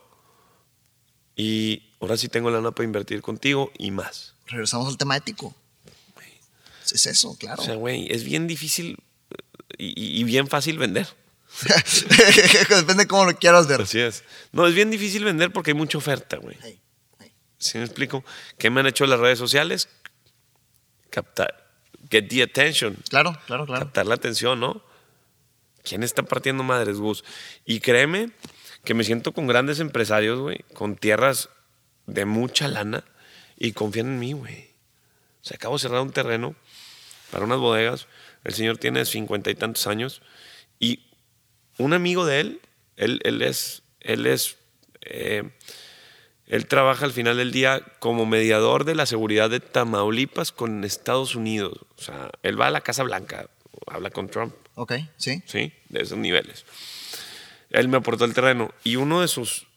Y 1.35 1.91
ahora 1.99 2.15
sí 2.15 2.29
tengo 2.29 2.51
lana 2.51 2.71
para 2.71 2.85
invertir 2.85 3.21
contigo 3.21 3.71
y 3.77 3.89
más. 3.89 4.35
Regresamos 4.45 4.87
al 4.87 4.97
tema 4.97 5.17
ético. 5.17 5.55
Es 6.93 7.07
eso, 7.07 7.35
claro. 7.37 7.61
O 7.61 7.65
sea, 7.65 7.75
güey, 7.75 8.11
es 8.11 8.23
bien 8.23 8.45
difícil 8.45 8.99
y, 9.77 10.19
y 10.19 10.23
bien 10.23 10.47
fácil 10.47 10.77
vender. 10.77 11.07
Depende 12.69 13.03
de 13.03 13.07
cómo 13.07 13.25
lo 13.25 13.35
quieras 13.37 13.67
ver. 13.67 13.81
Así 13.81 13.99
es. 13.99 14.23
No, 14.51 14.67
es 14.67 14.73
bien 14.73 14.91
difícil 14.91 15.23
vender 15.23 15.51
porque 15.51 15.71
hay 15.71 15.75
mucha 15.75 15.97
oferta, 15.97 16.37
güey. 16.37 16.57
Hey, 16.61 16.81
hey. 17.19 17.31
¿Sí 17.57 17.77
me 17.77 17.85
explico? 17.85 18.23
¿Qué 18.57 18.69
me 18.69 18.81
han 18.81 18.87
hecho 18.87 19.05
las 19.05 19.19
redes 19.19 19.39
sociales? 19.39 19.89
Captar, 21.09 21.71
get 22.09 22.27
the 22.27 22.43
attention. 22.43 22.97
Claro, 23.09 23.37
claro, 23.47 23.65
claro. 23.65 23.85
Captar 23.85 24.05
la 24.05 24.15
atención, 24.15 24.59
¿no? 24.59 24.83
¿Quién 25.83 26.03
está 26.03 26.23
partiendo 26.23 26.63
madres, 26.63 26.97
Gus? 26.97 27.23
Y 27.63 27.79
créeme 27.79 28.31
que 28.83 28.93
me 28.93 29.03
siento 29.03 29.33
con 29.33 29.47
grandes 29.47 29.79
empresarios, 29.79 30.39
güey, 30.39 30.65
con 30.73 30.95
tierras 30.95 31.49
de 32.07 32.25
mucha 32.25 32.67
lana 32.67 33.03
y 33.57 33.71
confían 33.71 34.07
en 34.07 34.19
mí, 34.19 34.33
güey. 34.33 34.71
O 35.41 35.47
sea, 35.47 35.55
acabo 35.55 35.75
de 35.75 35.81
cerrar 35.81 36.01
un 36.01 36.11
terreno 36.11 36.55
para 37.31 37.45
unas 37.45 37.59
bodegas. 37.59 38.07
El 38.45 38.53
señor 38.53 38.77
tiene 38.77 39.03
cincuenta 39.05 39.49
y 39.49 39.55
tantos 39.55 39.87
años 39.87 40.21
y 40.79 41.03
un 41.77 41.93
amigo 41.93 42.25
de 42.25 42.39
él, 42.39 42.61
él, 42.95 43.19
él 43.23 43.41
es, 43.41 43.83
él 43.99 44.27
es, 44.27 44.57
eh, 45.01 45.43
él 46.47 46.67
trabaja 46.67 47.05
al 47.05 47.11
final 47.11 47.37
del 47.37 47.51
día 47.51 47.81
como 47.99 48.25
mediador 48.25 48.85
de 48.85 48.95
la 48.95 49.05
seguridad 49.05 49.49
de 49.49 49.59
Tamaulipas 49.59 50.51
con 50.51 50.83
Estados 50.83 51.35
Unidos. 51.35 51.79
O 51.97 52.01
sea, 52.01 52.29
él 52.43 52.59
va 52.59 52.67
a 52.67 52.71
la 52.71 52.81
Casa 52.81 53.03
Blanca, 53.03 53.49
habla 53.87 54.11
con 54.11 54.29
Trump. 54.29 54.53
Ok, 54.75 54.93
sí. 55.17 55.41
¿sí? 55.45 55.73
De 55.89 56.03
esos 56.03 56.17
niveles. 56.17 56.65
Él 57.71 57.87
me 57.87 57.97
aportó 57.97 58.25
el 58.25 58.33
terreno 58.33 58.73
y 58.83 58.95
uno 58.95 59.21
de 59.21 59.27
sus 59.27 59.67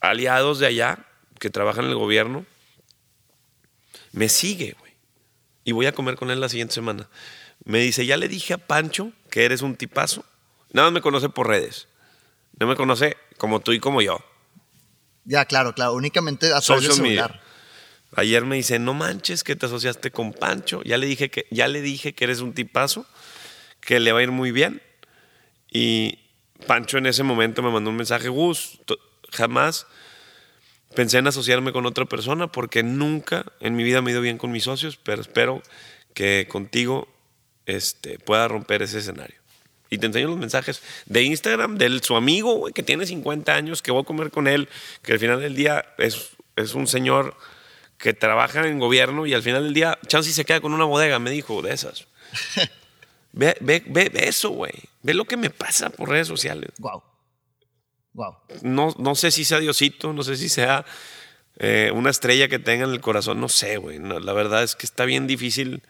aliados 0.00 0.58
de 0.58 0.66
allá, 0.66 1.06
que 1.38 1.50
trabaja 1.50 1.80
en 1.80 1.86
el 1.86 1.94
gobierno, 1.94 2.44
me 4.12 4.28
sigue, 4.28 4.76
güey. 4.78 4.92
Y 5.64 5.72
voy 5.72 5.86
a 5.86 5.92
comer 5.92 6.16
con 6.16 6.30
él 6.30 6.40
la 6.40 6.48
siguiente 6.48 6.74
semana. 6.74 7.08
Me 7.64 7.78
dice, 7.78 8.06
ya 8.06 8.16
le 8.16 8.28
dije 8.28 8.54
a 8.54 8.58
Pancho 8.58 9.12
que 9.30 9.44
eres 9.44 9.62
un 9.62 9.76
tipazo. 9.76 10.24
Nada 10.72 10.88
más 10.88 10.94
me 10.94 11.00
conoce 11.00 11.28
por 11.28 11.48
redes. 11.48 11.88
No 12.58 12.66
me 12.66 12.76
conoce 12.76 13.16
como 13.38 13.60
tú 13.60 13.72
y 13.72 13.80
como 13.80 14.02
yo. 14.02 14.18
Ya, 15.24 15.44
claro, 15.46 15.74
claro. 15.74 15.94
Únicamente 15.94 16.52
a 16.52 16.60
través 16.60 16.98
media. 17.00 17.40
Ayer 18.16 18.44
me 18.44 18.56
dice, 18.56 18.78
no 18.78 18.94
manches 18.94 19.42
que 19.42 19.56
te 19.56 19.66
asociaste 19.66 20.10
con 20.10 20.32
Pancho. 20.32 20.82
Ya 20.84 20.98
le 20.98 21.06
dije 21.06 21.30
que, 21.30 21.46
ya 21.50 21.66
le 21.66 21.80
dije 21.80 22.14
que 22.14 22.24
eres 22.24 22.40
un 22.40 22.52
tipazo, 22.52 23.06
que 23.80 23.98
le 23.98 24.12
va 24.12 24.20
a 24.20 24.22
ir 24.22 24.30
muy 24.30 24.52
bien. 24.52 24.82
Y 25.70 26.20
Pancho 26.66 26.98
en 26.98 27.06
ese 27.06 27.22
momento 27.22 27.62
me 27.62 27.70
mandó 27.70 27.90
un 27.90 27.96
mensaje, 27.96 28.28
Gus, 28.28 28.78
jamás 29.32 29.86
pensé 30.94 31.18
en 31.18 31.26
asociarme 31.26 31.72
con 31.72 31.86
otra 31.86 32.04
persona 32.04 32.52
porque 32.52 32.82
nunca 32.82 33.44
en 33.60 33.74
mi 33.74 33.82
vida 33.82 34.00
me 34.00 34.10
he 34.10 34.12
ido 34.12 34.20
bien 34.20 34.38
con 34.38 34.52
mis 34.52 34.64
socios, 34.64 34.96
pero 34.96 35.20
espero 35.20 35.62
que 36.14 36.46
contigo 36.48 37.08
este, 37.66 38.18
pueda 38.18 38.48
romper 38.48 38.82
ese 38.82 38.98
escenario. 38.98 39.36
Y 39.90 39.98
te 39.98 40.06
enseño 40.06 40.28
los 40.28 40.38
mensajes 40.38 40.82
de 41.06 41.22
Instagram 41.22 41.78
de 41.78 42.00
su 42.02 42.16
amigo, 42.16 42.54
güey, 42.54 42.72
que 42.72 42.82
tiene 42.82 43.06
50 43.06 43.54
años, 43.54 43.82
que 43.82 43.92
voy 43.92 44.02
a 44.02 44.04
comer 44.04 44.30
con 44.30 44.48
él, 44.48 44.68
que 45.02 45.12
al 45.12 45.18
final 45.18 45.40
del 45.40 45.54
día 45.54 45.84
es, 45.98 46.30
es 46.56 46.74
un 46.74 46.86
señor 46.86 47.36
que 47.98 48.12
trabaja 48.12 48.66
en 48.66 48.78
gobierno 48.78 49.26
y 49.26 49.34
al 49.34 49.42
final 49.42 49.62
del 49.62 49.74
día, 49.74 49.98
Chansey 50.06 50.32
se 50.32 50.44
queda 50.44 50.60
con 50.60 50.72
una 50.72 50.84
bodega, 50.84 51.18
me 51.18 51.30
dijo, 51.30 51.62
de 51.62 51.72
esas. 51.72 52.06
Ve, 53.36 53.56
ve, 53.60 53.82
ve, 53.86 54.10
ve 54.14 54.28
eso, 54.28 54.50
güey. 54.50 54.70
Ve 55.02 55.12
lo 55.12 55.24
que 55.24 55.36
me 55.36 55.50
pasa 55.50 55.90
por 55.90 56.08
redes 56.08 56.28
sociales. 56.28 56.70
Wow. 56.78 57.02
Wow. 58.12 58.36
No, 58.62 58.94
no 58.96 59.16
sé 59.16 59.32
si 59.32 59.44
sea 59.44 59.58
Diosito, 59.58 60.12
no 60.12 60.22
sé 60.22 60.36
si 60.36 60.48
sea 60.48 60.84
eh, 61.58 61.90
una 61.92 62.10
estrella 62.10 62.46
que 62.46 62.60
tenga 62.60 62.84
en 62.84 62.92
el 62.92 63.00
corazón, 63.00 63.40
no 63.40 63.48
sé, 63.48 63.76
güey. 63.76 63.98
No, 63.98 64.20
la 64.20 64.32
verdad 64.32 64.62
es 64.62 64.76
que 64.76 64.86
está 64.86 65.04
bien 65.04 65.26
difícil 65.26 65.82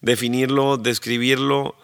definirlo, 0.00 0.76
describirlo. 0.76 1.76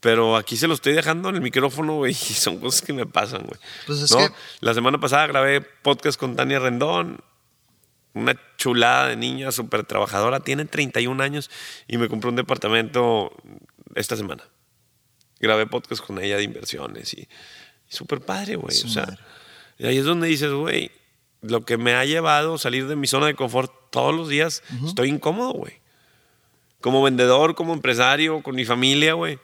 Pero 0.00 0.36
aquí 0.36 0.56
se 0.56 0.68
lo 0.68 0.74
estoy 0.74 0.92
dejando 0.92 1.28
en 1.28 1.34
el 1.36 1.40
micrófono, 1.40 1.94
güey, 1.96 2.12
y 2.30 2.34
son 2.34 2.58
cosas 2.60 2.82
que 2.82 2.92
me 2.92 3.04
pasan, 3.06 3.42
güey. 3.42 3.58
Pues 3.86 4.00
es 4.00 4.10
¿No? 4.12 4.18
que- 4.18 4.32
La 4.60 4.72
semana 4.74 4.98
pasada 5.00 5.26
grabé 5.26 5.60
podcast 5.60 6.18
con 6.18 6.36
Tania 6.36 6.60
Rendón, 6.60 7.18
una 8.14 8.40
chulada 8.56 9.08
de 9.08 9.16
niña, 9.16 9.50
súper 9.52 9.84
trabajadora, 9.84 10.40
tiene 10.40 10.64
31 10.64 11.20
años 11.22 11.50
y 11.88 11.98
me 11.98 12.08
compró 12.08 12.30
un 12.30 12.36
departamento 12.36 13.32
esta 13.96 14.16
semana. 14.16 14.44
Grabé 15.40 15.66
podcast 15.66 16.04
con 16.04 16.20
ella 16.22 16.36
de 16.36 16.42
inversiones 16.44 17.14
y, 17.14 17.20
y 17.22 17.28
súper 17.94 18.20
padre, 18.20 18.56
güey. 18.56 18.76
O 18.84 18.88
sea, 18.88 19.18
y 19.78 19.86
ahí 19.86 19.98
es 19.98 20.04
donde 20.04 20.26
dices, 20.28 20.52
güey, 20.52 20.90
lo 21.42 21.64
que 21.64 21.76
me 21.76 21.94
ha 21.94 22.04
llevado 22.04 22.54
a 22.54 22.58
salir 22.58 22.86
de 22.88 22.96
mi 22.96 23.06
zona 23.06 23.26
de 23.26 23.34
confort 23.34 23.72
todos 23.90 24.14
los 24.14 24.28
días, 24.28 24.62
estoy 24.86 25.08
incómodo, 25.10 25.52
güey. 25.52 25.80
Como 26.80 27.02
vendedor, 27.02 27.54
como 27.54 27.72
empresario, 27.72 28.42
con 28.42 28.54
mi 28.54 28.64
familia, 28.64 29.14
güey. 29.14 29.38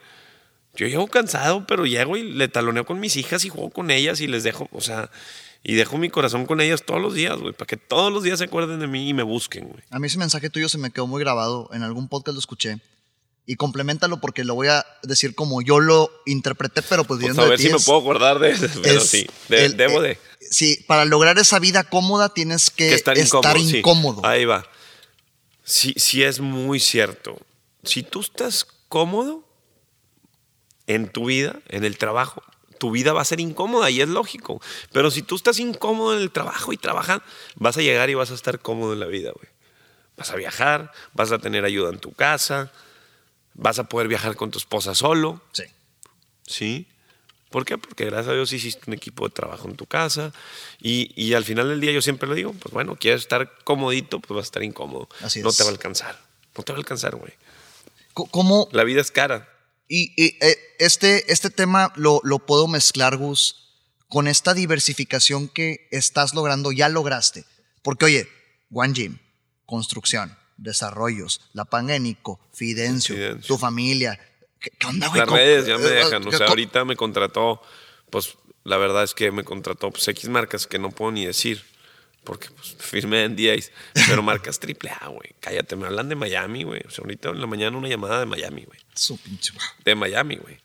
Yo 0.75 0.87
llego 0.87 1.07
cansado, 1.07 1.65
pero 1.67 1.85
llego 1.85 2.17
y 2.17 2.23
le 2.33 2.47
taloneo 2.47 2.85
con 2.85 2.99
mis 2.99 3.15
hijas 3.15 3.45
y 3.45 3.49
juego 3.49 3.69
con 3.69 3.91
ellas 3.91 4.19
y 4.21 4.27
les 4.27 4.43
dejo, 4.43 4.67
o 4.71 4.81
sea, 4.81 5.09
y 5.63 5.75
dejo 5.75 5.97
mi 5.97 6.09
corazón 6.09 6.45
con 6.45 6.59
ellas 6.61 6.83
todos 6.85 7.01
los 7.01 7.13
días, 7.13 7.37
güey, 7.39 7.53
para 7.53 7.65
que 7.65 7.77
todos 7.77 8.11
los 8.11 8.23
días 8.23 8.39
se 8.39 8.45
acuerden 8.45 8.79
de 8.79 8.87
mí 8.87 9.07
y 9.09 9.13
me 9.13 9.23
busquen, 9.23 9.67
güey. 9.69 9.81
A 9.89 9.99
mí 9.99 10.07
ese 10.07 10.17
mensaje 10.17 10.49
tuyo 10.49 10.67
se 10.69 10.77
me 10.77 10.91
quedó 10.91 11.07
muy 11.07 11.21
grabado. 11.21 11.69
En 11.73 11.83
algún 11.83 12.07
podcast 12.09 12.33
lo 12.35 12.39
escuché. 12.39 12.79
Y 13.47 13.55
complementalo 13.57 14.19
porque 14.19 14.43
lo 14.43 14.55
voy 14.55 14.67
a 14.69 14.83
decir 15.03 15.35
como 15.35 15.61
yo 15.61 15.79
lo 15.79 16.09
interpreté, 16.25 16.81
pero 16.81 17.03
pues 17.03 17.19
Pues 17.19 17.19
viendo 17.19 17.41
a 17.43 17.45
de 17.45 17.51
ver 17.51 17.59
si 17.59 17.69
me 17.69 17.79
puedo 17.79 17.99
acordar 17.99 18.39
de 18.39 18.51
eso, 18.51 18.67
pero 18.81 18.97
es 18.99 19.07
sí, 19.07 19.27
de- 19.49 19.65
el- 19.65 19.77
debo 19.77 20.03
eh, 20.03 20.07
de. 20.09 20.17
Sí, 20.49 20.83
para 20.87 21.05
lograr 21.05 21.37
esa 21.37 21.59
vida 21.59 21.83
cómoda 21.83 22.29
tienes 22.29 22.69
que, 22.71 22.87
que 22.89 22.95
estar 22.95 23.17
estar 23.17 23.37
incómodo. 23.55 23.69
sí. 23.69 23.77
incómodo. 23.77 24.25
Ahí 24.25 24.45
va. 24.45 24.65
Sí, 25.65 25.95
sí 25.97 26.23
es 26.23 26.39
muy 26.39 26.79
cierto. 26.79 27.37
Si 27.83 28.03
tú 28.03 28.21
estás 28.21 28.65
cómodo 28.87 29.43
en 30.87 31.09
tu 31.09 31.25
vida, 31.25 31.59
en 31.67 31.83
el 31.83 31.97
trabajo, 31.97 32.43
tu 32.77 32.91
vida 32.91 33.13
va 33.13 33.21
a 33.21 33.25
ser 33.25 33.39
incómoda 33.39 33.89
y 33.89 33.99
es 33.99 34.07
lógico. 34.07 34.61
Pero 34.91 35.09
si 35.09 35.23
tú 35.23 35.35
estás 35.35 35.59
incómodo 35.59 36.15
en 36.15 36.21
el 36.21 36.31
trabajo 36.31 36.71
y 36.71 36.77
trabajas, 36.77 37.21
vas 37.55 37.77
a 37.77 37.81
llegar 37.81 38.11
y 38.11 38.13
vas 38.13 38.29
a 38.29 38.35
estar 38.35 38.59
cómodo 38.59 38.93
en 38.93 38.99
la 38.99 39.07
vida, 39.07 39.31
güey. 39.31 39.49
Vas 40.17 40.29
a 40.29 40.35
viajar, 40.35 40.91
vas 41.13 41.31
a 41.31 41.39
tener 41.39 41.65
ayuda 41.65 41.89
en 41.89 41.99
tu 41.99 42.13
casa, 42.13 42.71
vas 43.55 43.79
a 43.79 43.85
poder 43.85 44.07
viajar 44.07 44.35
con 44.35 44.51
tu 44.51 44.59
esposa 44.59 44.93
solo. 44.93 45.41
Sí. 45.51 45.63
¿Sí? 46.45 46.87
¿Por 47.55 47.63
qué? 47.63 47.77
Porque 47.77 48.03
gracias 48.03 48.27
a 48.27 48.33
Dios 48.33 48.51
hiciste 48.51 48.81
un 48.87 48.93
equipo 48.95 49.25
de 49.25 49.33
trabajo 49.33 49.69
en 49.69 49.77
tu 49.77 49.85
casa 49.85 50.33
y, 50.81 51.13
y 51.15 51.35
al 51.35 51.45
final 51.45 51.69
del 51.69 51.79
día 51.79 51.93
yo 51.93 52.01
siempre 52.01 52.27
lo 52.27 52.35
digo, 52.35 52.51
pues 52.51 52.73
bueno, 52.73 52.97
quieres 52.97 53.21
estar 53.21 53.49
comodito, 53.63 54.19
pues 54.19 54.35
vas 54.35 54.43
a 54.43 54.47
estar 54.47 54.61
incómodo. 54.61 55.07
Así 55.21 55.39
no 55.41 55.51
es. 55.51 55.55
te 55.55 55.63
va 55.63 55.69
a 55.69 55.71
alcanzar. 55.71 56.19
No 56.57 56.63
te 56.65 56.73
va 56.73 56.79
a 56.79 56.79
alcanzar, 56.79 57.15
güey. 57.15 57.31
¿Cómo, 58.13 58.67
La 58.73 58.83
vida 58.83 58.99
es 58.99 59.09
cara. 59.09 59.47
Y, 59.87 60.11
y, 60.21 60.37
eh, 60.45 60.57
este, 60.79 61.31
este 61.31 61.49
tema 61.49 61.93
lo, 61.95 62.19
lo 62.25 62.39
puedo 62.39 62.67
mezclar, 62.67 63.15
Gus, 63.15 63.69
con 64.09 64.27
esta 64.27 64.53
diversificación 64.53 65.47
que 65.47 65.87
estás 65.91 66.33
logrando, 66.33 66.73
ya 66.73 66.89
lograste. 66.89 67.45
Porque, 67.83 68.03
oye, 68.03 68.27
One 68.69 68.91
Gym, 68.93 69.19
construcción, 69.65 70.37
desarrollos, 70.57 71.39
La 71.53 71.63
Pangénico, 71.63 72.37
Fidencio, 72.51 73.15
Fidencio. 73.15 73.47
tu 73.47 73.57
familia. 73.57 74.19
¿Qué, 74.65 74.71
qué 74.79 74.87
onda, 74.87 75.07
güey? 75.09 75.19
Las 75.19 75.27
¿Cómo- 75.27 75.37
redes 75.37 75.67
ya 75.67 75.77
me 75.77 75.85
eh, 75.85 75.91
dejan. 75.91 76.25
O 76.27 76.31
eh, 76.31 76.37
sea, 76.37 76.47
ahorita 76.47 76.85
me 76.85 76.95
contrató, 76.95 77.61
pues 78.09 78.35
la 78.63 78.77
verdad 78.77 79.03
es 79.03 79.13
que 79.13 79.31
me 79.31 79.43
contrató 79.43 79.91
pues, 79.91 80.07
X 80.07 80.27
marcas 80.27 80.65
que 80.65 80.79
no 80.79 80.89
puedo 80.89 81.11
ni 81.11 81.23
decir. 81.25 81.63
Porque 82.23 82.47
pues, 82.49 82.75
firmé 82.79 83.23
en 83.25 83.35
10, 83.35 83.71
pero 84.09 84.23
marcas 84.23 84.59
triple 84.59 84.89
A, 84.99 85.09
güey. 85.09 85.35
Cállate, 85.39 85.75
me 85.75 85.85
hablan 85.85 86.09
de 86.09 86.15
Miami, 86.15 86.63
güey. 86.63 86.81
O 86.87 86.89
sea, 86.89 87.03
ahorita 87.03 87.29
en 87.29 87.41
la 87.41 87.45
mañana 87.45 87.77
una 87.77 87.87
llamada 87.87 88.19
de 88.19 88.25
Miami, 88.25 88.63
güey. 88.65 88.79
Su 88.95 89.17
pinche- 89.19 89.53
De 89.83 89.93
Miami, 89.93 90.37
güey. 90.37 90.57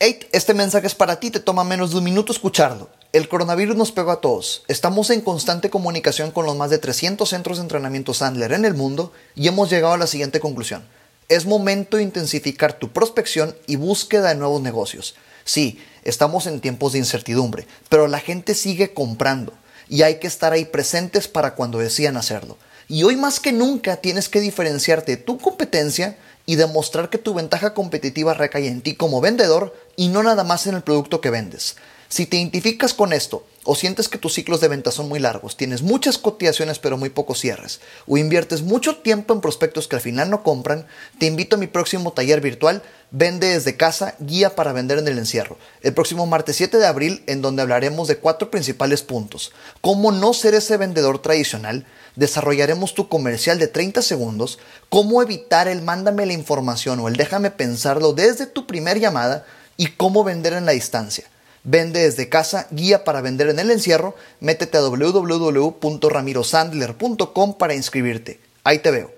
Hey, 0.00 0.18
este 0.32 0.52
mensaje 0.52 0.86
es 0.86 0.94
para 0.94 1.18
ti, 1.18 1.30
te 1.30 1.40
toma 1.40 1.64
menos 1.64 1.90
de 1.92 1.96
un 1.98 2.04
minuto 2.04 2.30
escucharlo. 2.32 2.90
El 3.14 3.26
coronavirus 3.28 3.74
nos 3.76 3.90
pegó 3.90 4.10
a 4.10 4.20
todos. 4.20 4.62
Estamos 4.68 5.08
en 5.08 5.22
constante 5.22 5.70
comunicación 5.70 6.30
con 6.30 6.44
los 6.44 6.54
más 6.56 6.68
de 6.68 6.76
300 6.78 7.26
centros 7.26 7.56
de 7.56 7.62
entrenamiento 7.62 8.12
Sandler 8.12 8.52
en 8.52 8.66
el 8.66 8.74
mundo 8.74 9.12
y 9.34 9.48
hemos 9.48 9.70
llegado 9.70 9.94
a 9.94 9.98
la 9.98 10.06
siguiente 10.06 10.38
conclusión. 10.40 10.84
Es 11.28 11.44
momento 11.44 11.98
de 11.98 12.04
intensificar 12.04 12.78
tu 12.78 12.90
prospección 12.90 13.54
y 13.66 13.76
búsqueda 13.76 14.30
de 14.30 14.36
nuevos 14.36 14.62
negocios. 14.62 15.14
Sí, 15.44 15.78
estamos 16.02 16.46
en 16.46 16.60
tiempos 16.60 16.94
de 16.94 17.00
incertidumbre, 17.00 17.66
pero 17.90 18.08
la 18.08 18.18
gente 18.18 18.54
sigue 18.54 18.94
comprando 18.94 19.52
y 19.90 20.02
hay 20.02 20.20
que 20.20 20.26
estar 20.26 20.54
ahí 20.54 20.64
presentes 20.64 21.28
para 21.28 21.54
cuando 21.54 21.80
decidan 21.80 22.16
hacerlo. 22.16 22.56
Y 22.88 23.02
hoy 23.02 23.16
más 23.16 23.40
que 23.40 23.52
nunca 23.52 23.96
tienes 23.96 24.30
que 24.30 24.40
diferenciarte 24.40 25.16
de 25.16 25.22
tu 25.22 25.36
competencia 25.36 26.16
y 26.46 26.56
demostrar 26.56 27.10
que 27.10 27.18
tu 27.18 27.34
ventaja 27.34 27.74
competitiva 27.74 28.32
recae 28.32 28.66
en 28.66 28.80
ti 28.80 28.94
como 28.94 29.20
vendedor 29.20 29.76
y 29.96 30.08
no 30.08 30.22
nada 30.22 30.44
más 30.44 30.66
en 30.66 30.76
el 30.76 30.82
producto 30.82 31.20
que 31.20 31.28
vendes. 31.28 31.76
Si 32.08 32.26
te 32.26 32.36
identificas 32.36 32.94
con 32.94 33.12
esto 33.12 33.46
o 33.64 33.74
sientes 33.74 34.08
que 34.08 34.18
tus 34.18 34.34
ciclos 34.34 34.60
de 34.60 34.68
venta 34.68 34.90
son 34.90 35.08
muy 35.08 35.18
largos, 35.18 35.56
tienes 35.56 35.82
muchas 35.82 36.18
cotizaciones 36.18 36.78
pero 36.78 36.96
muy 36.96 37.10
pocos 37.10 37.40
cierres, 37.40 37.80
o 38.06 38.16
inviertes 38.16 38.62
mucho 38.62 38.96
tiempo 38.96 39.34
en 39.34 39.40
prospectos 39.40 39.88
que 39.88 39.96
al 39.96 40.02
final 40.02 40.30
no 40.30 40.42
compran, 40.42 40.86
te 41.18 41.26
invito 41.26 41.56
a 41.56 41.58
mi 41.58 41.66
próximo 41.66 42.12
taller 42.12 42.40
virtual 42.40 42.82
Vende 43.10 43.54
desde 43.54 43.74
casa, 43.74 44.16
guía 44.18 44.54
para 44.54 44.74
vender 44.74 44.98
en 44.98 45.08
el 45.08 45.16
encierro. 45.16 45.56
El 45.80 45.94
próximo 45.94 46.26
martes 46.26 46.56
7 46.56 46.76
de 46.76 46.86
abril, 46.86 47.22
en 47.26 47.40
donde 47.40 47.62
hablaremos 47.62 48.06
de 48.06 48.18
cuatro 48.18 48.50
principales 48.50 49.00
puntos. 49.00 49.52
Cómo 49.80 50.12
no 50.12 50.34
ser 50.34 50.54
ese 50.54 50.76
vendedor 50.76 51.22
tradicional, 51.22 51.86
desarrollaremos 52.16 52.92
tu 52.92 53.08
comercial 53.08 53.58
de 53.58 53.66
30 53.66 54.02
segundos, 54.02 54.58
cómo 54.90 55.22
evitar 55.22 55.68
el 55.68 55.80
mándame 55.80 56.26
la 56.26 56.34
información 56.34 57.00
o 57.00 57.08
el 57.08 57.16
déjame 57.16 57.50
pensarlo 57.50 58.12
desde 58.12 58.44
tu 58.44 58.66
primer 58.66 59.00
llamada 59.00 59.46
y 59.78 59.86
cómo 59.86 60.22
vender 60.22 60.52
en 60.52 60.66
la 60.66 60.72
distancia. 60.72 61.24
Vende 61.70 62.00
desde 62.00 62.30
casa, 62.30 62.66
guía 62.70 63.04
para 63.04 63.20
vender 63.20 63.50
en 63.50 63.58
el 63.58 63.70
encierro, 63.70 64.16
métete 64.40 64.78
a 64.78 64.80
www.ramirosandler.com 64.80 67.58
para 67.58 67.74
inscribirte. 67.74 68.40
Ahí 68.64 68.78
te 68.78 68.90
veo. 68.90 69.14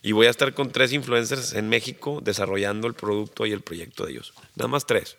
Y 0.00 0.12
voy 0.12 0.26
a 0.26 0.30
estar 0.30 0.54
con 0.54 0.72
tres 0.72 0.94
influencers 0.94 1.52
en 1.52 1.68
México 1.68 2.20
desarrollando 2.22 2.86
el 2.86 2.94
producto 2.94 3.44
y 3.44 3.52
el 3.52 3.60
proyecto 3.60 4.06
de 4.06 4.12
ellos. 4.12 4.32
Nada 4.56 4.68
más 4.68 4.86
tres. 4.86 5.18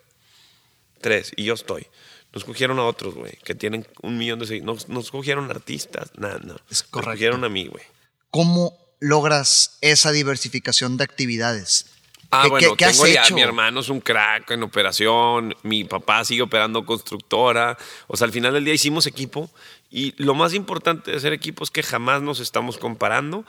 Tres. 1.02 1.34
Y 1.36 1.44
yo 1.44 1.54
estoy. 1.54 1.86
Nos 2.34 2.46
cogieron 2.46 2.80
a 2.80 2.86
otros, 2.86 3.14
güey, 3.14 3.38
que 3.44 3.54
tienen 3.54 3.86
un 4.02 4.18
millón 4.18 4.40
de 4.40 4.48
seguidores. 4.48 4.88
Nos, 4.88 4.90
nos 4.90 5.12
cogieron 5.12 5.52
artistas. 5.52 6.10
Nada, 6.18 6.40
no. 6.44 6.56
Es 6.56 6.82
Nos 6.82 6.84
correcto. 6.84 7.12
cogieron 7.12 7.44
a 7.44 7.50
mí, 7.50 7.68
güey. 7.68 7.84
¿Cómo 8.32 8.76
logras 9.00 9.78
esa 9.82 10.12
diversificación 10.12 10.98
de 10.98 11.04
actividades? 11.04 11.86
Ah, 12.34 12.44
¿Qué- 12.44 12.50
bueno, 12.50 12.70
qué- 12.72 12.76
qué 12.78 12.86
has 12.86 12.94
tengo 12.94 13.08
ya, 13.08 13.24
hecho? 13.26 13.36
mi 13.36 13.42
hermano 13.42 13.82
es 13.82 13.90
un 13.90 14.00
crack 14.00 14.52
en 14.52 14.64
operación, 14.64 15.54
mi 15.64 15.84
papá 15.84 16.24
sigue 16.24 16.42
operando 16.44 16.86
constructora, 16.86 17.78
o 18.08 18.16
sea, 18.16 18.26
al 18.26 18.32
final 18.32 18.54
del 18.54 18.64
día 18.64 18.74
hicimos 18.74 19.06
equipo 19.06 19.50
y 19.90 20.14
lo 20.24 20.34
más 20.34 20.54
importante 20.54 21.12
de 21.12 21.20
ser 21.20 21.34
equipo 21.34 21.64
es 21.64 21.70
que 21.72 21.84
jamás 21.84 22.22
nos 22.22 22.40
estamos 22.40 22.78
comparando 22.78 23.46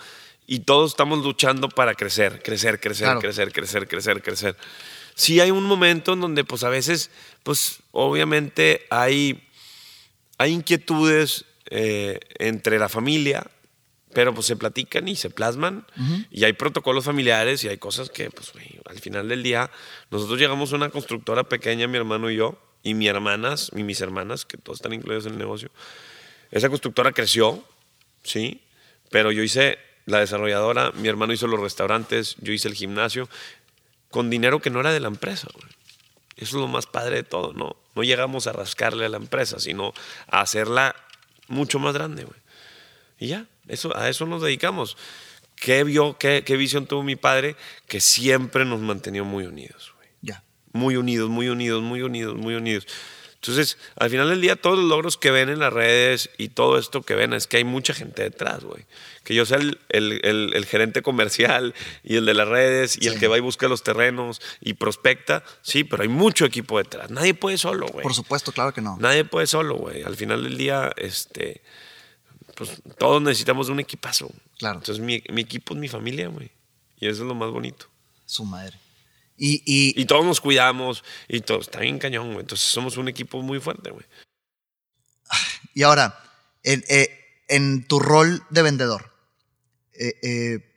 y 0.48 0.60
todos 0.60 0.90
estamos 0.90 1.24
luchando 1.24 1.68
para 1.68 1.94
crecer, 1.94 2.42
crecer, 2.42 2.80
crecer, 2.80 3.04
Claro. 3.06 3.20
crecer, 3.20 3.52
crecer, 3.52 3.86
crecer, 3.86 4.20
crecer. 4.22 4.56
Sí 5.14 5.38
hay 5.38 5.52
un 5.52 5.64
momento 5.64 6.14
en 6.14 6.20
donde 6.20 6.42
pues 6.42 6.64
a 6.64 6.68
veces, 6.68 7.10
pues 7.44 7.78
obviamente 7.92 8.84
hay, 8.90 9.46
hay 10.38 10.50
inquietudes 10.52 11.44
eh, 11.74 12.18
entre 12.38 12.78
la 12.80 12.88
familia, 12.88 13.46
pero 14.14 14.34
pues 14.34 14.46
se 14.46 14.56
platican 14.56 15.08
y 15.08 15.16
se 15.16 15.30
plasman 15.30 15.86
y 16.30 16.44
hay 16.44 16.52
protocolos 16.52 17.04
familiares 17.04 17.64
y 17.64 17.68
hay 17.68 17.78
cosas 17.78 18.10
que 18.10 18.30
pues 18.30 18.52
güey, 18.52 18.80
al 18.84 18.98
final 19.00 19.28
del 19.28 19.42
día 19.42 19.70
nosotros 20.10 20.38
llegamos 20.38 20.72
a 20.72 20.76
una 20.76 20.90
constructora 20.90 21.44
pequeña, 21.44 21.86
mi 21.88 21.96
hermano 21.96 22.30
y 22.30 22.36
yo, 22.36 22.58
y 22.82 22.94
mis 22.94 23.08
hermanas, 23.08 23.70
y 23.74 23.82
mis 23.82 24.00
hermanas, 24.00 24.44
que 24.44 24.56
todos 24.58 24.78
están 24.78 24.92
incluidos 24.92 25.26
en 25.26 25.32
el 25.32 25.38
negocio. 25.38 25.70
Esa 26.50 26.68
constructora 26.68 27.12
creció, 27.12 27.64
sí, 28.22 28.60
pero 29.10 29.32
yo 29.32 29.42
hice 29.42 29.78
la 30.06 30.18
desarrolladora, 30.18 30.90
mi 30.92 31.08
hermano 31.08 31.32
hizo 31.32 31.46
los 31.46 31.60
restaurantes, 31.60 32.36
yo 32.40 32.52
hice 32.52 32.68
el 32.68 32.74
gimnasio, 32.74 33.28
con 34.10 34.30
dinero 34.30 34.60
que 34.60 34.70
no 34.70 34.80
era 34.80 34.92
de 34.92 35.00
la 35.00 35.08
empresa. 35.08 35.48
güey. 35.54 35.66
Eso 36.36 36.56
es 36.56 36.60
lo 36.60 36.68
más 36.68 36.86
padre 36.86 37.16
de 37.16 37.22
todo, 37.22 37.52
¿no? 37.52 37.76
No 37.94 38.02
llegamos 38.02 38.46
a 38.46 38.52
rascarle 38.52 39.06
a 39.06 39.08
la 39.08 39.16
empresa, 39.18 39.60
sino 39.60 39.92
a 40.26 40.40
hacerla 40.40 40.96
mucho 41.48 41.78
más 41.78 41.94
grande, 41.94 42.24
güey. 42.24 42.38
Y 43.18 43.28
ya, 43.28 43.46
eso, 43.68 43.96
a 43.96 44.08
eso 44.08 44.26
nos 44.26 44.42
dedicamos. 44.42 44.96
¿Qué 45.56 45.84
vio, 45.84 46.16
qué, 46.18 46.42
qué 46.44 46.56
visión 46.56 46.86
tuvo 46.86 47.02
mi 47.02 47.16
padre? 47.16 47.56
Que 47.86 48.00
siempre 48.00 48.64
nos 48.64 48.80
mantenió 48.80 49.24
muy 49.24 49.44
unidos. 49.46 49.94
Ya. 50.20 50.42
Muy 50.72 50.96
unidos, 50.96 51.28
muy 51.30 51.48
unidos, 51.48 51.82
muy 51.82 52.02
unidos, 52.02 52.36
muy 52.36 52.54
unidos. 52.54 52.86
Entonces, 53.34 53.76
al 53.96 54.08
final 54.08 54.28
del 54.28 54.40
día, 54.40 54.54
todos 54.54 54.78
los 54.78 54.86
logros 54.88 55.16
que 55.16 55.32
ven 55.32 55.48
en 55.48 55.58
las 55.58 55.72
redes 55.72 56.30
y 56.38 56.50
todo 56.50 56.78
esto 56.78 57.02
que 57.02 57.16
ven 57.16 57.32
es 57.32 57.48
que 57.48 57.56
hay 57.56 57.64
mucha 57.64 57.92
gente 57.92 58.22
detrás, 58.22 58.62
güey. 58.62 58.84
Que 59.24 59.34
yo 59.34 59.44
sea 59.46 59.58
el, 59.58 59.80
el- 59.88 60.20
el- 60.24 60.52
el 60.54 60.64
gerente 60.64 61.02
comercial 61.02 61.74
y 62.04 62.16
el 62.16 62.24
de 62.26 62.34
las 62.34 62.46
redes 62.46 62.96
y 63.00 63.08
el 63.08 63.14
Sí. 63.14 63.18
que 63.20 63.26
va 63.26 63.36
y 63.38 63.40
busca 63.40 63.66
los 63.66 63.82
terrenos 63.82 64.40
y 64.60 64.74
prospecta, 64.74 65.42
sí, 65.60 65.82
pero 65.82 66.04
hay 66.04 66.08
mucho 66.08 66.44
equipo 66.44 66.78
detrás. 66.78 67.10
Nadie 67.10 67.34
puede 67.34 67.58
solo, 67.58 67.88
güey. 67.88 68.04
Por 68.04 68.14
supuesto, 68.14 68.52
claro 68.52 68.72
que 68.72 68.80
no. 68.80 68.96
Nadie 69.00 69.24
puede 69.24 69.48
solo, 69.48 69.74
güey. 69.74 70.04
Al 70.04 70.14
final 70.16 70.44
del 70.44 70.56
día, 70.56 70.92
este, 70.96 71.62
pues 72.56 72.82
todos 72.98 73.22
necesitamos 73.22 73.66
de 73.66 73.72
un 73.72 73.80
equipazo. 73.80 74.30
Claro. 74.58 74.78
Entonces 74.78 75.04
mi, 75.04 75.22
mi 75.30 75.42
equipo 75.42 75.74
es 75.74 75.80
mi 75.80 75.88
familia, 75.88 76.28
güey. 76.28 76.50
Y 76.98 77.08
eso 77.08 77.22
es 77.22 77.28
lo 77.28 77.34
más 77.34 77.50
bonito. 77.50 77.86
Su 78.26 78.44
madre. 78.44 78.78
Y, 79.36 79.62
y, 79.66 80.00
Y 80.00 80.04
todos 80.04 80.24
nos 80.24 80.40
cuidamos 80.40 81.02
y 81.28 81.40
todo 81.40 81.60
está 81.60 81.80
bien 81.80 81.98
cañón, 81.98 82.28
güey. 82.28 82.40
Entonces 82.40 82.68
somos 82.68 82.96
un 82.96 83.08
equipo 83.08 83.42
muy 83.42 83.60
fuerte, 83.60 83.90
güey. 83.90 84.06
y 85.74 85.82
ahora, 85.82 86.18
en, 86.62 86.84
eh, 86.88 87.08
en 87.48 87.86
tu 87.86 87.98
rol 87.98 88.42
de 88.50 88.62
vendedor, 88.62 89.12
eh, 89.94 90.14
eh, 90.22 90.72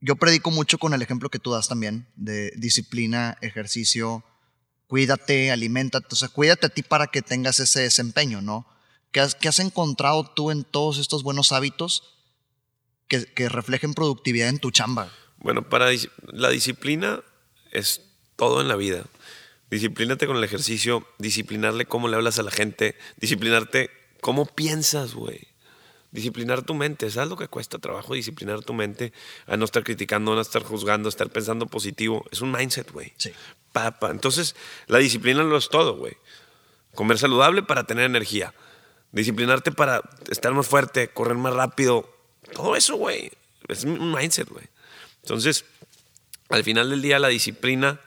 yo 0.00 0.16
predico 0.16 0.50
mucho 0.50 0.78
con 0.78 0.94
el 0.94 1.02
ejemplo 1.02 1.28
que 1.28 1.38
tú 1.38 1.52
das 1.52 1.68
también 1.68 2.06
de 2.14 2.52
disciplina, 2.56 3.36
ejercicio, 3.40 4.24
cuídate, 4.86 5.50
aliméntate, 5.50 6.06
o 6.10 6.16
sea, 6.16 6.28
cuídate 6.28 6.66
a 6.66 6.70
ti 6.70 6.82
para 6.82 7.08
que 7.08 7.22
tengas 7.22 7.58
ese 7.58 7.80
desempeño, 7.80 8.40
¿no? 8.40 8.66
¿Qué 9.12 9.20
has, 9.20 9.34
qué 9.34 9.48
has 9.48 9.58
encontrado 9.58 10.24
tú 10.24 10.50
en 10.50 10.64
todos 10.64 10.98
estos 10.98 11.22
buenos 11.22 11.52
hábitos 11.52 12.14
que, 13.08 13.24
que 13.24 13.48
reflejen 13.48 13.94
productividad 13.94 14.48
en 14.48 14.58
tu 14.58 14.70
chamba? 14.70 15.10
Bueno, 15.38 15.68
para 15.68 15.90
la 16.26 16.50
disciplina 16.50 17.22
es 17.70 18.02
todo 18.36 18.60
en 18.60 18.68
la 18.68 18.76
vida. 18.76 19.04
Disciplínate 19.70 20.26
con 20.26 20.36
el 20.36 20.44
ejercicio, 20.44 21.06
disciplinarle 21.18 21.86
cómo 21.86 22.08
le 22.08 22.16
hablas 22.16 22.38
a 22.38 22.42
la 22.42 22.50
gente, 22.50 22.96
disciplinarte 23.18 23.90
cómo 24.20 24.46
piensas, 24.46 25.14
güey. 25.14 25.48
Disciplinar 26.10 26.62
tu 26.62 26.72
mente, 26.72 27.10
¿sabes 27.10 27.28
lo 27.28 27.36
que 27.36 27.48
cuesta 27.48 27.78
trabajo 27.78 28.14
disciplinar 28.14 28.62
tu 28.62 28.72
mente? 28.72 29.12
A 29.46 29.58
no 29.58 29.66
estar 29.66 29.84
criticando, 29.84 30.32
a 30.32 30.36
no 30.36 30.40
estar 30.40 30.62
juzgando, 30.62 31.08
a 31.08 31.10
estar 31.10 31.28
pensando 31.28 31.66
positivo. 31.66 32.24
Es 32.30 32.40
un 32.40 32.50
mindset, 32.50 32.90
güey. 32.90 33.12
Sí. 33.18 33.30
Pa, 33.72 33.98
pa. 33.98 34.10
Entonces, 34.10 34.56
la 34.86 34.98
disciplina 34.98 35.42
lo 35.42 35.58
es 35.58 35.68
todo, 35.68 35.96
güey. 35.96 36.16
Comer 36.94 37.18
saludable 37.18 37.62
para 37.62 37.84
tener 37.84 38.06
energía. 38.06 38.54
Disciplinarte 39.12 39.72
para 39.72 40.02
estar 40.30 40.52
más 40.52 40.66
fuerte, 40.66 41.08
correr 41.08 41.36
más 41.36 41.54
rápido. 41.54 42.08
Todo 42.52 42.76
eso, 42.76 42.96
güey. 42.96 43.30
Es 43.68 43.84
un 43.84 44.12
mindset, 44.12 44.48
güey. 44.48 44.66
Entonces, 45.22 45.64
al 46.48 46.64
final 46.64 46.90
del 46.90 47.02
día, 47.02 47.18
la 47.18 47.28
disciplina 47.28 48.00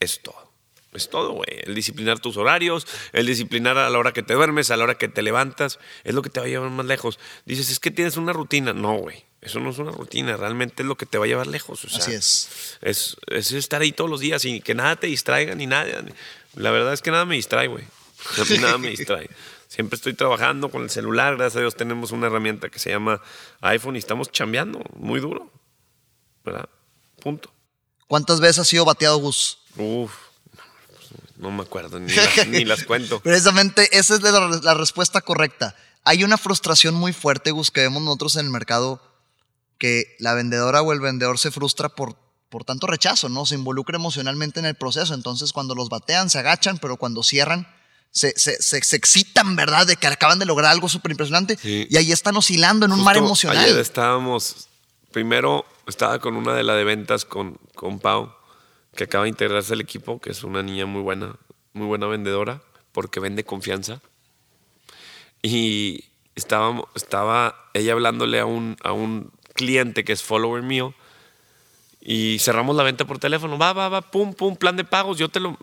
es 0.00 0.20
todo. 0.22 0.48
Es 0.94 1.10
todo, 1.10 1.32
güey. 1.32 1.48
El 1.64 1.74
disciplinar 1.74 2.18
tus 2.18 2.36
horarios, 2.38 2.86
el 3.12 3.26
disciplinar 3.26 3.76
a 3.76 3.90
la 3.90 3.98
hora 3.98 4.12
que 4.12 4.22
te 4.22 4.34
duermes, 4.34 4.70
a 4.70 4.76
la 4.76 4.84
hora 4.84 4.96
que 4.96 5.08
te 5.08 5.22
levantas, 5.22 5.78
es 6.04 6.14
lo 6.14 6.22
que 6.22 6.30
te 6.30 6.40
va 6.40 6.46
a 6.46 6.48
llevar 6.48 6.70
más 6.70 6.86
lejos. 6.86 7.18
Dices, 7.44 7.70
es 7.70 7.78
que 7.78 7.90
tienes 7.90 8.16
una 8.16 8.32
rutina. 8.32 8.72
No, 8.72 8.94
güey. 8.94 9.24
Eso 9.40 9.60
no 9.60 9.70
es 9.70 9.78
una 9.78 9.92
rutina. 9.92 10.36
Realmente 10.36 10.82
es 10.82 10.88
lo 10.88 10.96
que 10.96 11.06
te 11.06 11.18
va 11.18 11.26
a 11.26 11.28
llevar 11.28 11.46
lejos. 11.46 11.84
O 11.84 11.88
sea, 11.88 11.98
Así 11.98 12.12
es. 12.12 12.78
es, 12.80 13.16
es 13.26 13.52
estar 13.52 13.82
ahí 13.82 13.92
todos 13.92 14.10
los 14.10 14.20
días 14.20 14.44
y 14.44 14.60
que 14.60 14.74
nada 14.74 14.96
te 14.96 15.06
distraiga 15.06 15.54
ni 15.54 15.66
nada. 15.66 16.04
La 16.54 16.70
verdad 16.70 16.92
es 16.94 17.02
que 17.02 17.10
nada 17.10 17.24
me 17.24 17.36
distrae, 17.36 17.68
güey. 17.68 17.84
Nada 18.60 18.78
me 18.78 18.90
distrae. 18.90 19.30
Siempre 19.68 19.96
estoy 19.96 20.14
trabajando 20.14 20.70
con 20.70 20.82
el 20.82 20.90
celular. 20.90 21.36
Gracias 21.36 21.56
a 21.56 21.60
Dios 21.60 21.76
tenemos 21.76 22.10
una 22.10 22.26
herramienta 22.26 22.70
que 22.70 22.78
se 22.78 22.90
llama 22.90 23.20
iPhone 23.60 23.96
y 23.96 23.98
estamos 23.98 24.32
chambeando 24.32 24.82
muy 24.96 25.20
duro. 25.20 25.52
¿Verdad? 26.44 26.68
Punto. 27.20 27.52
¿Cuántas 28.06 28.40
veces 28.40 28.60
has 28.60 28.68
sido 28.68 28.86
bateado, 28.86 29.18
Gus? 29.18 29.58
Uf, 29.76 30.10
no, 31.36 31.50
me 31.50 31.62
acuerdo, 31.62 32.00
ni 32.00 32.12
las, 32.14 32.48
ni 32.48 32.64
las 32.64 32.84
cuento. 32.84 33.20
Precisamente 33.20 33.96
esa 33.96 34.14
es 34.14 34.22
la, 34.22 34.48
la 34.62 34.74
respuesta 34.74 35.20
correcta. 35.20 35.76
Hay 36.02 36.24
una 36.24 36.38
frustración 36.38 36.94
muy 36.94 37.12
fuerte, 37.12 37.50
Gus, 37.50 37.70
que 37.70 37.82
vemos 37.82 38.02
nosotros 38.02 38.36
en 38.36 38.46
el 38.46 38.50
mercado, 38.50 39.02
que 39.76 40.16
la 40.18 40.32
vendedora 40.32 40.80
o 40.80 40.92
el 40.94 41.00
vendedor 41.00 41.38
se 41.38 41.50
frustra 41.50 41.90
por, 41.90 42.16
por 42.48 42.64
tanto 42.64 42.86
rechazo, 42.86 43.28
¿no? 43.28 43.44
Se 43.44 43.54
involucra 43.54 43.96
emocionalmente 43.96 44.58
en 44.60 44.66
el 44.66 44.74
proceso. 44.74 45.12
Entonces, 45.12 45.52
cuando 45.52 45.74
los 45.74 45.90
batean, 45.90 46.30
se 46.30 46.38
agachan, 46.38 46.78
pero 46.78 46.96
cuando 46.96 47.22
cierran, 47.22 47.68
se, 48.10 48.32
se, 48.38 48.60
se, 48.60 48.82
se 48.82 48.96
excitan, 48.96 49.56
¿verdad? 49.56 49.86
De 49.86 49.96
que 49.96 50.06
acaban 50.06 50.38
de 50.38 50.46
lograr 50.46 50.72
algo 50.72 50.88
súper 50.88 51.10
impresionante. 51.12 51.56
Sí. 51.56 51.86
Y 51.88 51.96
ahí 51.96 52.12
están 52.12 52.36
oscilando 52.36 52.86
en 52.86 52.92
un 52.92 53.02
mar 53.02 53.16
Justo 53.16 53.26
emocional. 53.26 53.64
Ayer 53.64 53.78
estábamos, 53.78 54.68
primero 55.12 55.64
estaba 55.86 56.18
con 56.18 56.36
una 56.36 56.54
de 56.54 56.64
la 56.64 56.74
de 56.74 56.84
ventas 56.84 57.24
con, 57.24 57.58
con 57.74 57.98
Pau, 57.98 58.32
que 58.94 59.04
acaba 59.04 59.24
de 59.24 59.30
integrarse 59.30 59.72
al 59.72 59.80
equipo, 59.80 60.20
que 60.20 60.30
es 60.30 60.42
una 60.44 60.62
niña 60.62 60.86
muy 60.86 61.02
buena, 61.02 61.36
muy 61.72 61.86
buena 61.86 62.06
vendedora, 62.06 62.62
porque 62.92 63.20
vende 63.20 63.44
confianza. 63.44 64.00
Y 65.42 66.04
estábamos, 66.34 66.86
estaba 66.94 67.70
ella 67.74 67.92
hablándole 67.92 68.40
a 68.40 68.46
un, 68.46 68.76
a 68.82 68.92
un 68.92 69.30
cliente 69.54 70.04
que 70.04 70.12
es 70.12 70.22
follower 70.22 70.62
mío, 70.62 70.94
y 72.00 72.38
cerramos 72.38 72.74
la 72.74 72.84
venta 72.84 73.04
por 73.04 73.18
teléfono. 73.18 73.58
Va, 73.58 73.72
va, 73.72 73.88
va, 73.88 74.00
pum, 74.00 74.32
pum, 74.32 74.56
plan 74.56 74.76
de 74.76 74.84
pagos. 74.84 75.18
Yo 75.18 75.28
te 75.28 75.40
lo. 75.40 75.58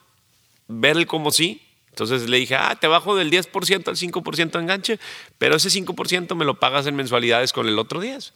Ver 0.67 0.95
el 0.97 1.07
como 1.07 1.31
sí. 1.31 1.64
Entonces 1.95 2.29
le 2.29 2.35
dije, 2.35 2.55
ah, 2.55 2.75
te 2.75 2.87
bajo 2.87 3.15
del 3.15 3.31
10% 3.31 3.87
al 3.87 3.95
5% 3.95 4.51
de 4.51 4.59
enganche, 4.59 4.99
pero 5.37 5.55
ese 5.55 5.69
5% 5.69 6.35
me 6.35 6.43
lo 6.43 6.59
pagas 6.59 6.85
en 6.87 6.95
mensualidades 6.97 7.53
con 7.53 7.69
el 7.69 7.79
otro 7.79 8.01
10. 8.01 8.33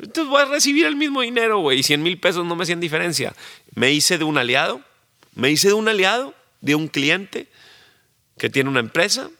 Entonces 0.00 0.30
voy 0.30 0.42
a 0.42 0.44
recibir 0.44 0.84
el 0.84 0.96
mismo 0.96 1.22
dinero, 1.22 1.60
güey, 1.60 1.78
y 1.78 1.82
100 1.82 2.02
mil 2.02 2.20
pesos 2.20 2.44
no 2.44 2.56
me 2.56 2.64
hacían 2.64 2.78
diferencia. 2.78 3.34
Me 3.74 3.90
hice 3.90 4.18
de 4.18 4.24
un 4.24 4.36
aliado, 4.36 4.82
me 5.34 5.50
hice 5.50 5.68
de 5.68 5.74
un 5.74 5.88
aliado, 5.88 6.34
de 6.60 6.74
un 6.74 6.88
cliente 6.88 7.48
que 8.36 8.50
tiene 8.50 8.68
una 8.68 8.80
empresa 8.80 9.30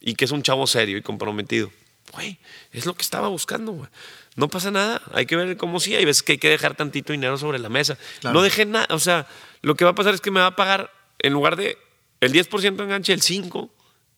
y 0.00 0.14
que 0.14 0.24
es 0.24 0.30
un 0.30 0.44
chavo 0.44 0.68
serio 0.68 0.96
y 0.96 1.02
comprometido. 1.02 1.72
Güey, 2.12 2.38
es 2.70 2.86
lo 2.86 2.94
que 2.94 3.02
estaba 3.02 3.26
buscando, 3.26 3.72
güey. 3.72 3.88
No 4.36 4.46
pasa 4.46 4.70
nada, 4.70 5.02
hay 5.12 5.26
que 5.26 5.34
ver 5.34 5.56
cómo 5.56 5.80
sí, 5.80 5.96
hay 5.96 6.04
veces 6.04 6.22
que 6.22 6.32
hay 6.32 6.38
que 6.38 6.50
dejar 6.50 6.76
tantito 6.76 7.12
dinero 7.12 7.36
sobre 7.36 7.58
la 7.58 7.68
mesa. 7.68 7.98
Claro. 8.20 8.34
No 8.34 8.42
dejé 8.44 8.64
nada, 8.64 8.86
o 8.90 9.00
sea, 9.00 9.26
lo 9.62 9.74
que 9.74 9.84
va 9.84 9.90
a 9.90 9.94
pasar 9.96 10.14
es 10.14 10.20
que 10.20 10.30
me 10.30 10.38
va 10.38 10.46
a 10.46 10.56
pagar 10.56 10.92
en 11.18 11.32
lugar 11.32 11.56
de 11.56 11.76
el 12.20 12.32
10% 12.32 12.76
de 12.76 12.84
enganche, 12.84 13.12
el 13.12 13.22
5 13.22 13.70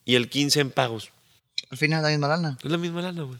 y 0.05 0.15
el 0.15 0.29
15 0.29 0.59
en 0.59 0.71
pagos. 0.71 1.11
Al 1.69 1.77
final, 1.77 2.03
la 2.03 2.09
misma 2.09 2.27
lana. 2.27 2.57
Es 2.63 2.71
la 2.71 2.77
misma 2.77 3.01
lana, 3.01 3.23
güey. 3.23 3.39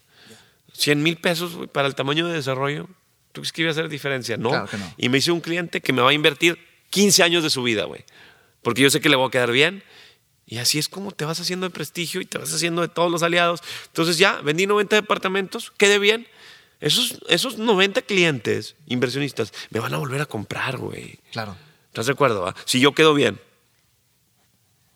100 0.74 1.04
mil 1.04 1.18
pesos, 1.18 1.56
güey, 1.56 1.68
para 1.68 1.88
el 1.88 1.96
tamaño 1.96 2.28
de 2.28 2.34
desarrollo. 2.34 2.88
¿Tú 3.32 3.42
crees 3.42 3.52
que 3.52 3.62
iba 3.62 3.70
a 3.70 3.72
hacer 3.72 3.90
diferencia? 3.90 4.38
No. 4.38 4.50
Claro 4.50 4.68
que 4.68 4.78
no. 4.78 4.94
Y 4.98 5.10
me 5.10 5.18
hice 5.18 5.32
un 5.32 5.42
cliente 5.42 5.82
que 5.82 5.94
me 5.94 6.02
va 6.02 6.12
a 6.12 6.14
invertir 6.14 6.60
15 6.90 7.24
años 7.24 7.44
de 7.44 7.50
su 7.50 7.64
vida, 7.64 7.86
güey. 7.86 8.04
Porque 8.62 8.82
yo 8.82 8.90
sé 8.90 9.02
que 9.02 9.10
le 9.10 9.16
voy 9.16 9.28
a 9.28 9.32
quedar 9.32 9.52
bien. 9.52 9.84
Y 10.46 10.58
así 10.58 10.80
es 10.80 10.90
como 10.90 11.12
te 11.12 11.24
vas 11.26 11.40
haciendo 11.40 11.66
de 11.66 11.70
prestigio 11.70 12.20
y 12.22 12.26
te 12.26 12.38
vas 12.38 12.54
haciendo 12.54 12.82
de 12.82 12.90
todos 12.90 13.10
los 13.12 13.24
aliados. 13.24 13.62
Entonces 13.88 14.18
ya, 14.18 14.42
vendí 14.42 14.68
90 14.68 14.98
departamentos, 14.98 15.72
quedé 15.78 15.98
bien. 15.98 16.28
Esos, 16.82 17.20
esos 17.30 17.58
90 17.58 18.02
clientes 18.02 18.76
inversionistas 18.88 19.54
me 19.70 19.80
van 19.80 19.94
a 19.94 19.98
volver 19.98 20.20
a 20.20 20.26
comprar, 20.26 20.78
güey. 20.78 21.20
Claro. 21.32 21.56
¿Estás 21.88 22.08
de 22.08 22.14
acuerdo? 22.14 22.42
va? 22.42 22.56
Si 22.66 22.80
yo 22.80 22.94
quedo 22.94 23.14
bien. 23.14 23.40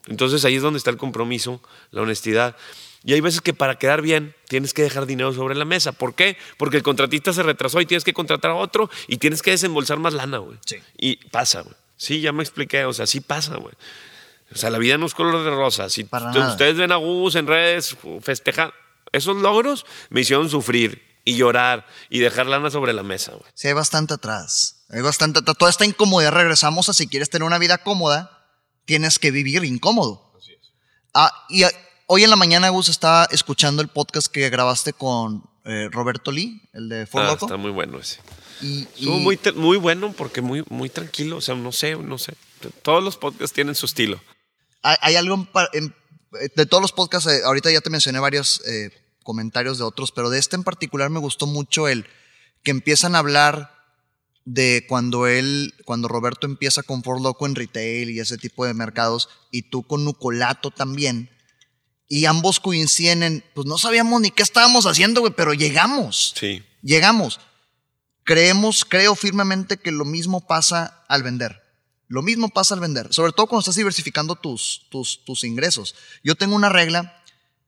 Entonces 0.08 0.46
ahí 0.46 0.56
es 0.56 0.62
donde 0.62 0.78
está 0.78 0.90
el 0.92 0.98
compromiso, 0.98 1.62
la 1.92 2.02
honestidad. 2.02 2.56
Y 3.04 3.14
hay 3.14 3.22
veces 3.22 3.42
que 3.42 3.54
para 3.54 3.76
quedar 3.78 4.02
bien 4.02 4.36
tienes 4.48 4.74
que 4.74 4.82
dejar 4.82 5.06
dinero 5.06 5.32
sobre 5.34 5.56
la 5.56 5.66
mesa. 5.66 5.92
¿Por 5.92 6.16
qué? 6.16 6.38
Porque 6.58 6.78
el 6.78 6.84
contratista 6.84 7.34
se 7.34 7.44
retrasó 7.44 7.80
y 7.82 7.86
tienes 7.86 8.04
que 8.04 8.14
contratar 8.14 8.52
a 8.52 8.56
otro 8.56 8.90
y 9.08 9.18
tienes 9.18 9.42
que 9.42 9.52
desembolsar 9.52 10.00
más 10.00 10.14
lana, 10.14 10.40
güey. 10.40 10.58
Sí. 10.66 10.78
Y 10.98 11.18
pasa, 11.30 11.62
güey. 11.62 11.76
Sí, 11.98 12.22
ya 12.22 12.32
me 12.32 12.42
expliqué. 12.44 12.86
O 12.86 12.94
sea, 12.94 13.06
sí 13.06 13.22
pasa, 13.22 13.58
güey. 13.58 13.74
O 14.54 14.58
sea, 14.58 14.70
la 14.70 14.78
vida 14.80 14.98
no 14.98 15.06
es 15.06 15.14
color 15.14 15.44
de 15.44 15.50
rosa. 15.52 15.90
Si 15.90 16.04
Para 16.04 16.32
nada. 16.32 16.52
ustedes 16.52 16.78
ven 16.78 16.92
a 16.92 16.96
Gus 16.98 17.36
en 17.36 17.48
redes 17.48 17.96
festejar, 18.22 18.74
esos 19.12 19.38
logros 19.38 19.86
me 20.10 20.22
hicieron 20.22 20.50
sufrir 20.50 21.02
y 21.24 21.36
llorar 21.38 21.86
y 22.10 22.20
dejar 22.20 22.46
lana 22.48 22.70
sobre 22.70 22.94
la 22.94 23.04
mesa, 23.04 23.32
güey. 23.32 23.52
Sí, 23.54 23.68
hay 23.68 23.74
bastante 23.74 24.14
atrás. 24.14 24.84
Hay 24.90 25.02
bastante 25.02 25.40
atrás. 25.40 25.58
Toda 25.58 25.72
esta 25.72 25.86
incomodidad 25.86 26.32
regresamos 26.32 26.90
a 26.90 26.94
si 26.94 27.08
quieres 27.08 27.30
tener 27.30 27.46
una 27.46 27.58
vida 27.58 27.80
cómoda, 27.80 28.45
tienes 28.86 29.20
que 29.20 29.32
vivir 29.32 29.64
incómodo. 29.64 30.34
Ah, 31.14 31.32
y 31.50 31.64
ah, 31.64 31.72
hoy 32.08 32.24
en 32.24 32.30
la 32.30 32.36
mañana, 32.36 32.70
Gus, 32.70 32.90
estaba 32.90 33.26
escuchando 33.32 33.82
el 33.82 33.88
podcast 33.88 34.28
que 34.28 34.50
grabaste 34.50 34.94
con 34.94 35.44
eh, 35.64 35.90
Roberto 35.92 36.32
Lee, 36.32 36.62
el 36.74 36.90
de 36.90 37.06
For 37.08 37.22
Ah, 37.24 37.28
Loco. 37.32 37.46
está 37.46 37.58
muy 37.58 37.72
bueno 37.72 38.00
ese. 38.00 38.20
Y, 38.62 38.88
y- 38.98 39.08
muy, 39.10 39.40
muy 39.56 39.78
bueno 39.78 40.14
porque 40.14 40.42
muy, 40.42 40.64
muy 40.70 40.90
tranquilo. 40.90 41.38
O 41.38 41.42
sea, 41.42 41.56
no 41.56 41.72
sé, 41.72 41.96
no 41.96 42.18
sé. 42.18 42.34
Todos 42.82 43.04
los 43.04 43.18
podcasts 43.18 43.54
tienen 43.54 43.76
su 43.76 43.86
estilo. 43.86 44.22
hay, 44.82 44.96
hay 45.02 45.16
algo 45.16 45.36
en 45.36 45.50
en- 45.74 45.96
de 46.56 46.66
todos 46.66 46.82
los 46.82 46.92
podcasts, 46.92 47.30
eh, 47.32 47.42
ahorita 47.46 47.72
ya 47.72 47.80
te 47.80 47.90
mencioné 47.90 48.20
varios 48.20 48.62
eh, 48.68 48.90
comentarios 49.24 49.78
de 49.78 49.86
otros, 49.86 50.12
pero 50.12 50.30
de 50.30 50.38
este 50.38 50.58
en 50.58 50.66
particular 50.66 51.10
me 51.10 51.20
gustó 51.20 51.48
mucho 51.48 51.88
el 51.88 52.06
que 52.62 52.72
empiezan 52.72 53.16
a 53.16 53.20
hablar 53.20 53.74
de 54.46 54.86
cuando 54.88 55.28
él, 55.28 55.74
cuando 55.86 56.08
Roberto 56.08 56.46
empieza 56.46 56.84
con 56.84 57.04
For 57.04 57.20
Loco 57.20 57.46
en 57.48 57.56
retail 57.56 58.12
y 58.12 58.20
ese 58.20 58.38
tipo 58.38 58.66
de 58.66 58.74
mercados, 58.74 59.28
y 59.52 59.64
tú 59.64 59.84
con 59.84 60.06
Nucolato 60.06 60.72
también, 60.72 61.30
y 62.08 62.26
ambos 62.26 62.60
coinciden 62.60 63.24
en, 63.24 63.44
pues 63.56 63.66
no 63.66 63.80
sabíamos 63.80 64.22
ni 64.22 64.30
qué 64.30 64.44
estábamos 64.44 64.86
haciendo, 64.86 65.22
güey, 65.22 65.34
pero 65.36 65.54
llegamos, 65.54 66.34
Sí. 66.40 66.64
llegamos. 66.84 67.40
Creemos, 68.24 68.86
creo 68.86 69.16
firmemente 69.16 69.78
que 69.78 69.92
lo 69.92 70.06
mismo 70.06 70.46
pasa 70.48 71.04
al 71.08 71.22
vender. 71.24 71.62
Lo 72.08 72.22
mismo 72.22 72.50
pasa 72.50 72.76
al 72.76 72.80
vender, 72.80 73.12
sobre 73.12 73.32
todo 73.32 73.48
cuando 73.48 73.62
estás 73.62 73.76
diversificando 73.76 74.36
tus, 74.36 74.86
tus, 74.90 75.26
tus 75.26 75.44
ingresos. 75.44 75.96
Yo 76.24 76.36
tengo 76.36 76.56
una 76.56 76.70
regla 76.70 77.24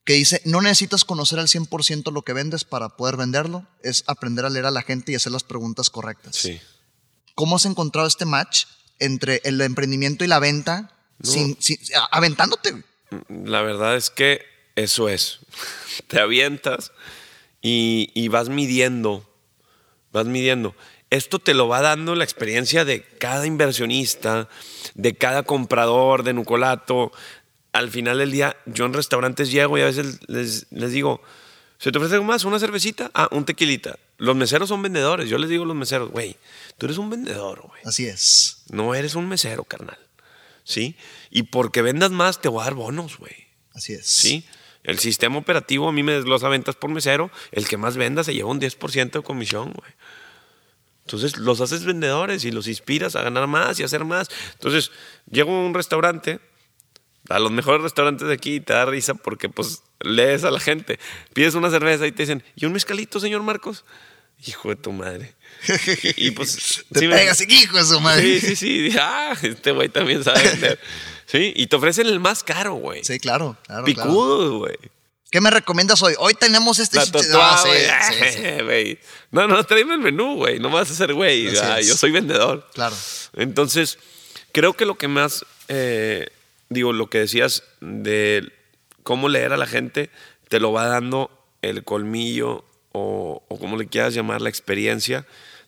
que 0.07 0.13
dice, 0.13 0.41
no 0.45 0.61
necesitas 0.61 1.03
conocer 1.05 1.37
al 1.37 1.47
100% 1.49 2.11
lo 2.13 2.21
que 2.23 2.33
vendes 2.33 2.63
para 2.63 2.89
poder 2.95 3.17
venderlo, 3.17 3.67
es 3.83 4.03
aprender 4.07 4.45
a 4.45 4.49
leer 4.49 4.65
a 4.65 4.71
la 4.71 4.81
gente 4.81 5.11
y 5.11 5.15
hacer 5.15 5.31
las 5.33 5.43
preguntas 5.43 5.89
correctas. 5.91 6.35
Sí. 6.35 6.59
¿Cómo 7.35 7.57
has 7.57 7.65
encontrado 7.65 8.07
este 8.07 8.25
match 8.25 8.65
entre 8.99 9.41
el 9.43 9.59
emprendimiento 9.61 10.23
y 10.23 10.27
la 10.27 10.39
venta 10.39 10.91
No. 11.19 11.29
sin, 11.31 11.61
sin- 11.61 11.77
aventándote? 12.11 12.83
La 13.29 13.61
verdad 13.61 13.95
es 13.97 14.09
que 14.09 14.41
eso 14.75 15.09
es. 15.09 15.39
Te 16.07 16.19
avientas 16.21 16.91
y, 17.61 18.09
y 18.15 18.29
vas 18.29 18.47
midiendo. 18.49 19.29
Vas 20.13 20.25
midiendo. 20.25 20.73
esto 21.09 21.37
te 21.39 21.53
lo 21.53 21.67
va 21.67 21.81
dando 21.81 22.15
la 22.15 22.23
experiencia 22.23 22.85
de 22.85 23.03
cada 23.03 23.45
inversionista, 23.45 24.47
de 24.95 25.15
cada 25.15 25.43
comprador 25.43 26.23
de 26.23 26.33
Nucolato. 26.33 27.11
Al 27.77 27.91
final 27.91 28.17
del 28.17 28.31
día, 28.31 28.57
yo 28.65 28.85
en 28.85 28.93
restaurantes 28.93 29.51
llego 29.51 29.77
y 29.77 29.81
a 29.81 29.85
veces 29.85 30.19
les, 30.27 30.65
les 30.71 30.91
digo, 30.91 31.21
¿se 31.77 31.91
te 31.91 31.99
ofrece 31.99 32.15
algo 32.15 32.25
más? 32.25 32.43
¿Una 32.43 32.57
cervecita? 32.57 33.11
Ah, 33.13 33.27
un 33.31 33.45
tequilita. 33.45 33.99
Los 34.17 34.35
meseros 34.35 34.69
son 34.69 34.81
vendedores. 34.81 35.29
Yo 35.29 35.37
les 35.37 35.47
digo 35.47 35.63
a 35.63 35.67
los 35.67 35.75
meseros, 35.75 36.09
güey, 36.09 36.37
tú 36.79 36.87
eres 36.87 36.97
un 36.97 37.11
vendedor, 37.11 37.61
güey. 37.61 37.81
Así 37.85 38.07
es. 38.07 38.63
No 38.69 38.95
eres 38.95 39.13
un 39.13 39.29
mesero, 39.29 39.63
carnal. 39.63 39.99
¿Sí? 40.63 40.95
Y 41.29 41.43
porque 41.43 41.83
vendas 41.83 42.09
más, 42.09 42.41
te 42.41 42.49
voy 42.49 42.61
a 42.61 42.63
dar 42.63 42.73
bonos, 42.73 43.19
güey. 43.19 43.35
Así 43.75 43.93
es. 43.93 44.07
¿Sí? 44.07 44.43
El 44.83 44.97
sistema 44.97 45.37
operativo 45.37 45.87
a 45.87 45.91
mí 45.91 46.01
me 46.01 46.13
desglosa 46.13 46.49
ventas 46.49 46.75
por 46.75 46.89
mesero. 46.89 47.29
El 47.51 47.67
que 47.67 47.77
más 47.77 47.95
venda 47.95 48.23
se 48.23 48.33
lleva 48.33 48.49
un 48.49 48.59
10% 48.59 49.11
de 49.11 49.21
comisión, 49.21 49.71
güey. 49.71 49.91
Entonces 51.05 51.37
los 51.37 51.61
haces 51.61 51.85
vendedores 51.85 52.43
y 52.43 52.51
los 52.51 52.67
inspiras 52.67 53.15
a 53.15 53.21
ganar 53.21 53.47
más 53.47 53.79
y 53.79 53.83
a 53.83 53.85
hacer 53.85 54.03
más. 54.03 54.29
Entonces, 54.53 54.91
llego 55.31 55.51
a 55.51 55.61
un 55.61 55.73
restaurante, 55.73 56.41
a 57.29 57.39
los 57.39 57.51
mejores 57.51 57.81
restaurantes 57.81 58.27
de 58.27 58.33
aquí, 58.33 58.55
y 58.55 58.59
te 58.59 58.73
da 58.73 58.85
risa 58.85 59.13
porque 59.13 59.49
pues 59.49 59.83
lees 59.99 60.43
a 60.43 60.51
la 60.51 60.59
gente, 60.59 60.99
pides 61.33 61.55
una 61.55 61.69
cerveza 61.69 62.07
y 62.07 62.11
te 62.11 62.23
dicen, 62.23 62.43
¿y 62.55 62.65
un 62.65 62.73
mezcalito, 62.73 63.19
señor 63.19 63.41
Marcos? 63.43 63.83
Hijo 64.45 64.69
de 64.69 64.75
tu 64.75 64.91
madre. 64.91 65.33
Y 66.17 66.31
pues... 66.31 66.85
Te 66.91 66.99
sí 66.99 67.07
me- 67.07 67.15
pegas, 67.15 67.41
hijo 67.47 67.77
de 67.77 67.83
su 67.83 67.99
madre. 67.99 68.39
Sí, 68.39 68.55
sí, 68.55 68.91
sí. 68.91 68.97
Ah, 68.99 69.35
este 69.41 69.71
güey 69.71 69.89
también 69.89 70.23
sabe 70.23 70.43
vender. 70.43 70.79
Sí, 71.25 71.53
y 71.55 71.67
te 71.67 71.75
ofrecen 71.75 72.07
el 72.07 72.19
más 72.19 72.43
caro, 72.43 72.75
güey. 72.75 73.03
Sí, 73.03 73.19
claro, 73.19 73.57
claro. 73.65 73.83
Picudo, 73.83 74.59
güey. 74.59 74.77
¿Qué 75.29 75.41
me 75.41 75.49
recomiendas 75.49 76.01
hoy? 76.03 76.13
Hoy 76.19 76.35
tenemos 76.35 76.79
este... 76.79 76.97
La 76.97 77.05
No, 77.05 77.19
sí, 77.19 77.69
sí, 77.69 78.13
sí. 78.31 78.39
Eh, 78.43 78.61
güey. 78.63 78.99
No, 79.31 79.47
no, 79.47 79.61
tráeme 79.65 79.95
el 79.95 79.99
menú, 79.99 80.35
güey. 80.35 80.59
No 80.59 80.69
me 80.69 80.75
vas 80.75 80.89
a 80.89 80.93
hacer 80.93 81.13
güey. 81.13 81.49
Ah, 81.57 81.81
yo 81.81 81.97
soy 81.97 82.11
vendedor. 82.11 82.65
Claro. 82.73 82.95
Entonces, 83.35 83.97
creo 84.53 84.73
que 84.73 84.85
lo 84.85 84.97
que 84.97 85.09
más, 85.09 85.43
eh, 85.67 86.29
digo, 86.69 86.93
lo 86.93 87.09
que 87.09 87.19
decías 87.19 87.63
de 87.81 88.51
cómo 89.03 89.29
leer 89.29 89.53
a 89.53 89.57
la 89.57 89.67
gente, 89.67 90.09
te 90.47 90.59
lo 90.59 90.71
va 90.71 90.87
dando 90.87 91.31
el 91.61 91.83
colmillo 91.83 92.65
o, 92.91 93.43
o 93.47 93.59
como 93.59 93.77
le 93.77 93.87
quieras 93.87 94.13
llamar, 94.13 94.41
la 94.41 94.49
experiencia 94.49 95.25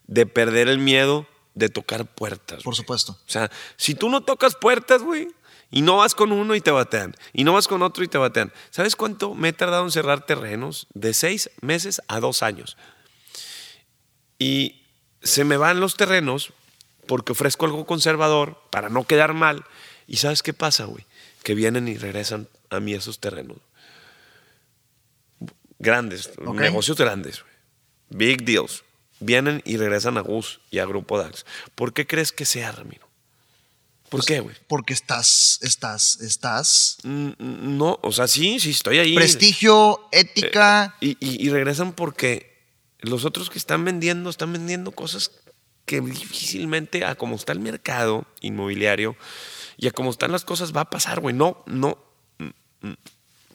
de 0.07 0.25
perder 0.25 0.67
el 0.67 0.79
miedo 0.79 1.27
de 1.53 1.69
tocar 1.69 2.05
puertas. 2.05 2.63
Por 2.63 2.75
supuesto. 2.75 3.13
O 3.13 3.29
sea, 3.29 3.51
si 3.75 3.95
tú 3.95 4.09
no 4.09 4.21
tocas 4.21 4.55
puertas, 4.55 5.03
güey, 5.03 5.27
y 5.71 5.81
no 5.81 5.97
vas 5.97 6.15
con 6.15 6.31
uno 6.31 6.55
y 6.55 6.61
te 6.61 6.71
batean, 6.71 7.15
y 7.33 7.43
no 7.43 7.53
vas 7.53 7.67
con 7.67 7.81
otro 7.81 8.03
y 8.03 8.07
te 8.07 8.17
batean, 8.17 8.51
¿sabes 8.71 8.95
cuánto 8.95 9.35
me 9.35 9.49
he 9.49 9.53
tardado 9.53 9.83
en 9.83 9.91
cerrar 9.91 10.25
terrenos? 10.25 10.87
De 10.93 11.13
seis 11.13 11.51
meses 11.61 12.01
a 12.07 12.19
dos 12.19 12.41
años. 12.41 12.77
Y 14.39 14.83
se 15.21 15.43
me 15.43 15.57
van 15.57 15.79
los 15.79 15.95
terrenos 15.95 16.53
porque 17.05 17.33
ofrezco 17.33 17.65
algo 17.65 17.85
conservador 17.85 18.61
para 18.71 18.89
no 18.89 19.03
quedar 19.03 19.33
mal. 19.33 19.65
¿Y 20.09 20.17
sabes 20.17 20.41
qué 20.43 20.53
pasa, 20.53 20.85
güey? 20.85 21.05
Que 21.43 21.53
vienen 21.53 21.87
y 21.87 21.95
regresan 21.97 22.47
a 22.69 22.79
mí 22.79 22.93
esos 22.93 23.19
terrenos. 23.19 23.57
Grandes, 25.77 26.31
negocios 26.53 26.97
grandes, 26.97 27.41
güey. 27.41 27.53
Big 28.09 28.43
deals. 28.43 28.83
Vienen 29.21 29.61
y 29.65 29.77
regresan 29.77 30.17
a 30.17 30.21
Gus 30.21 30.59
y 30.71 30.79
a 30.79 30.85
Grupo 30.85 31.17
DAX. 31.17 31.45
¿Por 31.75 31.93
qué 31.93 32.07
crees 32.07 32.31
que 32.31 32.45
sea, 32.45 32.71
Ramiro? 32.71 33.07
¿Por 34.09 34.25
qué, 34.25 34.39
güey? 34.39 34.55
Porque 34.67 34.93
estás, 34.93 35.59
estás, 35.61 36.19
estás... 36.21 36.97
Mm, 37.03 37.77
No, 37.77 37.99
o 38.01 38.11
sea, 38.11 38.27
sí, 38.27 38.59
sí, 38.59 38.71
estoy 38.71 38.97
ahí. 38.97 39.13
Prestigio, 39.15 40.07
ética... 40.11 40.95
Y, 40.99 41.11
y- 41.19 41.45
y 41.45 41.49
regresan 41.49 41.93
porque 41.93 42.57
los 43.01 43.23
otros 43.23 43.49
que 43.49 43.59
están 43.59 43.85
vendiendo, 43.85 44.29
están 44.29 44.51
vendiendo 44.51 44.91
cosas 44.91 45.31
que 45.85 46.01
difícilmente 46.01 47.05
a 47.05 47.15
como 47.15 47.35
está 47.35 47.51
el 47.53 47.59
mercado 47.59 48.25
inmobiliario 48.41 49.15
y 49.79 49.87
a 49.87 49.91
como 49.91 50.09
están 50.09 50.33
las 50.33 50.43
cosas 50.43 50.75
va 50.75 50.81
a 50.81 50.89
pasar, 50.89 51.21
güey. 51.21 51.33
No, 51.33 51.63
no. 51.65 51.97
mm, 52.37 52.87
mm. 52.87 52.97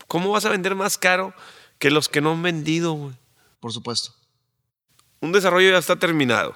¿Cómo 0.06 0.30
vas 0.30 0.46
a 0.46 0.48
vender 0.48 0.74
más 0.74 0.96
caro 0.96 1.34
que 1.78 1.90
los 1.90 2.08
que 2.08 2.22
no 2.22 2.32
han 2.32 2.42
vendido, 2.42 2.94
güey? 2.94 3.14
Por 3.60 3.72
supuesto. 3.72 4.14
Un 5.20 5.32
desarrollo 5.32 5.70
ya 5.70 5.78
está 5.78 5.96
terminado 5.96 6.54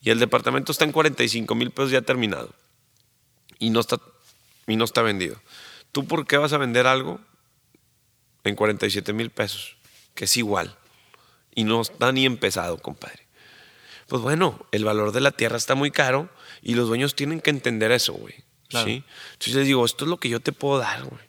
y 0.00 0.10
el 0.10 0.18
departamento 0.18 0.72
está 0.72 0.84
en 0.84 0.92
45 0.92 1.54
mil 1.54 1.70
pesos 1.70 1.92
ya 1.92 2.02
terminado 2.02 2.52
y 3.60 3.70
no 3.70 3.78
está, 3.78 4.00
y 4.66 4.74
no 4.74 4.84
está 4.84 5.02
vendido. 5.02 5.40
¿Tú 5.92 6.04
por 6.06 6.26
qué 6.26 6.36
vas 6.36 6.52
a 6.52 6.58
vender 6.58 6.88
algo 6.88 7.20
en 8.42 8.56
47 8.56 9.12
mil 9.12 9.30
pesos? 9.30 9.76
Que 10.16 10.24
es 10.24 10.36
igual 10.36 10.76
y 11.54 11.62
no 11.62 11.80
está 11.80 12.10
ni 12.10 12.26
empezado, 12.26 12.78
compadre. 12.78 13.28
Pues 14.08 14.20
bueno, 14.20 14.66
el 14.72 14.84
valor 14.84 15.12
de 15.12 15.20
la 15.20 15.30
tierra 15.30 15.56
está 15.56 15.76
muy 15.76 15.92
caro 15.92 16.28
y 16.60 16.74
los 16.74 16.88
dueños 16.88 17.14
tienen 17.14 17.40
que 17.40 17.50
entender 17.50 17.92
eso, 17.92 18.12
güey. 18.12 18.45
Claro. 18.68 18.86
¿sí? 18.86 19.04
Entonces 19.32 19.54
les 19.54 19.66
digo, 19.66 19.84
esto 19.84 20.04
es 20.04 20.10
lo 20.10 20.18
que 20.18 20.28
yo 20.28 20.40
te 20.40 20.52
puedo 20.52 20.78
dar, 20.78 21.04
güey. 21.04 21.22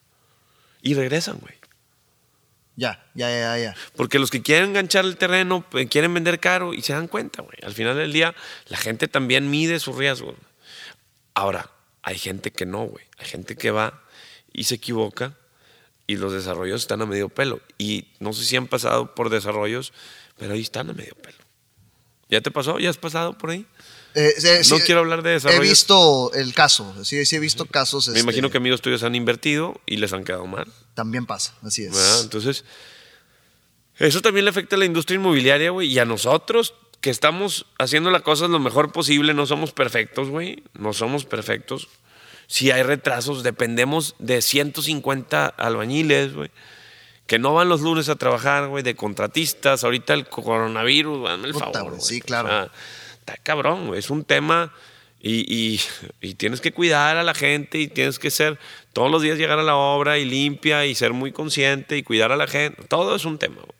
Y 0.81 0.93
regresan, 0.93 1.37
güey. 1.39 1.55
Ya, 2.75 3.03
ya, 3.15 3.29
ya, 3.29 3.57
ya. 3.57 3.75
Porque 3.95 4.19
los 4.19 4.29
que 4.29 4.43
quieren 4.43 4.69
enganchar 4.69 5.03
el 5.03 5.17
terreno 5.17 5.65
eh, 5.73 5.87
quieren 5.87 6.13
vender 6.13 6.39
caro 6.39 6.75
y 6.75 6.83
se 6.83 6.93
dan 6.93 7.07
cuenta, 7.07 7.41
güey. 7.41 7.57
Al 7.63 7.73
final 7.73 7.97
del 7.97 8.13
día, 8.13 8.35
la 8.67 8.77
gente 8.77 9.07
también 9.07 9.49
mide 9.49 9.79
sus 9.79 9.95
riesgos. 9.95 10.35
Ahora, 11.33 11.71
hay 12.03 12.19
gente 12.19 12.51
que 12.51 12.67
no, 12.67 12.83
güey. 12.83 13.03
Hay 13.17 13.25
gente 13.25 13.55
que 13.55 13.71
va 13.71 14.03
y 14.53 14.65
se 14.65 14.75
equivoca 14.75 15.35
y 16.05 16.17
los 16.17 16.31
desarrollos 16.31 16.81
están 16.81 17.01
a 17.01 17.07
medio 17.07 17.29
pelo. 17.29 17.61
Y 17.79 18.09
no 18.19 18.31
sé 18.31 18.45
si 18.45 18.55
han 18.55 18.67
pasado 18.67 19.15
por 19.15 19.29
desarrollos, 19.29 19.91
pero 20.37 20.53
ahí 20.53 20.61
están 20.61 20.89
a 20.91 20.93
medio 20.93 21.15
pelo. 21.15 21.37
¿Ya 22.29 22.41
te 22.41 22.51
pasó? 22.51 22.77
¿Ya 22.77 22.91
has 22.91 22.97
pasado 22.97 23.37
por 23.37 23.49
ahí? 23.49 23.65
Eh, 24.19 24.33
sí, 24.37 24.47
No 24.71 24.77
sí, 24.77 24.83
quiero 24.83 25.01
hablar 25.01 25.21
de 25.21 25.29
He 25.29 25.33
desarrollos. 25.33 25.61
visto 25.69 26.31
el 26.33 26.53
caso, 26.55 26.91
sí, 27.05 27.23
sí 27.25 27.35
he 27.35 27.39
visto 27.39 27.65
casos. 27.67 28.07
Me 28.07 28.13
este, 28.13 28.21
imagino 28.21 28.49
que 28.49 28.57
amigos 28.57 28.81
tuyos 28.81 29.03
han 29.03 29.13
invertido 29.13 29.79
y 29.85 29.97
les 29.97 30.11
han 30.11 30.23
quedado 30.23 30.47
mal. 30.47 30.65
También 30.95 31.27
pasa, 31.27 31.53
así 31.61 31.83
es. 31.85 31.91
¿verdad? 31.93 32.21
Entonces, 32.21 32.65
eso 33.97 34.21
también 34.21 34.45
le 34.45 34.49
afecta 34.49 34.75
a 34.75 34.79
la 34.79 34.85
industria 34.85 35.15
inmobiliaria, 35.17 35.69
güey, 35.69 35.87
y 35.87 35.99
a 35.99 36.05
nosotros 36.05 36.73
que 36.99 37.11
estamos 37.11 37.67
haciendo 37.77 38.09
las 38.09 38.23
cosas 38.23 38.49
lo 38.49 38.57
mejor 38.59 38.91
posible, 38.91 39.35
no 39.35 39.45
somos 39.45 39.71
perfectos, 39.71 40.29
güey, 40.29 40.63
no 40.73 40.93
somos 40.93 41.25
perfectos. 41.25 41.87
Si 42.47 42.71
hay 42.71 42.81
retrasos, 42.81 43.43
dependemos 43.43 44.15
de 44.17 44.41
150 44.41 45.45
albañiles, 45.47 46.33
güey, 46.33 46.49
que 47.27 47.37
no 47.39 47.53
van 47.53 47.69
los 47.69 47.81
lunes 47.81 48.09
a 48.09 48.15
trabajar, 48.15 48.67
güey, 48.69 48.83
de 48.83 48.95
contratistas. 48.95 49.83
Ahorita 49.83 50.13
el 50.13 50.27
coronavirus, 50.29 51.29
hazme 51.29 51.47
el 51.49 51.53
favor. 51.53 51.89
güey. 51.91 52.01
sí, 52.01 52.21
claro. 52.21 52.47
O 52.47 52.51
sea, 52.51 52.71
está 53.27 53.37
cabrón, 53.43 53.93
es 53.95 54.09
un 54.09 54.23
tema 54.23 54.73
y, 55.19 55.45
y- 55.53 55.81
y 56.21 56.35
tienes 56.35 56.61
que 56.61 56.71
cuidar 56.71 57.17
a 57.17 57.23
la 57.23 57.33
gente 57.33 57.79
y 57.79 57.87
tienes 57.87 58.19
que 58.19 58.29
ser 58.31 58.57
todos 58.93 59.11
los 59.11 59.21
días 59.21 59.37
llegar 59.37 59.59
a 59.59 59.63
la 59.63 59.75
obra 59.75 60.17
y 60.17 60.25
limpia 60.25 60.85
y 60.85 60.95
ser 60.95 61.13
muy 61.13 61.31
consciente 61.31 61.97
y 61.97 62.03
cuidar 62.03 62.31
a 62.31 62.37
la 62.37 62.47
gente. 62.47 62.83
Todo 62.83 63.15
es 63.15 63.25
un 63.25 63.37
tema, 63.37 63.57
güey. 63.57 63.77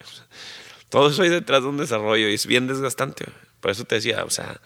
Todo 0.89 1.09
eso 1.09 1.21
hay 1.23 1.29
detrás 1.29 1.61
de 1.63 1.67
un 1.69 1.77
desarrollo 1.77 2.27
y 2.29 2.33
es 2.33 2.45
bien 2.45 2.67
desgastante. 2.67 3.25
güey. 3.25 3.37
Por 3.59 3.71
eso 3.71 3.85
te 3.85 3.95
decía, 3.95 4.23
o 4.25 4.29
sea, 4.29 4.59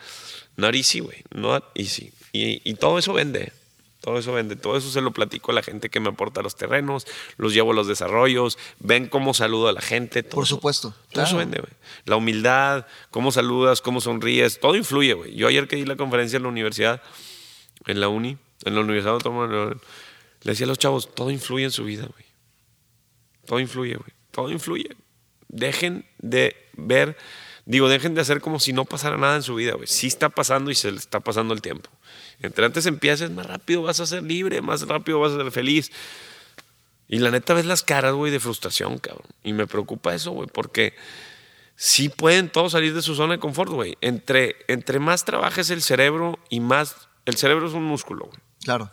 not 0.56 0.76
easy, 0.76 1.00
güey. 1.00 1.24
Not 1.34 1.66
easy. 1.76 2.12
Y, 2.32 2.62
y 2.70 2.76
todo 2.76 2.98
eso 3.00 3.14
vende. 3.14 3.52
Todo 4.02 4.18
eso 4.18 4.34
vende. 4.34 4.56
Todo 4.56 4.76
eso 4.78 4.90
se 4.90 5.00
lo 5.00 5.12
platico 5.12 5.52
a 5.52 5.56
la 5.56 5.62
gente 5.62 5.90
que 5.90 6.00
me 6.00 6.10
aporta 6.10 6.42
los 6.42 6.56
terrenos, 6.56 7.06
los 7.38 7.54
llevo 7.54 7.72
a 7.72 7.76
los 7.76 7.88
desarrollos, 7.88 8.58
ven 8.80 9.08
cómo 9.08 9.34
saludo 9.34 9.68
a 9.68 9.74
la 9.74 9.82
gente. 9.82 10.24
todo 10.24 10.36
Por 10.36 10.48
supuesto, 10.48 10.94
Todo 11.12 11.24
eso 11.24 11.38
vende, 11.38 11.60
güey. 11.60 11.72
La 12.06 12.16
humildad, 12.16 12.88
cómo 13.12 13.32
saludas, 13.32 13.80
cómo 13.82 14.02
sonríes, 14.02 14.60
todo 14.60 14.76
influye, 14.76 15.14
güey. 15.14 15.36
Yo 15.36 15.48
ayer 15.48 15.68
que 15.68 15.76
di 15.76 15.86
la 15.86 15.96
conferencia 15.96 16.38
en 16.38 16.44
la 16.44 16.50
universidad, 16.50 17.02
en 17.86 18.02
la 18.02 18.10
uni, 18.10 18.38
en 18.66 18.76
la 18.76 18.82
Universidad 18.82 19.14
Autónoma 19.14 19.48
le 20.44 20.52
decía 20.52 20.66
a 20.66 20.68
los 20.68 20.80
chavos, 20.80 21.14
todo 21.14 21.30
influye 21.30 21.66
en 21.66 21.72
su 21.72 21.84
vida, 21.84 22.08
güey. 22.12 22.26
Todo 23.46 23.60
influye, 23.60 23.96
güey. 23.96 24.12
Todo 24.32 24.50
influye. 24.50 24.96
Dejen 25.48 26.06
de 26.18 26.56
ver, 26.74 27.18
digo, 27.66 27.90
dejen 27.90 28.16
de 28.16 28.22
hacer 28.22 28.42
como 28.42 28.60
si 28.60 28.74
no 28.74 28.86
pasara 28.86 29.18
nada 29.18 29.36
en 29.36 29.44
su 29.44 29.56
vida, 29.56 29.74
güey. 29.74 29.88
Sí 29.88 30.08
está 30.08 30.30
pasando 30.30 30.72
y 30.72 30.76
se 30.76 30.92
le 30.92 30.98
está 30.98 31.20
pasando 31.20 31.54
el 31.54 31.62
tiempo. 31.62 31.90
Entre 32.42 32.66
antes 32.66 32.86
empieces, 32.86 33.30
más 33.32 33.46
rápido 33.46 33.84
vas 33.84 34.00
a 34.00 34.06
ser 34.06 34.24
libre, 34.24 34.62
más 34.62 34.88
rápido 34.88 35.20
vas 35.20 35.34
a 35.34 35.38
ser 35.38 35.52
feliz. 35.52 35.92
Y 37.08 37.20
la 37.20 37.30
neta 37.30 37.54
ves 37.54 37.66
las 37.66 37.84
caras, 37.84 38.14
güey, 38.14 38.32
de 38.32 38.40
frustración, 38.40 38.98
cabrón. 38.98 39.28
Y 39.44 39.54
me 39.54 39.68
preocupa 39.68 40.16
eso, 40.16 40.32
güey, 40.32 40.48
porque 40.52 40.96
sí 41.76 42.10
pueden 42.10 42.50
todos 42.50 42.72
salir 42.72 42.94
de 42.94 43.02
su 43.02 43.16
zona 43.16 43.34
de 43.34 43.40
confort, 43.40 43.72
güey. 43.72 43.98
Entre, 44.02 44.56
entre 44.68 45.00
más 45.00 45.26
trabajes 45.26 45.70
el 45.70 45.82
cerebro 45.82 46.40
y 46.50 46.60
más... 46.62 46.96
El 47.26 47.36
cerebro 47.36 47.68
es 47.68 47.74
un 47.74 47.84
músculo, 47.84 48.26
güey. 48.26 48.40
Claro. 48.64 48.92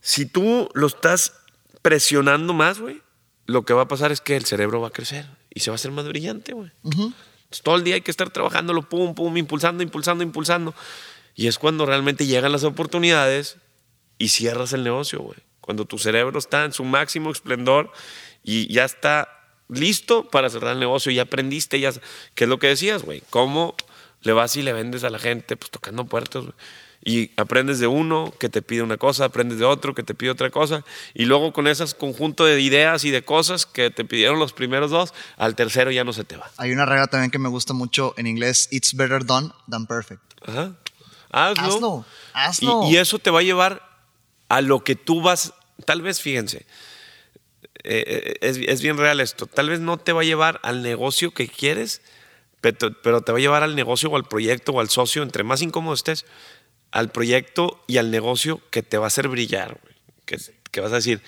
Si 0.00 0.26
tú 0.26 0.68
lo 0.74 0.86
estás 0.86 1.34
presionando 1.82 2.52
más, 2.52 2.80
güey, 2.80 3.00
lo 3.46 3.64
que 3.64 3.74
va 3.74 3.82
a 3.82 3.88
pasar 3.88 4.12
es 4.12 4.20
que 4.20 4.36
el 4.36 4.44
cerebro 4.44 4.80
va 4.80 4.88
a 4.88 4.92
crecer 4.92 5.26
y 5.54 5.60
se 5.60 5.70
va 5.70 5.74
a 5.74 5.76
hacer 5.76 5.90
más 5.90 6.06
brillante, 6.06 6.52
güey. 6.52 6.70
Todo 7.62 7.76
el 7.76 7.84
día 7.84 7.94
hay 7.94 8.00
que 8.02 8.10
estar 8.10 8.30
trabajándolo, 8.30 8.82
pum, 8.82 9.14
pum, 9.14 9.36
impulsando, 9.36 9.82
impulsando, 9.82 10.22
impulsando. 10.22 10.74
Y 11.34 11.46
es 11.46 11.58
cuando 11.58 11.86
realmente 11.86 12.26
llegan 12.26 12.52
las 12.52 12.64
oportunidades 12.64 13.56
y 14.18 14.28
cierras 14.28 14.72
el 14.72 14.84
negocio, 14.84 15.20
güey. 15.20 15.38
Cuando 15.60 15.84
tu 15.84 15.98
cerebro 15.98 16.38
está 16.38 16.64
en 16.64 16.72
su 16.72 16.84
máximo 16.84 17.30
esplendor 17.30 17.92
y 18.42 18.72
ya 18.72 18.84
está 18.84 19.28
listo 19.68 20.28
para 20.28 20.50
cerrar 20.50 20.72
el 20.72 20.80
negocio, 20.80 21.12
ya 21.12 21.22
aprendiste, 21.22 21.78
ya, 21.80 21.92
¿qué 22.34 22.44
es 22.44 22.50
lo 22.50 22.58
que 22.58 22.68
decías, 22.68 23.02
güey? 23.02 23.22
Cómo 23.30 23.76
le 24.22 24.32
vas 24.32 24.56
y 24.56 24.62
le 24.62 24.72
vendes 24.72 25.04
a 25.04 25.10
la 25.10 25.18
gente, 25.18 25.56
pues 25.56 25.70
tocando 25.70 26.04
puertas. 26.06 26.44
güey. 26.44 26.54
Y 27.04 27.30
aprendes 27.36 27.78
de 27.78 27.86
uno 27.86 28.32
que 28.38 28.48
te 28.48 28.60
pide 28.60 28.82
una 28.82 28.96
cosa, 28.96 29.26
aprendes 29.26 29.58
de 29.58 29.64
otro 29.64 29.94
que 29.94 30.02
te 30.02 30.14
pide 30.14 30.30
otra 30.30 30.50
cosa. 30.50 30.84
Y 31.14 31.24
luego 31.24 31.52
con 31.52 31.66
ese 31.66 31.84
conjunto 31.96 32.44
de 32.44 32.60
ideas 32.60 33.04
y 33.04 33.10
de 33.10 33.22
cosas 33.22 33.66
que 33.66 33.90
te 33.90 34.04
pidieron 34.04 34.38
los 34.38 34.52
primeros 34.52 34.90
dos, 34.90 35.14
al 35.36 35.54
tercero 35.54 35.90
ya 35.90 36.04
no 36.04 36.12
se 36.12 36.24
te 36.24 36.36
va. 36.36 36.50
Hay 36.56 36.72
una 36.72 36.86
regla 36.86 37.06
también 37.06 37.30
que 37.30 37.38
me 37.38 37.48
gusta 37.48 37.72
mucho 37.72 38.14
en 38.16 38.26
inglés, 38.26 38.68
it's 38.70 38.94
better 38.94 39.24
done 39.24 39.50
than 39.70 39.86
perfect. 39.86 40.22
Ajá. 40.46 40.74
Hazlo. 41.30 41.64
Hazlo, 41.64 42.04
hazlo. 42.32 42.82
Y, 42.88 42.94
y 42.94 42.96
eso 42.96 43.18
te 43.18 43.30
va 43.30 43.40
a 43.40 43.42
llevar 43.42 43.82
a 44.48 44.60
lo 44.60 44.82
que 44.82 44.96
tú 44.96 45.20
vas, 45.20 45.52
tal 45.84 46.02
vez, 46.02 46.20
fíjense, 46.20 46.66
eh, 47.84 48.04
eh, 48.06 48.34
es, 48.40 48.56
es 48.58 48.82
bien 48.82 48.96
real 48.98 49.20
esto, 49.20 49.46
tal 49.46 49.68
vez 49.70 49.80
no 49.80 49.98
te 49.98 50.12
va 50.12 50.22
a 50.22 50.24
llevar 50.24 50.58
al 50.62 50.82
negocio 50.82 51.32
que 51.32 51.48
quieres, 51.48 52.02
pero, 52.60 52.92
pero 53.02 53.20
te 53.20 53.32
va 53.32 53.38
a 53.38 53.40
llevar 53.40 53.62
al 53.62 53.76
negocio 53.76 54.10
o 54.10 54.16
al 54.16 54.24
proyecto 54.24 54.72
o 54.72 54.80
al 54.80 54.88
socio, 54.88 55.22
entre 55.22 55.44
más 55.44 55.62
incómodo 55.62 55.94
estés, 55.94 56.24
al 56.90 57.10
proyecto 57.10 57.82
y 57.86 57.98
al 57.98 58.10
negocio 58.10 58.60
que 58.70 58.82
te 58.82 58.98
va 58.98 59.04
a 59.04 59.08
hacer 59.08 59.28
brillar, 59.28 59.78
güey. 59.82 59.94
Que, 60.70 60.80
vas 60.80 60.92
a 60.92 60.96
decir, 60.96 61.22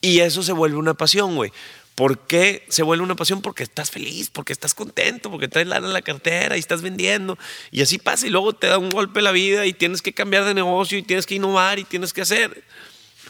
y 0.00 0.20
eso 0.20 0.42
se 0.42 0.52
vuelve 0.52 0.76
una 0.76 0.94
pasión, 0.94 1.34
güey. 1.34 1.52
¿Por 1.94 2.26
qué 2.26 2.64
se 2.68 2.84
vuelve 2.84 3.02
una 3.02 3.16
pasión? 3.16 3.42
Porque 3.42 3.64
estás 3.64 3.90
feliz, 3.90 4.30
porque 4.30 4.52
estás 4.52 4.74
contento, 4.74 5.30
porque 5.30 5.48
traes 5.48 5.66
lana 5.66 5.88
en 5.88 5.92
la 5.92 6.02
cartera 6.02 6.56
y 6.56 6.60
estás 6.60 6.82
vendiendo. 6.82 7.36
Y 7.72 7.82
así 7.82 7.98
pasa 7.98 8.26
y 8.26 8.30
luego 8.30 8.52
te 8.52 8.68
da 8.68 8.78
un 8.78 8.90
golpe 8.90 9.20
la 9.20 9.32
vida 9.32 9.66
y 9.66 9.72
tienes 9.72 10.00
que 10.00 10.12
cambiar 10.12 10.44
de 10.44 10.54
negocio 10.54 10.96
y 10.96 11.02
tienes 11.02 11.26
que 11.26 11.34
innovar 11.34 11.78
y 11.78 11.84
tienes 11.84 12.12
que 12.12 12.20
hacer. 12.20 12.62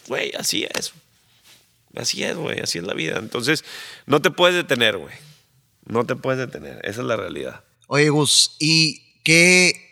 Güey, 0.07 0.33
así 0.37 0.67
es. 0.75 0.93
Así 1.97 2.23
es, 2.23 2.37
güey, 2.37 2.61
así 2.61 2.79
es 2.79 2.85
la 2.85 2.95
vida. 2.95 3.19
Entonces, 3.19 3.65
no 4.05 4.21
te 4.21 4.31
puedes 4.31 4.55
detener, 4.55 4.99
güey. 4.99 5.15
No 5.87 6.05
te 6.05 6.17
puedes 6.17 6.39
detener. 6.39 6.81
Esa 6.85 7.01
es 7.01 7.07
la 7.07 7.17
realidad. 7.17 7.65
Oye, 7.87 8.11
Gus, 8.11 8.55
¿y 8.59 9.15
qué, 9.23 9.88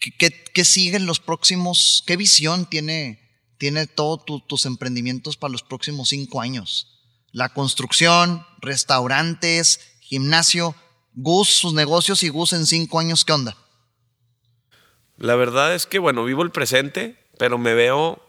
qué, 0.00 0.64
siguen 0.64 1.06
los 1.06 1.20
próximos? 1.20 2.02
¿Qué 2.06 2.16
visión 2.16 2.66
tiene, 2.66 3.20
tiene 3.58 3.86
todos 3.86 4.24
tu, 4.24 4.40
tus 4.40 4.66
emprendimientos 4.66 5.36
para 5.36 5.52
los 5.52 5.62
próximos 5.62 6.08
cinco 6.08 6.40
años? 6.40 7.00
La 7.32 7.50
construcción, 7.50 8.44
restaurantes, 8.60 9.80
gimnasio. 10.00 10.74
Gus, 11.12 11.48
sus 11.48 11.74
negocios 11.74 12.22
y 12.22 12.28
Gus 12.28 12.52
en 12.52 12.66
cinco 12.66 12.98
años, 12.98 13.24
¿qué 13.24 13.32
onda? 13.32 13.56
La 15.18 15.34
verdad 15.34 15.74
es 15.74 15.86
que, 15.86 15.98
bueno, 15.98 16.24
vivo 16.24 16.42
el 16.42 16.50
presente, 16.50 17.16
pero 17.36 17.58
me 17.58 17.74
veo, 17.74 18.24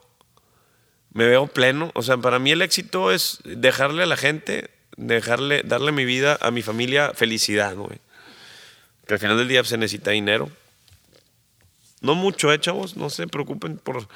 me 1.13 1.25
veo 1.25 1.47
pleno. 1.47 1.91
O 1.95 2.01
sea, 2.01 2.17
para 2.17 2.37
mí 2.37 2.51
el 2.51 2.61
éxito 2.61 3.11
es 3.11 3.39
dejarle 3.45 4.03
a 4.03 4.07
la 4.07 4.17
gente, 4.17 4.69
dejarle, 4.97 5.63
darle 5.63 5.93
mi 5.93 6.05
vida, 6.05 6.37
a 6.41 6.51
mi 6.51 6.61
familia, 6.61 7.13
felicidad, 7.15 7.75
güey. 7.75 7.99
Al 9.07 9.19
final 9.19 9.37
del 9.37 9.47
día 9.47 9.63
se 9.63 9.77
necesita 9.77 10.11
dinero. 10.11 10.51
No 12.01 12.15
mucho, 12.15 12.51
¿eh, 12.51 12.59
chavos? 12.59 12.97
No 12.97 13.09
se 13.09 13.27
preocupen 13.27 13.77
por, 13.77 14.07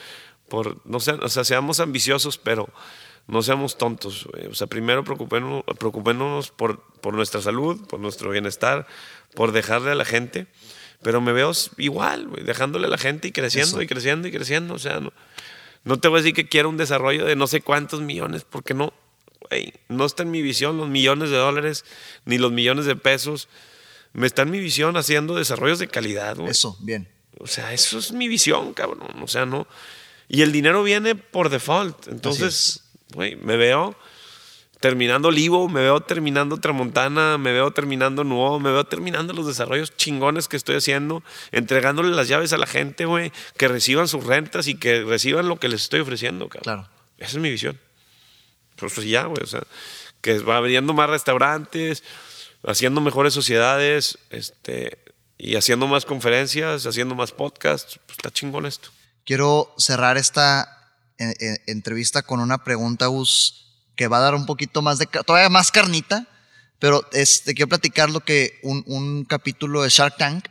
por 0.50 0.86
no 0.86 0.98
o 0.98 1.30
sea, 1.30 1.44
seamos 1.44 1.80
ambiciosos, 1.80 2.38
pero 2.38 2.70
no 3.28 3.42
seamos 3.42 3.78
tontos. 3.78 4.28
O 4.50 4.54
sea, 4.54 4.68
primero 4.68 5.04
preocupémonos, 5.04 5.64
preocupémonos 5.78 6.52
por, 6.52 6.82
por 7.02 7.14
nuestra 7.14 7.42
salud, 7.42 7.86
por 7.88 8.00
nuestro 8.00 8.32
bienestar, 8.32 8.88
por 9.34 9.52
dejarle 9.52 9.92
a 9.92 9.96
la 9.96 10.06
gente. 10.06 10.48
Pero 11.02 11.22
me 11.22 11.34
veo 11.34 11.52
igual, 11.78 12.28
güey, 12.28 12.44
dejándole 12.44 12.88
a 12.88 12.90
la 12.90 12.98
gente 12.98 13.28
y 13.28 13.32
creciendo 13.32 13.78
Eso. 13.78 13.82
y 13.82 13.88
creciendo 13.88 14.28
y 14.28 14.32
creciendo. 14.32 14.74
O 14.74 14.80
sea, 14.80 15.00
no, 15.00 15.14
no 15.84 16.00
te 16.00 16.08
voy 16.08 16.20
a 16.20 16.22
decir 16.22 16.34
que 16.34 16.48
quiero 16.48 16.70
un 16.70 16.78
desarrollo 16.78 17.26
de 17.26 17.36
no 17.36 17.48
sé 17.48 17.62
cuántos 17.62 18.02
millones, 18.02 18.44
porque 18.44 18.74
no, 18.74 18.94
güey, 19.50 19.74
no 19.88 20.06
está 20.06 20.24
en 20.24 20.32
mi 20.32 20.42
visión 20.42 20.78
los 20.78 20.90
millones 20.90 21.30
de 21.30 21.38
dólares 21.38 21.86
ni 22.26 22.38
los 22.38 22.52
millones 22.52 22.86
de 22.86 22.96
pesos. 22.96 23.48
Me 24.14 24.26
está 24.26 24.44
en 24.44 24.52
mi 24.52 24.60
visión 24.60 24.98
haciendo 24.98 25.36
desarrollos 25.36 25.78
de 25.78 25.88
calidad. 25.88 26.40
Eso, 26.48 26.78
bien. 26.80 27.08
O 27.46 27.48
sea, 27.48 27.74
eso 27.74 28.00
es 28.00 28.12
mi 28.12 28.28
visión, 28.28 28.74
cabrón. 28.74 29.22
O 29.22 29.28
sea, 29.28 29.46
no. 29.46 29.68
Y 30.28 30.42
el 30.42 30.52
dinero 30.52 30.82
viene 30.82 31.14
por 31.14 31.50
default. 31.50 32.08
Entonces, 32.08 32.82
güey, 33.14 33.36
me 33.36 33.56
veo 33.56 33.96
terminando 34.80 35.30
Livo, 35.30 35.70
me 35.70 35.82
veo 35.82 36.02
terminando 36.02 36.58
Tramontana, 36.58 37.38
me 37.38 37.54
veo 37.54 37.70
terminando 37.70 38.24
Nuevo, 38.24 38.60
me 38.60 38.72
veo 38.72 38.84
terminando 38.84 39.32
los 39.34 39.46
desarrollos 39.46 39.96
chingones 39.96 40.48
que 40.48 40.58
estoy 40.58 40.78
haciendo, 40.78 41.24
entregándole 41.52 42.16
las 42.16 42.28
llaves 42.30 42.52
a 42.52 42.58
la 42.58 42.66
gente, 42.66 43.06
güey, 43.06 43.32
que 43.58 43.68
reciban 43.68 44.08
sus 44.08 44.24
rentas 44.24 44.68
y 44.68 44.74
que 44.74 45.04
reciban 45.04 45.48
lo 45.48 45.60
que 45.60 45.70
les 45.70 45.84
estoy 45.84 46.00
ofreciendo, 46.00 46.50
cabrón. 46.50 46.64
Claro. 46.64 46.90
Esa 47.20 47.38
es 47.38 47.38
mi 47.38 47.52
visión. 47.52 47.80
Pues, 48.76 48.92
pues 48.92 49.08
ya, 49.08 49.26
güey, 49.26 49.44
o 49.44 49.48
sea, 49.48 49.62
que 50.22 50.40
va 50.40 50.58
abriendo 50.58 50.96
más 50.96 51.12
restaurantes, 51.12 52.04
haciendo 52.66 53.02
mejores 53.02 53.36
sociedades, 53.36 54.18
este, 54.32 54.98
y 55.38 55.56
haciendo 55.56 55.88
más 55.88 56.06
conferencias, 56.06 56.86
haciendo 56.86 57.16
más 57.16 57.32
podcasts. 57.32 58.00
Pues 58.06 58.18
está 58.18 58.32
chingón 58.32 58.66
esto. 58.66 58.90
Quiero 59.26 59.74
cerrar 59.78 60.18
esta 60.18 60.94
eh, 61.18 61.34
eh, 61.40 61.58
entrevista 61.68 62.22
con 62.22 62.40
una 62.40 62.64
pregunta, 62.64 63.08
Gus, 63.08 63.84
que 63.96 64.08
va 64.08 64.18
a 64.18 64.22
dar 64.22 64.36
un 64.36 64.46
poquito 64.46 64.82
más 64.82 64.98
de, 65.00 65.08
todavía 65.08 65.50
más 65.50 65.72
carnita, 65.72 66.28
pero 66.80 67.08
este, 67.14 67.54
quiero 67.54 67.70
platicar 67.70 68.10
lo 68.10 68.20
que 68.20 68.60
un, 68.64 68.84
un 68.88 69.26
capítulo 69.26 69.82
de 69.82 69.90
Shark 69.90 70.18
Tank 70.18 70.46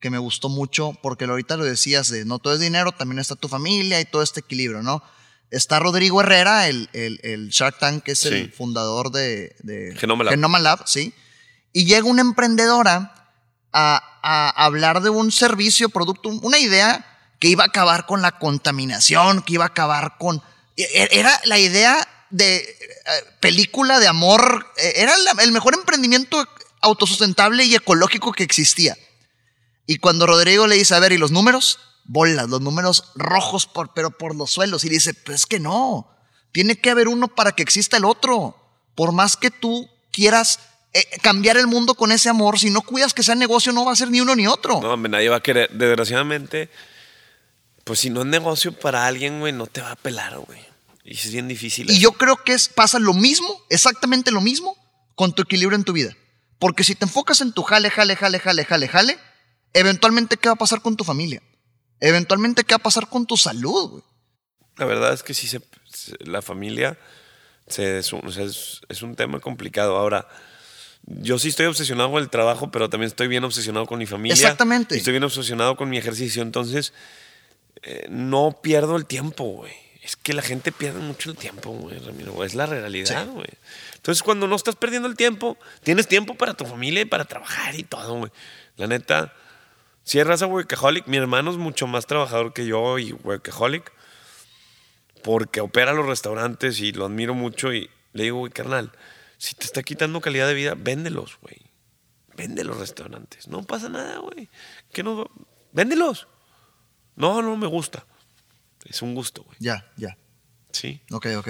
que 0.00 0.10
me 0.10 0.18
gustó 0.18 0.48
mucho, 0.48 0.92
porque 1.02 1.24
ahorita 1.24 1.56
lo 1.56 1.64
decías 1.64 2.08
de 2.08 2.24
no 2.24 2.38
todo 2.38 2.54
es 2.54 2.60
dinero, 2.60 2.92
también 2.92 3.18
está 3.18 3.34
tu 3.34 3.48
familia 3.48 4.00
y 4.00 4.04
todo 4.04 4.22
este 4.22 4.40
equilibrio, 4.40 4.82
¿no? 4.82 5.02
Está 5.50 5.80
Rodrigo 5.80 6.20
Herrera, 6.20 6.68
el, 6.68 6.88
el, 6.92 7.18
el 7.22 7.48
Shark 7.48 7.78
Tank, 7.78 8.04
que 8.04 8.12
es 8.12 8.24
el 8.26 8.46
Sí. 8.46 8.52
fundador 8.56 9.10
de, 9.10 9.56
de 9.60 9.94
Genoma 9.96 10.22
Lab. 10.24 10.60
Lab, 10.62 10.86
sí. 10.86 11.12
Y 11.72 11.84
llega 11.86 12.06
una 12.06 12.20
emprendedora 12.20 13.17
a, 13.72 14.04
hablar 14.56 15.00
de 15.00 15.10
un 15.10 15.32
servicio, 15.32 15.88
producto, 15.88 16.28
una 16.28 16.58
idea 16.58 17.04
que 17.38 17.48
iba 17.48 17.64
a 17.64 17.68
acabar 17.68 18.06
con 18.06 18.20
la 18.22 18.38
contaminación, 18.38 19.42
que 19.42 19.54
iba 19.54 19.64
a 19.64 19.68
acabar 19.68 20.16
con... 20.18 20.42
e- 20.76 21.08
Era 21.12 21.40
la 21.44 21.58
idea 21.58 22.06
de 22.30 22.56
eh, 22.56 22.66
película 23.40 24.00
de 24.00 24.08
amor, 24.08 24.72
eh, 24.76 24.94
era 24.96 25.14
el 25.40 25.52
mejor 25.52 25.74
emprendimiento 25.74 26.44
autosustentable 26.80 27.64
y 27.64 27.74
ecológico 27.74 28.32
que 28.32 28.42
existía. 28.42 28.96
Y 29.86 29.98
cuando 29.98 30.26
Rodrigo 30.26 30.66
le 30.66 30.76
dice, 30.76 30.94
a 30.94 30.98
ver, 30.98 31.12
¿y 31.12 31.18
los 31.18 31.30
números? 31.30 31.78
Bolas, 32.04 32.48
los 32.48 32.60
números 32.60 33.12
rojos, 33.14 33.66
por, 33.66 33.94
pero 33.94 34.10
por 34.10 34.34
los 34.34 34.50
suelos. 34.50 34.84
Y 34.84 34.88
dice, 34.88 35.14
pues 35.14 35.40
es 35.40 35.46
que 35.46 35.60
no, 35.60 36.10
tiene 36.52 36.76
que 36.76 36.90
haber 36.90 37.08
uno 37.08 37.28
para 37.28 37.52
que 37.52 37.62
exista 37.62 37.96
el 37.96 38.04
otro. 38.04 38.54
Por 38.94 39.12
más 39.12 39.36
que 39.36 39.50
tú 39.50 39.88
quieras 40.12 40.58
eh, 40.94 41.04
cambiar 41.22 41.56
el 41.56 41.66
mundo 41.66 41.94
con 41.94 42.12
ese 42.12 42.28
amor, 42.28 42.58
si 42.58 42.70
no 42.70 42.80
cuidas 42.82 43.14
que 43.14 43.22
sea 43.22 43.34
negocio, 43.34 43.72
no 43.72 43.84
va 43.84 43.92
a 43.92 43.96
ser 43.96 44.10
ni 44.10 44.20
uno 44.20 44.34
ni 44.34 44.46
otro. 44.46 44.80
No, 44.80 44.92
hombre, 44.92 45.10
nadie 45.10 45.28
va 45.28 45.36
a 45.36 45.42
querer. 45.42 45.70
Desgraciadamente, 45.70 46.70
pues 47.84 48.00
si 48.00 48.10
no 48.10 48.20
es 48.20 48.26
negocio 48.26 48.72
para 48.72 49.06
alguien, 49.06 49.40
güey, 49.40 49.52
no 49.52 49.66
te 49.66 49.80
va 49.80 49.92
a 49.92 49.96
pelar, 49.96 50.38
güey. 50.38 50.60
Y 51.04 51.14
es 51.14 51.30
bien 51.32 51.48
difícil. 51.48 51.88
Y 51.88 51.92
eso. 51.92 52.00
yo 52.00 52.12
creo 52.12 52.36
que 52.44 52.52
es, 52.52 52.68
pasa 52.68 52.98
lo 52.98 53.14
mismo, 53.14 53.48
exactamente 53.70 54.30
lo 54.30 54.40
mismo, 54.40 54.76
con 55.14 55.32
tu 55.34 55.42
equilibrio 55.42 55.76
en 55.76 55.84
tu 55.84 55.92
vida. 55.92 56.14
Porque 56.58 56.84
si 56.84 56.94
te 56.94 57.04
enfocas 57.04 57.40
en 57.40 57.52
tu 57.52 57.62
jale, 57.62 57.88
jale, 57.90 58.14
jale, 58.16 58.38
jale, 58.38 58.64
jale, 58.64 58.88
jale, 58.88 59.18
eventualmente, 59.72 60.36
¿qué 60.36 60.48
va 60.48 60.54
a 60.54 60.58
pasar 60.58 60.82
con 60.82 60.96
tu 60.96 61.04
familia? 61.04 61.42
Eventualmente, 62.00 62.64
¿qué 62.64 62.74
va 62.74 62.78
a 62.78 62.82
pasar 62.82 63.08
con 63.08 63.26
tu 63.26 63.36
salud? 63.36 63.90
güey? 63.90 64.02
La 64.76 64.84
verdad 64.84 65.12
es 65.12 65.22
que 65.22 65.34
sí, 65.34 65.48
la 66.20 66.42
familia 66.42 66.98
se- 67.66 67.98
es, 67.98 68.12
un, 68.12 68.22
es 68.88 69.02
un 69.02 69.16
tema 69.16 69.40
complicado. 69.40 69.96
Ahora, 69.96 70.28
yo 71.20 71.38
sí 71.38 71.48
estoy 71.48 71.66
obsesionado 71.66 72.10
con 72.10 72.22
el 72.22 72.28
trabajo, 72.28 72.70
pero 72.70 72.90
también 72.90 73.08
estoy 73.08 73.28
bien 73.28 73.44
obsesionado 73.44 73.86
con 73.86 73.98
mi 73.98 74.06
familia. 74.06 74.34
Exactamente. 74.34 74.94
Y 74.94 74.98
estoy 74.98 75.12
bien 75.12 75.24
obsesionado 75.24 75.76
con 75.76 75.88
mi 75.88 75.96
ejercicio. 75.98 76.42
Entonces, 76.42 76.92
eh, 77.82 78.06
no 78.10 78.58
pierdo 78.62 78.96
el 78.96 79.06
tiempo, 79.06 79.44
güey. 79.44 79.72
Es 80.02 80.16
que 80.16 80.32
la 80.32 80.42
gente 80.42 80.72
pierde 80.72 81.00
mucho 81.00 81.30
el 81.30 81.36
tiempo, 81.36 81.70
güey, 81.70 81.98
Ramiro. 81.98 82.42
Es 82.44 82.54
la 82.54 82.66
realidad, 82.66 83.24
Sí. 83.24 83.30
güey. 83.30 83.48
Entonces, 83.96 84.22
cuando 84.22 84.46
no 84.46 84.56
estás 84.56 84.76
perdiendo 84.76 85.08
el 85.08 85.16
tiempo, 85.16 85.58
tienes 85.82 86.08
tiempo 86.08 86.34
para 86.34 86.54
tu 86.54 86.64
familia 86.64 87.02
y 87.02 87.04
para 87.04 87.24
trabajar 87.24 87.74
y 87.74 87.82
todo, 87.84 88.14
güey. 88.14 88.30
La 88.76 88.86
neta, 88.86 89.34
si 90.04 90.18
es 90.18 90.26
raza 90.26 90.46
workaholic, 90.46 91.06
mi 91.06 91.16
hermano 91.16 91.50
es 91.50 91.56
mucho 91.56 91.86
más 91.86 92.06
trabajador 92.06 92.52
que 92.52 92.64
yo 92.66 92.98
y 92.98 93.12
workaholic 93.12 93.92
porque 95.22 95.60
opera 95.60 95.92
los 95.92 96.06
restaurantes 96.06 96.80
y 96.80 96.92
lo 96.92 97.04
admiro 97.06 97.34
mucho 97.34 97.72
y 97.72 97.90
le 98.12 98.22
digo, 98.24 98.38
güey, 98.38 98.52
carnal, 98.52 98.92
si 99.38 99.54
te 99.54 99.64
está 99.64 99.82
quitando 99.82 100.20
calidad 100.20 100.46
de 100.46 100.54
vida, 100.54 100.74
véndelos, 100.76 101.38
güey. 101.40 101.58
Vende 102.36 102.64
los 102.64 102.76
restaurantes. 102.76 103.48
No 103.48 103.62
pasa 103.62 103.88
nada, 103.88 104.18
güey. 104.18 104.48
¿Qué 104.92 105.02
no? 105.02 105.30
Véndelos. 105.72 106.28
No, 107.16 107.42
no 107.42 107.56
me 107.56 107.66
gusta. 107.66 108.04
Es 108.84 109.02
un 109.02 109.14
gusto, 109.14 109.42
güey. 109.42 109.56
Ya, 109.60 109.90
ya. 109.96 110.16
Sí. 110.72 111.00
Ok, 111.10 111.26
ok. 111.36 111.48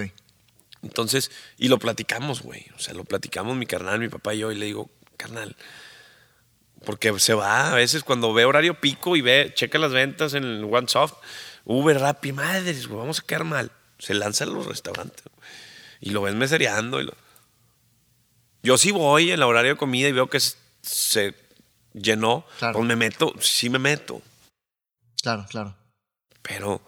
Entonces, 0.83 1.31
y 1.57 1.69
lo 1.69 1.79
platicamos, 1.79 2.43
güey. 2.43 2.67
O 2.77 2.79
sea, 2.79 2.95
lo 2.95 3.05
platicamos 3.05 3.57
mi 3.57 3.67
carnal, 3.67 3.99
mi 3.99 4.09
papá 4.09 4.35
y 4.35 4.39
yo, 4.39 4.53
y 4.53 4.55
le 4.55 4.67
digo, 4.67 4.91
carnal, 5.17 5.57
porque 6.85 7.19
se 7.19 7.35
va 7.35 7.73
a 7.73 7.75
veces 7.75 8.05
cuando 8.05 8.33
ve 8.33 8.45
horario 8.45 8.81
pico 8.81 9.17
y 9.17 9.21
ve, 9.21 9.53
checa 9.55 9.79
las 9.79 9.93
ventas 9.93 10.35
en 10.35 10.45
el 10.45 10.65
OneSoft, 10.65 11.17
Uber, 11.65 11.99
Rappi, 11.99 12.33
madres, 12.33 12.87
güey, 12.87 13.01
vamos 13.01 13.21
a 13.21 13.27
quedar 13.27 13.45
mal. 13.45 13.73
Se 13.99 14.15
lanza 14.15 14.45
a 14.45 14.47
los 14.47 14.67
restaurantes 14.67 15.25
y 16.01 16.11
lo 16.11 16.23
ves 16.23 16.35
mesereando. 16.35 17.01
Y 17.01 17.05
lo... 17.05 17.15
Yo 18.63 18.77
sí 18.79 18.91
voy 18.91 19.29
en 19.29 19.35
el 19.35 19.43
horario 19.43 19.73
de 19.73 19.79
comida 19.79 20.09
y 20.09 20.13
veo 20.13 20.29
que 20.29 20.41
se- 20.83 21.35
llenó, 21.95 22.45
Claro. 22.59 22.75
pues 22.75 22.87
me 22.87 22.97
meto, 22.97 23.33
sí 23.41 23.71
me 23.71 23.79
meto. 23.79 24.23
Claro, 25.23 25.47
claro. 25.49 25.75
Pero, 26.43 26.81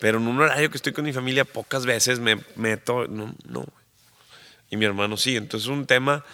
pero 0.00 0.18
en 0.18 0.26
un 0.26 0.40
horario 0.40 0.70
que 0.70 0.76
estoy 0.76 0.92
con 0.92 1.04
mi 1.04 1.12
familia, 1.12 1.44
pocas 1.44 1.84
veces 1.86 2.18
me 2.18 2.42
meto. 2.56 3.06
No, 3.08 3.34
no. 3.46 3.64
Y 4.70 4.76
mi 4.76 4.84
hermano 4.84 5.16
sí. 5.16 5.36
Entonces 5.36 5.68
es 5.68 5.72
un 5.76 5.86
tema 5.86 6.24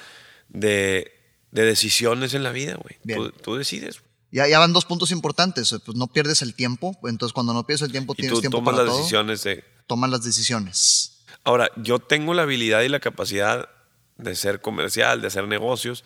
de, 0.49 1.13
de 1.51 1.63
decisiones 1.65 2.35
en 2.35 2.43
la 2.43 2.51
vida, 2.51 2.77
güey. 2.77 2.99
Tú, 3.17 3.31
tú 3.33 3.57
decides. 3.57 4.01
Ya, 4.31 4.47
ya 4.49 4.59
van 4.59 4.73
dos 4.73 4.85
puntos 4.85 5.11
importantes. 5.11 5.75
Pues 5.85 5.97
no 5.97 6.07
pierdes 6.09 6.43
el 6.43 6.55
tiempo. 6.55 6.97
Entonces, 7.05 7.33
cuando 7.33 7.53
no 7.53 7.67
pierdes 7.67 7.83
el 7.83 7.93
tiempo, 7.93 8.13
Y 8.15 8.17
tienes 8.17 8.35
tú 8.35 8.41
tiempo 8.41 8.59
tomas 8.59 8.73
para 8.75 8.85
las 8.85 8.93
todo. 8.93 8.99
decisiones 8.99 9.43
de. 9.45 9.65
Toman 9.87 10.11
las 10.11 10.23
decisiones. 10.25 11.25
Ahora, 11.45 11.71
yo 11.77 11.99
tengo 11.99 12.33
la 12.35 12.43
habilidad 12.43 12.83
y 12.83 12.89
la 12.89 13.01
capacidad 13.01 13.69
de 14.17 14.35
ser 14.35 14.61
comercial, 14.61 15.21
de 15.21 15.27
hacer 15.29 15.47
negocios, 15.49 16.05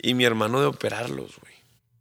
y 0.00 0.14
mi 0.14 0.24
hermano 0.24 0.60
de 0.60 0.66
operarlos, 0.66 1.36
güey. 1.40 1.54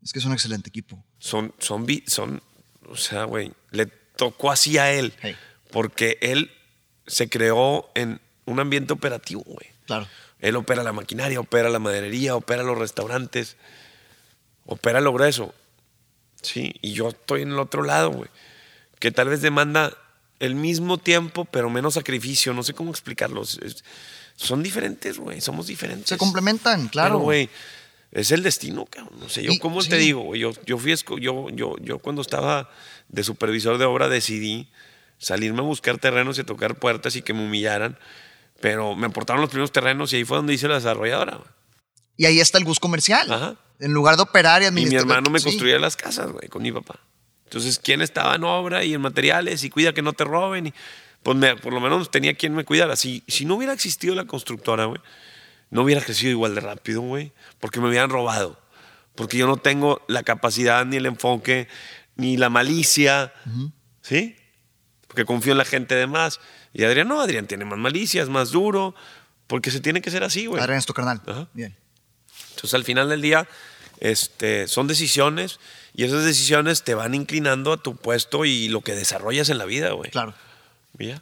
Es 0.03 0.11
que 0.11 0.19
es 0.19 0.25
un 0.25 0.33
excelente 0.33 0.69
equipo. 0.69 1.03
Son, 1.19 1.53
son, 1.59 1.85
son, 2.07 2.41
o 2.89 2.97
sea, 2.97 3.23
güey, 3.25 3.51
le 3.71 3.85
tocó 3.85 4.51
así 4.51 4.77
a 4.77 4.91
él, 4.91 5.13
Hey. 5.21 5.35
porque 5.71 6.17
él 6.21 6.51
se 7.07 7.29
creó 7.29 7.89
en 7.95 8.19
un 8.45 8.59
ambiente 8.59 8.93
operativo, 8.93 9.43
güey. 9.45 9.67
Claro. 9.85 10.07
Él 10.39 10.55
opera 10.57 10.83
la 10.83 10.91
maquinaria, 10.91 11.39
opera 11.39 11.69
la 11.69 11.79
maderería, 11.79 12.35
opera 12.35 12.63
los 12.63 12.77
restaurantes, 12.77 13.55
opera 14.65 14.99
lo 15.01 15.13
grueso. 15.13 15.53
Sí, 16.41 16.75
y 16.81 16.91
yo 16.93 17.09
estoy 17.09 17.43
en 17.43 17.51
el 17.51 17.59
otro 17.59 17.83
lado, 17.83 18.11
güey. 18.11 18.29
Que 18.99 19.11
tal 19.11 19.29
vez 19.29 19.41
demanda 19.41 19.95
el 20.39 20.55
mismo 20.55 20.97
tiempo, 20.97 21.45
pero 21.45 21.69
menos 21.69 21.93
sacrificio. 21.93 22.53
No 22.53 22.63
sé 22.63 22.73
cómo 22.73 22.91
explicarlos. 22.91 23.57
Es- 23.59 23.83
son 24.35 24.63
diferentes, 24.63 25.17
güey. 25.17 25.41
Somos 25.41 25.67
diferentes. 25.67 26.09
Se 26.09 26.17
complementan, 26.17 26.87
claro. 26.87 27.15
Pero, 27.15 27.19
güey, 27.19 27.49
es 28.11 28.31
el 28.31 28.43
destino, 28.43 28.85
cabrón. 28.85 29.19
No 29.19 29.29
sé, 29.29 29.43
yo 29.43 29.51
Y- 29.51 29.59
cómo 29.59 29.81
sí. 29.81 29.89
te 29.89 29.97
digo. 29.97 30.35
Yo, 30.35 30.51
yo 30.65 30.77
fui, 30.77 30.93
yo, 31.19 31.49
yo, 31.49 31.75
yo 31.79 31.99
cuando 31.99 32.21
estaba 32.21 32.69
de 33.09 33.23
supervisor 33.23 33.77
de 33.77 33.85
obra 33.85 34.09
decidí 34.09 34.69
salirme 35.17 35.59
a 35.59 35.63
buscar 35.63 35.97
terrenos 35.97 36.37
y 36.37 36.41
a 36.41 36.45
tocar 36.45 36.75
puertas 36.75 37.15
y 37.15 37.21
que 37.21 37.33
me 37.33 37.43
humillaran. 37.45 37.97
Pero 38.59 38.95
me 38.95 39.07
aportaron 39.07 39.41
los 39.41 39.49
primeros 39.49 39.71
terrenos 39.71 40.13
y 40.13 40.17
ahí 40.17 40.25
fue 40.25 40.37
donde 40.37 40.53
hice 40.53 40.67
la 40.67 40.75
desarrolladora. 40.75 41.39
Y 42.15 42.25
ahí 42.25 42.39
está 42.39 42.57
el 42.57 42.63
bus 42.65 42.79
comercial. 42.79 43.31
Ajá. 43.31 43.55
En 43.79 43.91
lugar 43.91 44.15
de 44.15 44.21
operar 44.23 44.61
y 44.61 44.65
Y 44.65 44.71
mi 44.71 44.81
administrar. 44.81 45.01
hermano 45.01 45.29
me 45.31 45.39
Sí. 45.39 45.45
construía 45.45 45.79
las 45.79 45.95
casas, 45.97 46.31
güey, 46.31 46.47
con 46.47 46.61
mi 46.61 46.71
papá. 46.71 46.99
Entonces, 47.45 47.79
¿quién 47.79 48.01
estaba 48.01 48.35
en 48.35 48.43
obra 48.43 48.83
y 48.83 48.93
en 48.93 49.01
materiales 49.01 49.63
y 49.63 49.69
cuida 49.69 49.93
que 49.93 50.01
no 50.01 50.13
te 50.13 50.23
roben? 50.23 50.67
Y, 50.67 50.73
pues 51.23 51.37
me- 51.37 51.55
por 51.55 51.73
lo 51.73 51.79
menos 51.79 52.11
tenía 52.11 52.33
quien 52.35 52.53
me 52.53 52.63
cuidara. 52.65 52.95
Si, 52.95 53.23
si 53.27 53.45
no 53.45 53.55
hubiera 53.55 53.73
existido 53.73 54.13
la 54.15 54.25
constructora, 54.25 54.85
güey, 54.85 55.01
no 55.69 55.81
hubiera 55.83 56.01
crecido 56.01 56.31
igual 56.31 56.53
de 56.55 56.61
rápido, 56.61 57.01
güey, 57.01 57.31
porque 57.59 57.79
me 57.79 57.87
hubieran 57.89 58.09
robado. 58.09 58.59
Porque 59.15 59.37
yo 59.37 59.47
no 59.47 59.57
tengo 59.57 60.01
la 60.07 60.23
capacidad, 60.23 60.85
ni 60.85 60.97
el 60.97 61.05
enfoque, 61.05 61.67
ni 62.15 62.37
la 62.37 62.49
malicia, 62.49 63.33
¿sí? 64.01 64.35
Porque 65.07 65.25
confío 65.25 65.51
en 65.53 65.57
la 65.59 65.65
gente 65.65 65.95
de 65.95 66.07
más. 66.07 66.39
Y 66.73 66.83
Adrián 66.83 67.07
no, 67.07 67.21
Adrián 67.21 67.45
tiene 67.47 67.65
más 67.65 67.77
malicia, 67.79 68.21
es 68.23 68.29
más 68.29 68.49
duro, 68.51 68.95
porque 69.47 69.69
se 69.71 69.79
tiene 69.79 70.01
que 70.01 70.09
ser 70.11 70.23
así, 70.23 70.47
güey. 70.47 70.61
Adrián 70.61 70.79
es 70.79 70.85
tu 70.87 70.93
carnal. 70.93 71.21
Ajá. 71.27 71.47
Bien. 71.53 71.75
Entonces, 72.49 72.73
al 72.73 72.83
final 72.83 73.09
del 73.09 73.21
día, 73.21 73.47
este, 73.99 74.67
son 74.67 74.87
decisiones 74.87 75.59
y 75.93 76.03
esas 76.05 76.23
decisiones 76.25 76.83
te 76.83 76.95
van 76.95 77.13
inclinando 77.13 77.71
a 77.73 77.77
tu 77.77 77.95
puesto 77.95 78.45
y 78.45 78.67
lo 78.69 78.81
que 78.81 78.95
desarrollas 78.95 79.49
en 79.49 79.59
la 79.59 79.65
vida, 79.65 79.91
güey. 79.91 80.09
Claro. 80.09 80.33
Ya. 80.97 81.21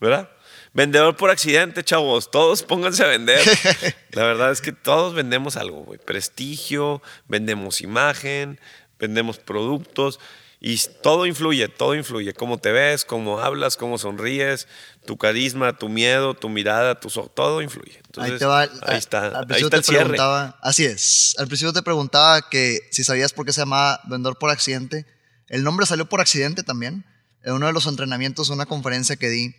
¿Verdad? 0.00 0.28
Vendedor 0.74 1.16
por 1.16 1.30
accidente, 1.30 1.84
chavos. 1.84 2.30
Todos 2.30 2.62
pónganse 2.62 3.04
a 3.04 3.08
vender. 3.08 3.40
La 4.12 4.24
verdad 4.24 4.50
es 4.50 4.60
que 4.60 4.72
todos 4.72 5.14
vendemos 5.14 5.56
algo, 5.56 5.84
güey. 5.84 5.98
Prestigio, 5.98 7.02
vendemos 7.28 7.80
imagen, 7.82 8.58
vendemos 8.98 9.38
productos. 9.38 10.18
Y 10.64 10.78
todo 11.02 11.26
influye, 11.26 11.68
todo 11.68 11.94
influye. 11.96 12.32
Cómo 12.34 12.58
te 12.58 12.70
ves, 12.70 13.04
cómo 13.04 13.40
hablas, 13.40 13.76
cómo 13.76 13.98
sonríes, 13.98 14.68
tu 15.06 15.16
carisma, 15.18 15.76
tu 15.76 15.88
miedo, 15.88 16.34
tu 16.34 16.48
mirada, 16.48 16.98
tu 17.00 17.10
so- 17.10 17.30
todo 17.34 17.62
influye. 17.62 17.96
Entonces, 18.06 18.34
ahí 18.34 18.38
te 18.38 18.44
va. 18.46 18.60
ahí 18.60 18.96
está, 18.96 19.26
Al 19.26 19.36
ahí 19.36 19.46
principio 19.46 19.66
está 19.66 19.76
el 19.76 19.82
te 19.82 19.88
cierre. 19.88 20.04
preguntaba. 20.04 20.58
Así 20.62 20.84
es. 20.84 21.34
Al 21.38 21.48
principio 21.48 21.72
te 21.72 21.82
preguntaba 21.82 22.48
que 22.48 22.78
si 22.92 23.02
sabías 23.02 23.32
por 23.32 23.44
qué 23.44 23.52
se 23.52 23.60
llamaba 23.62 24.00
vendedor 24.04 24.38
por 24.38 24.50
accidente. 24.50 25.04
El 25.48 25.64
nombre 25.64 25.84
salió 25.84 26.08
por 26.08 26.20
accidente 26.20 26.62
también. 26.62 27.04
En 27.44 27.52
uno 27.54 27.66
de 27.66 27.72
los 27.72 27.86
entrenamientos, 27.86 28.48
una 28.50 28.66
conferencia 28.66 29.16
que 29.16 29.28
di, 29.28 29.54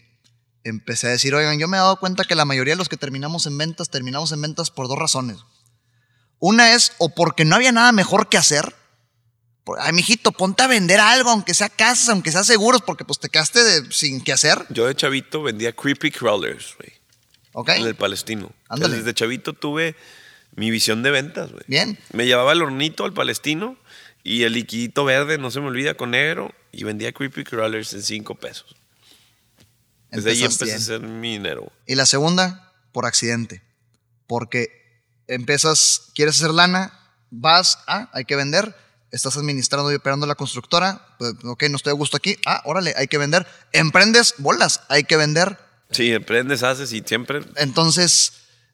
empecé 0.63 1.07
a 1.07 1.11
decir, 1.11 1.35
oigan, 1.35 1.59
yo 1.59 1.67
me 1.67 1.77
he 1.77 1.79
dado 1.79 1.97
cuenta 1.99 2.23
que 2.23 2.35
la 2.35 2.45
mayoría 2.45 2.73
de 2.73 2.77
los 2.77 2.89
que 2.89 2.97
terminamos 2.97 3.45
en 3.45 3.57
ventas, 3.57 3.89
terminamos 3.89 4.31
en 4.31 4.41
ventas 4.41 4.71
por 4.71 4.87
dos 4.87 4.97
razones. 4.97 5.37
Una 6.39 6.73
es 6.73 6.93
o 6.97 7.09
porque 7.09 7.45
no 7.45 7.55
había 7.55 7.71
nada 7.71 7.91
mejor 7.91 8.29
que 8.29 8.37
hacer. 8.37 8.73
Ay, 9.79 9.93
mijito, 9.93 10.31
ponte 10.33 10.61
a 10.63 10.67
vender 10.67 10.99
algo, 10.99 11.29
aunque 11.29 11.53
sea 11.53 11.69
casas, 11.69 12.09
aunque 12.09 12.31
sea 12.33 12.43
seguros, 12.43 12.81
porque 12.81 13.05
pues 13.05 13.19
te 13.19 13.29
quedaste 13.29 13.63
de- 13.63 13.91
sin 13.91 14.21
qué 14.21 14.33
hacer. 14.33 14.65
Yo 14.69 14.85
de 14.87 14.95
chavito 14.95 15.41
vendía 15.41 15.73
creepy 15.73 16.11
crawlers, 16.11 16.75
güey, 16.77 16.91
¿Ok? 17.53 17.69
en 17.69 17.85
el 17.87 17.95
palestino. 17.95 18.51
Ándale. 18.67 18.97
Desde 18.97 19.13
chavito 19.13 19.53
tuve 19.53 19.95
mi 20.55 20.69
visión 20.69 21.01
de 21.01 21.11
ventas, 21.11 21.51
güey. 21.51 21.63
Bien. 21.67 21.97
Me 22.11 22.25
llevaba 22.25 22.51
el 22.51 22.61
hornito 22.61 23.05
al 23.05 23.13
palestino 23.13 23.77
y 24.21 24.43
el 24.43 24.51
liquidito 24.53 25.05
verde, 25.05 25.37
no 25.37 25.49
se 25.49 25.61
me 25.61 25.67
olvida, 25.67 25.93
con 25.95 26.11
negro, 26.11 26.53
y 26.73 26.83
vendía 26.83 27.13
creepy 27.13 27.45
crawlers 27.45 27.93
en 27.93 28.03
cinco 28.03 28.35
pesos. 28.35 28.75
Desde 30.09 30.31
ahí 30.31 30.43
empecé 30.43 30.73
a 30.73 30.77
hacer 30.77 31.01
mi 31.01 31.33
dinero. 31.33 31.71
Y 31.85 31.95
la 31.95 32.05
segunda, 32.05 32.73
por 32.91 33.05
accidente. 33.05 33.61
Porque 34.27 34.69
empiezas, 35.27 36.09
quieres 36.13 36.35
hacer 36.35 36.51
lana, 36.51 36.99
vas, 37.29 37.79
ah, 37.87 38.09
hay 38.11 38.25
que 38.25 38.35
vender, 38.35 38.75
estás 39.11 39.37
administrando 39.37 39.91
y 39.91 39.95
operando 39.95 40.25
la 40.25 40.35
constructora, 40.35 41.15
pues, 41.19 41.33
ok, 41.43 41.63
no 41.69 41.77
estoy 41.77 41.91
a 41.91 41.95
gusto 41.95 42.17
aquí, 42.17 42.37
ah, 42.45 42.61
órale, 42.65 42.93
hay 42.97 43.07
que 43.07 43.17
vender. 43.17 43.47
Emprendes, 43.71 44.33
bolas, 44.39 44.81
hay 44.89 45.03
que 45.03 45.15
vender. 45.15 45.57
Sí, 45.91 46.11
emprendes, 46.11 46.63
haces 46.63 46.91
y 46.91 47.03
siempre 47.05 47.41
Entonces, 47.55 48.33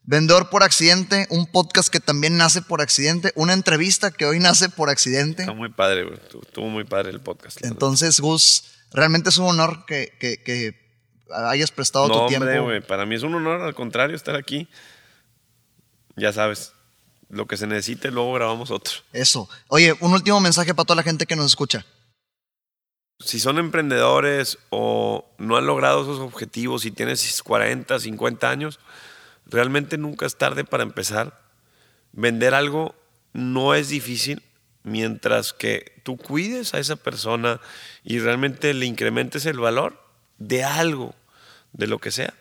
vendedor 0.10 0.50
por 0.50 0.64
accidente, 0.64 1.28
un 1.30 1.46
podcast 1.46 1.88
que 1.90 2.00
también 2.00 2.36
nace 2.36 2.64
por 2.64 2.82
accidente, 2.82 3.32
una 3.36 3.54
entrevista 3.54 4.10
que 4.10 4.26
hoy 4.26 4.40
nace 4.40 4.68
por 4.70 4.90
accidente. 4.90 5.44
está 5.44 5.54
muy 5.54 5.70
padre, 5.70 6.04
güey. 6.04 6.16
Estuvo- 6.18 6.68
muy 6.68 6.84
padre 6.84 7.12
el 7.12 7.22
podcast. 7.22 7.64
Entonces, 7.64 8.20
Gus, 8.20 8.64
realmente 8.92 9.30
es 9.30 9.38
un 9.38 9.46
honor 9.46 9.86
que, 9.86 10.12
que- 10.20 10.42
que 10.42 10.74
hayas 11.32 11.70
prestado 11.70 12.08
no, 12.08 12.14
tu 12.14 12.20
hombre, 12.22 12.40
tiempo. 12.40 12.64
güey. 12.66 12.82
Para 12.82 13.06
mí 13.06 13.14
es 13.16 13.22
un 13.22 13.36
honor, 13.36 13.62
al 13.62 13.76
contrario, 13.76 14.16
estar 14.16 14.36
aquí. 14.36 14.68
Ya 16.16 16.34
sabes, 16.34 16.74
lo 17.30 17.46
que 17.46 17.56
se 17.56 17.68
necesite, 17.68 18.10
luego 18.10 18.34
grabamos 18.34 18.72
otro. 18.72 18.94
Eso. 19.14 19.48
Oye, 19.68 19.96
un 20.00 20.12
último 20.14 20.40
mensaje 20.40 20.74
para 20.74 20.86
toda 20.88 20.96
la 20.98 21.04
gente 21.04 21.28
que 21.28 21.36
nos 21.36 21.46
escucha. 21.46 21.86
si 23.20 23.40
son 23.40 23.60
emprendedores 23.60 24.58
o 24.70 25.30
no 25.38 25.56
han 25.58 25.68
logrado 25.68 26.02
esos 26.02 26.20
objetivos 26.20 26.86
y 26.86 26.92
tienes 26.92 27.44
40, 27.44 28.00
50 28.00 28.50
años, 28.50 28.80
realmente 29.50 29.98
nunca 29.98 30.26
es 30.26 30.38
tarde 30.38 30.64
para 30.64 30.84
empezar. 30.84 31.42
Vender 32.12 32.54
algo 32.54 32.96
no 33.34 33.76
es 33.76 33.90
difícil 33.90 34.44
mientras 34.84 35.54
que 35.54 36.00
tú 36.04 36.18
cuides 36.18 36.74
a 36.74 36.80
esa 36.80 36.96
persona 36.96 37.60
y 38.04 38.20
realmente 38.20 38.74
le 38.74 38.86
incrementes 38.86 39.46
el 39.46 39.60
valor 39.60 40.02
de 40.38 40.64
algo, 40.64 41.16
de 41.74 41.88
lo 41.88 42.00
que 42.00 42.12
sea, 42.12 42.34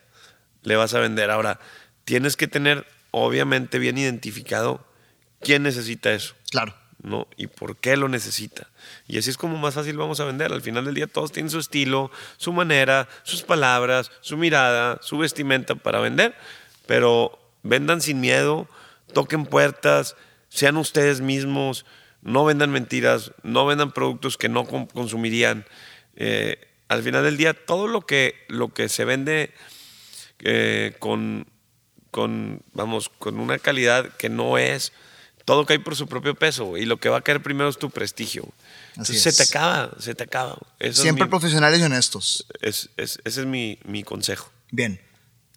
le 0.63 0.77
vas 0.77 0.95
a 0.95 1.01
vender. 1.01 1.31
Ahora, 1.31 1.61
tienes 2.05 2.37
que 2.37 2.49
tener 2.49 2.87
obviamente 3.11 3.79
bien 3.79 3.99
identificado 3.99 4.87
quién 5.41 5.63
necesita 5.63 6.13
eso. 6.13 6.35
Claro. 6.51 6.75
¿no? 7.03 7.29
Y 7.37 7.47
por 7.47 7.77
qué 7.77 7.97
lo 7.97 8.09
necesita. 8.09 8.69
Y 9.07 9.19
así 9.19 9.31
es 9.31 9.37
como 9.37 9.57
más 9.57 9.75
fácil 9.75 9.97
vamos 9.97 10.21
a 10.21 10.25
vender. 10.25 10.53
Al 10.53 10.63
final 10.63 10.85
del 10.85 10.95
día 10.95 11.07
todos 11.07 11.33
tienen 11.33 11.51
su 11.51 11.59
estilo, 11.59 12.11
su 12.37 12.53
manera, 12.53 13.09
sus 13.23 13.43
palabras, 13.43 14.11
su 14.21 14.37
mirada, 14.37 14.99
su 15.03 15.19
vestimenta 15.19 15.75
para 15.75 16.01
vender, 16.01 16.35
pero 16.89 17.39
vendan 17.63 18.01
sin 18.01 18.19
miedo, 18.21 18.67
toquen 19.13 19.45
puertas, 19.45 20.17
sean 20.49 20.79
ustedes 20.79 21.21
mismos, 21.21 21.85
no 22.23 22.45
vendan 22.47 22.71
mentiras, 22.71 23.33
no 23.43 23.67
vendan 23.67 23.93
productos 23.93 24.39
que 24.39 24.49
no 24.49 24.65
consumirían. 24.67 25.67
Eh, 26.17 26.57
al 26.89 27.03
final 27.03 27.23
del 27.25 27.37
día 27.37 27.53
todo 27.53 27.87
lo 27.89 28.01
que, 28.07 28.35
lo 28.49 28.73
que 28.73 28.89
se 28.89 29.05
vende 29.05 29.53
eh, 30.41 30.97
con, 30.99 31.47
con, 32.11 32.63
vamos, 32.73 33.11
con 33.19 33.39
una 33.39 33.59
calidad 33.59 34.09
que 34.17 34.31
no 34.31 34.57
es, 34.57 34.93
todo 35.45 35.67
cae 35.67 35.79
por 35.81 35.95
su 35.97 36.07
propio 36.07 36.35
peso, 36.35 36.77
y 36.79 36.87
lo 36.87 36.97
que 36.99 37.09
va 37.11 37.19
a 37.19 37.21
caer 37.23 37.43
primero 37.43 37.69
es 37.69 37.79
tu 37.79 37.91
prestigio. 37.91 38.45
Así 38.97 39.13
Entonces 39.13 39.23
se 39.23 39.33
te 39.33 39.43
acaba, 39.43 39.91
se 39.99 40.15
te 40.15 40.25
acaba. 40.25 40.59
Eso 40.79 41.03
Siempre 41.03 41.25
es 41.25 41.29
mi, 41.29 41.31
profesionales 41.31 41.81
y 41.81 41.83
honestos. 41.85 42.47
es- 42.63 42.89
es- 42.97 43.21
ese 43.25 43.41
es 43.43 43.47
mi, 43.47 43.79
mi 43.85 44.03
consejo. 44.03 44.51
Bien. 44.71 45.01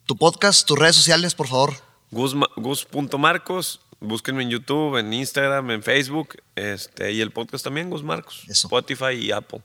Tu 0.06 0.16
podcast, 0.16 0.66
tus 0.66 0.78
redes 0.78 0.96
sociales, 0.96 1.34
por 1.34 1.48
favor. 1.48 1.74
Gus 2.10 2.34
Ma- 2.34 2.48
Gus.marcos, 2.56 3.80
búsquenme 4.00 4.42
en 4.42 4.50
YouTube, 4.50 4.98
en 4.98 5.12
Instagram, 5.12 5.70
en 5.70 5.82
Facebook, 5.82 6.36
este, 6.56 7.12
y 7.12 7.20
el 7.20 7.30
podcast 7.30 7.64
también, 7.64 7.88
Gus 7.88 8.02
Marcos, 8.02 8.42
Eso. 8.48 8.66
Spotify 8.66 9.12
y 9.14 9.32
Apple. 9.32 9.62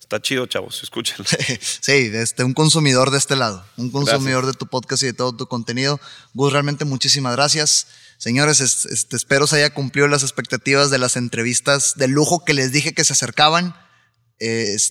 Está 0.00 0.20
chido, 0.20 0.46
chavos, 0.46 0.82
escúchenlo. 0.82 1.24
sí, 1.60 2.10
este, 2.14 2.44
un 2.44 2.54
consumidor 2.54 3.10
de 3.10 3.18
este 3.18 3.36
lado, 3.36 3.64
un 3.76 3.90
consumidor 3.90 4.46
de 4.46 4.54
tu 4.54 4.66
podcast 4.66 5.02
y 5.02 5.06
de 5.06 5.12
todo 5.12 5.36
tu 5.36 5.46
contenido. 5.46 6.00
Gus, 6.34 6.52
realmente 6.52 6.84
muchísimas 6.84 7.36
gracias. 7.36 7.88
Señores, 8.16 8.60
este, 8.60 9.16
espero 9.16 9.46
se 9.46 9.56
haya 9.56 9.70
cumplido 9.74 10.08
las 10.08 10.22
expectativas 10.24 10.90
de 10.90 10.98
las 10.98 11.16
entrevistas 11.16 11.94
de 11.96 12.08
lujo 12.08 12.44
que 12.44 12.54
les 12.54 12.72
dije 12.72 12.92
que 12.94 13.04
se 13.04 13.12
acercaban. 13.12 13.76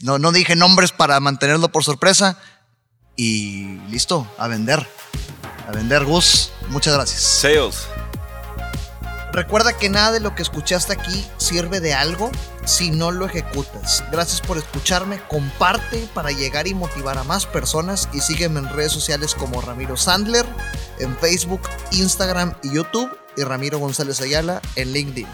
no, 0.03 0.19
no 0.19 0.31
dije 0.31 0.55
nombres 0.55 0.91
para 0.93 1.19
mantenerlo 1.19 1.69
por 1.69 1.83
sorpresa. 1.83 2.39
Y 3.17 3.79
listo, 3.89 4.25
a 4.37 4.47
vender. 4.47 4.87
A 5.67 5.71
vender, 5.71 6.05
Gus. 6.05 6.51
Muchas 6.69 6.93
gracias. 6.93 7.19
Sales. 7.19 7.87
Recuerda 9.33 9.77
que 9.77 9.89
nada 9.89 10.11
de 10.11 10.19
lo 10.19 10.33
que 10.33 10.41
escuchaste 10.41 10.93
aquí 10.93 11.25
sirve 11.37 11.79
de 11.79 11.93
algo 11.93 12.31
si 12.65 12.91
no 12.91 13.11
lo 13.11 13.25
ejecutas. 13.25 14.03
Gracias 14.11 14.41
por 14.41 14.57
escucharme, 14.57 15.21
comparte 15.27 16.07
para 16.13 16.31
llegar 16.31 16.67
y 16.67 16.73
motivar 16.73 17.17
a 17.17 17.23
más 17.23 17.45
personas 17.45 18.07
y 18.13 18.21
sígueme 18.21 18.59
en 18.59 18.69
redes 18.69 18.91
sociales 18.91 19.35
como 19.35 19.61
Ramiro 19.61 19.97
Sandler, 19.97 20.45
en 20.99 21.15
Facebook, 21.17 21.61
Instagram 21.91 22.55
y 22.63 22.73
YouTube 22.73 23.15
y 23.35 23.43
Ramiro 23.43 23.79
González 23.79 24.21
Ayala 24.21 24.61
en 24.75 24.91
LinkedIn. 24.91 25.27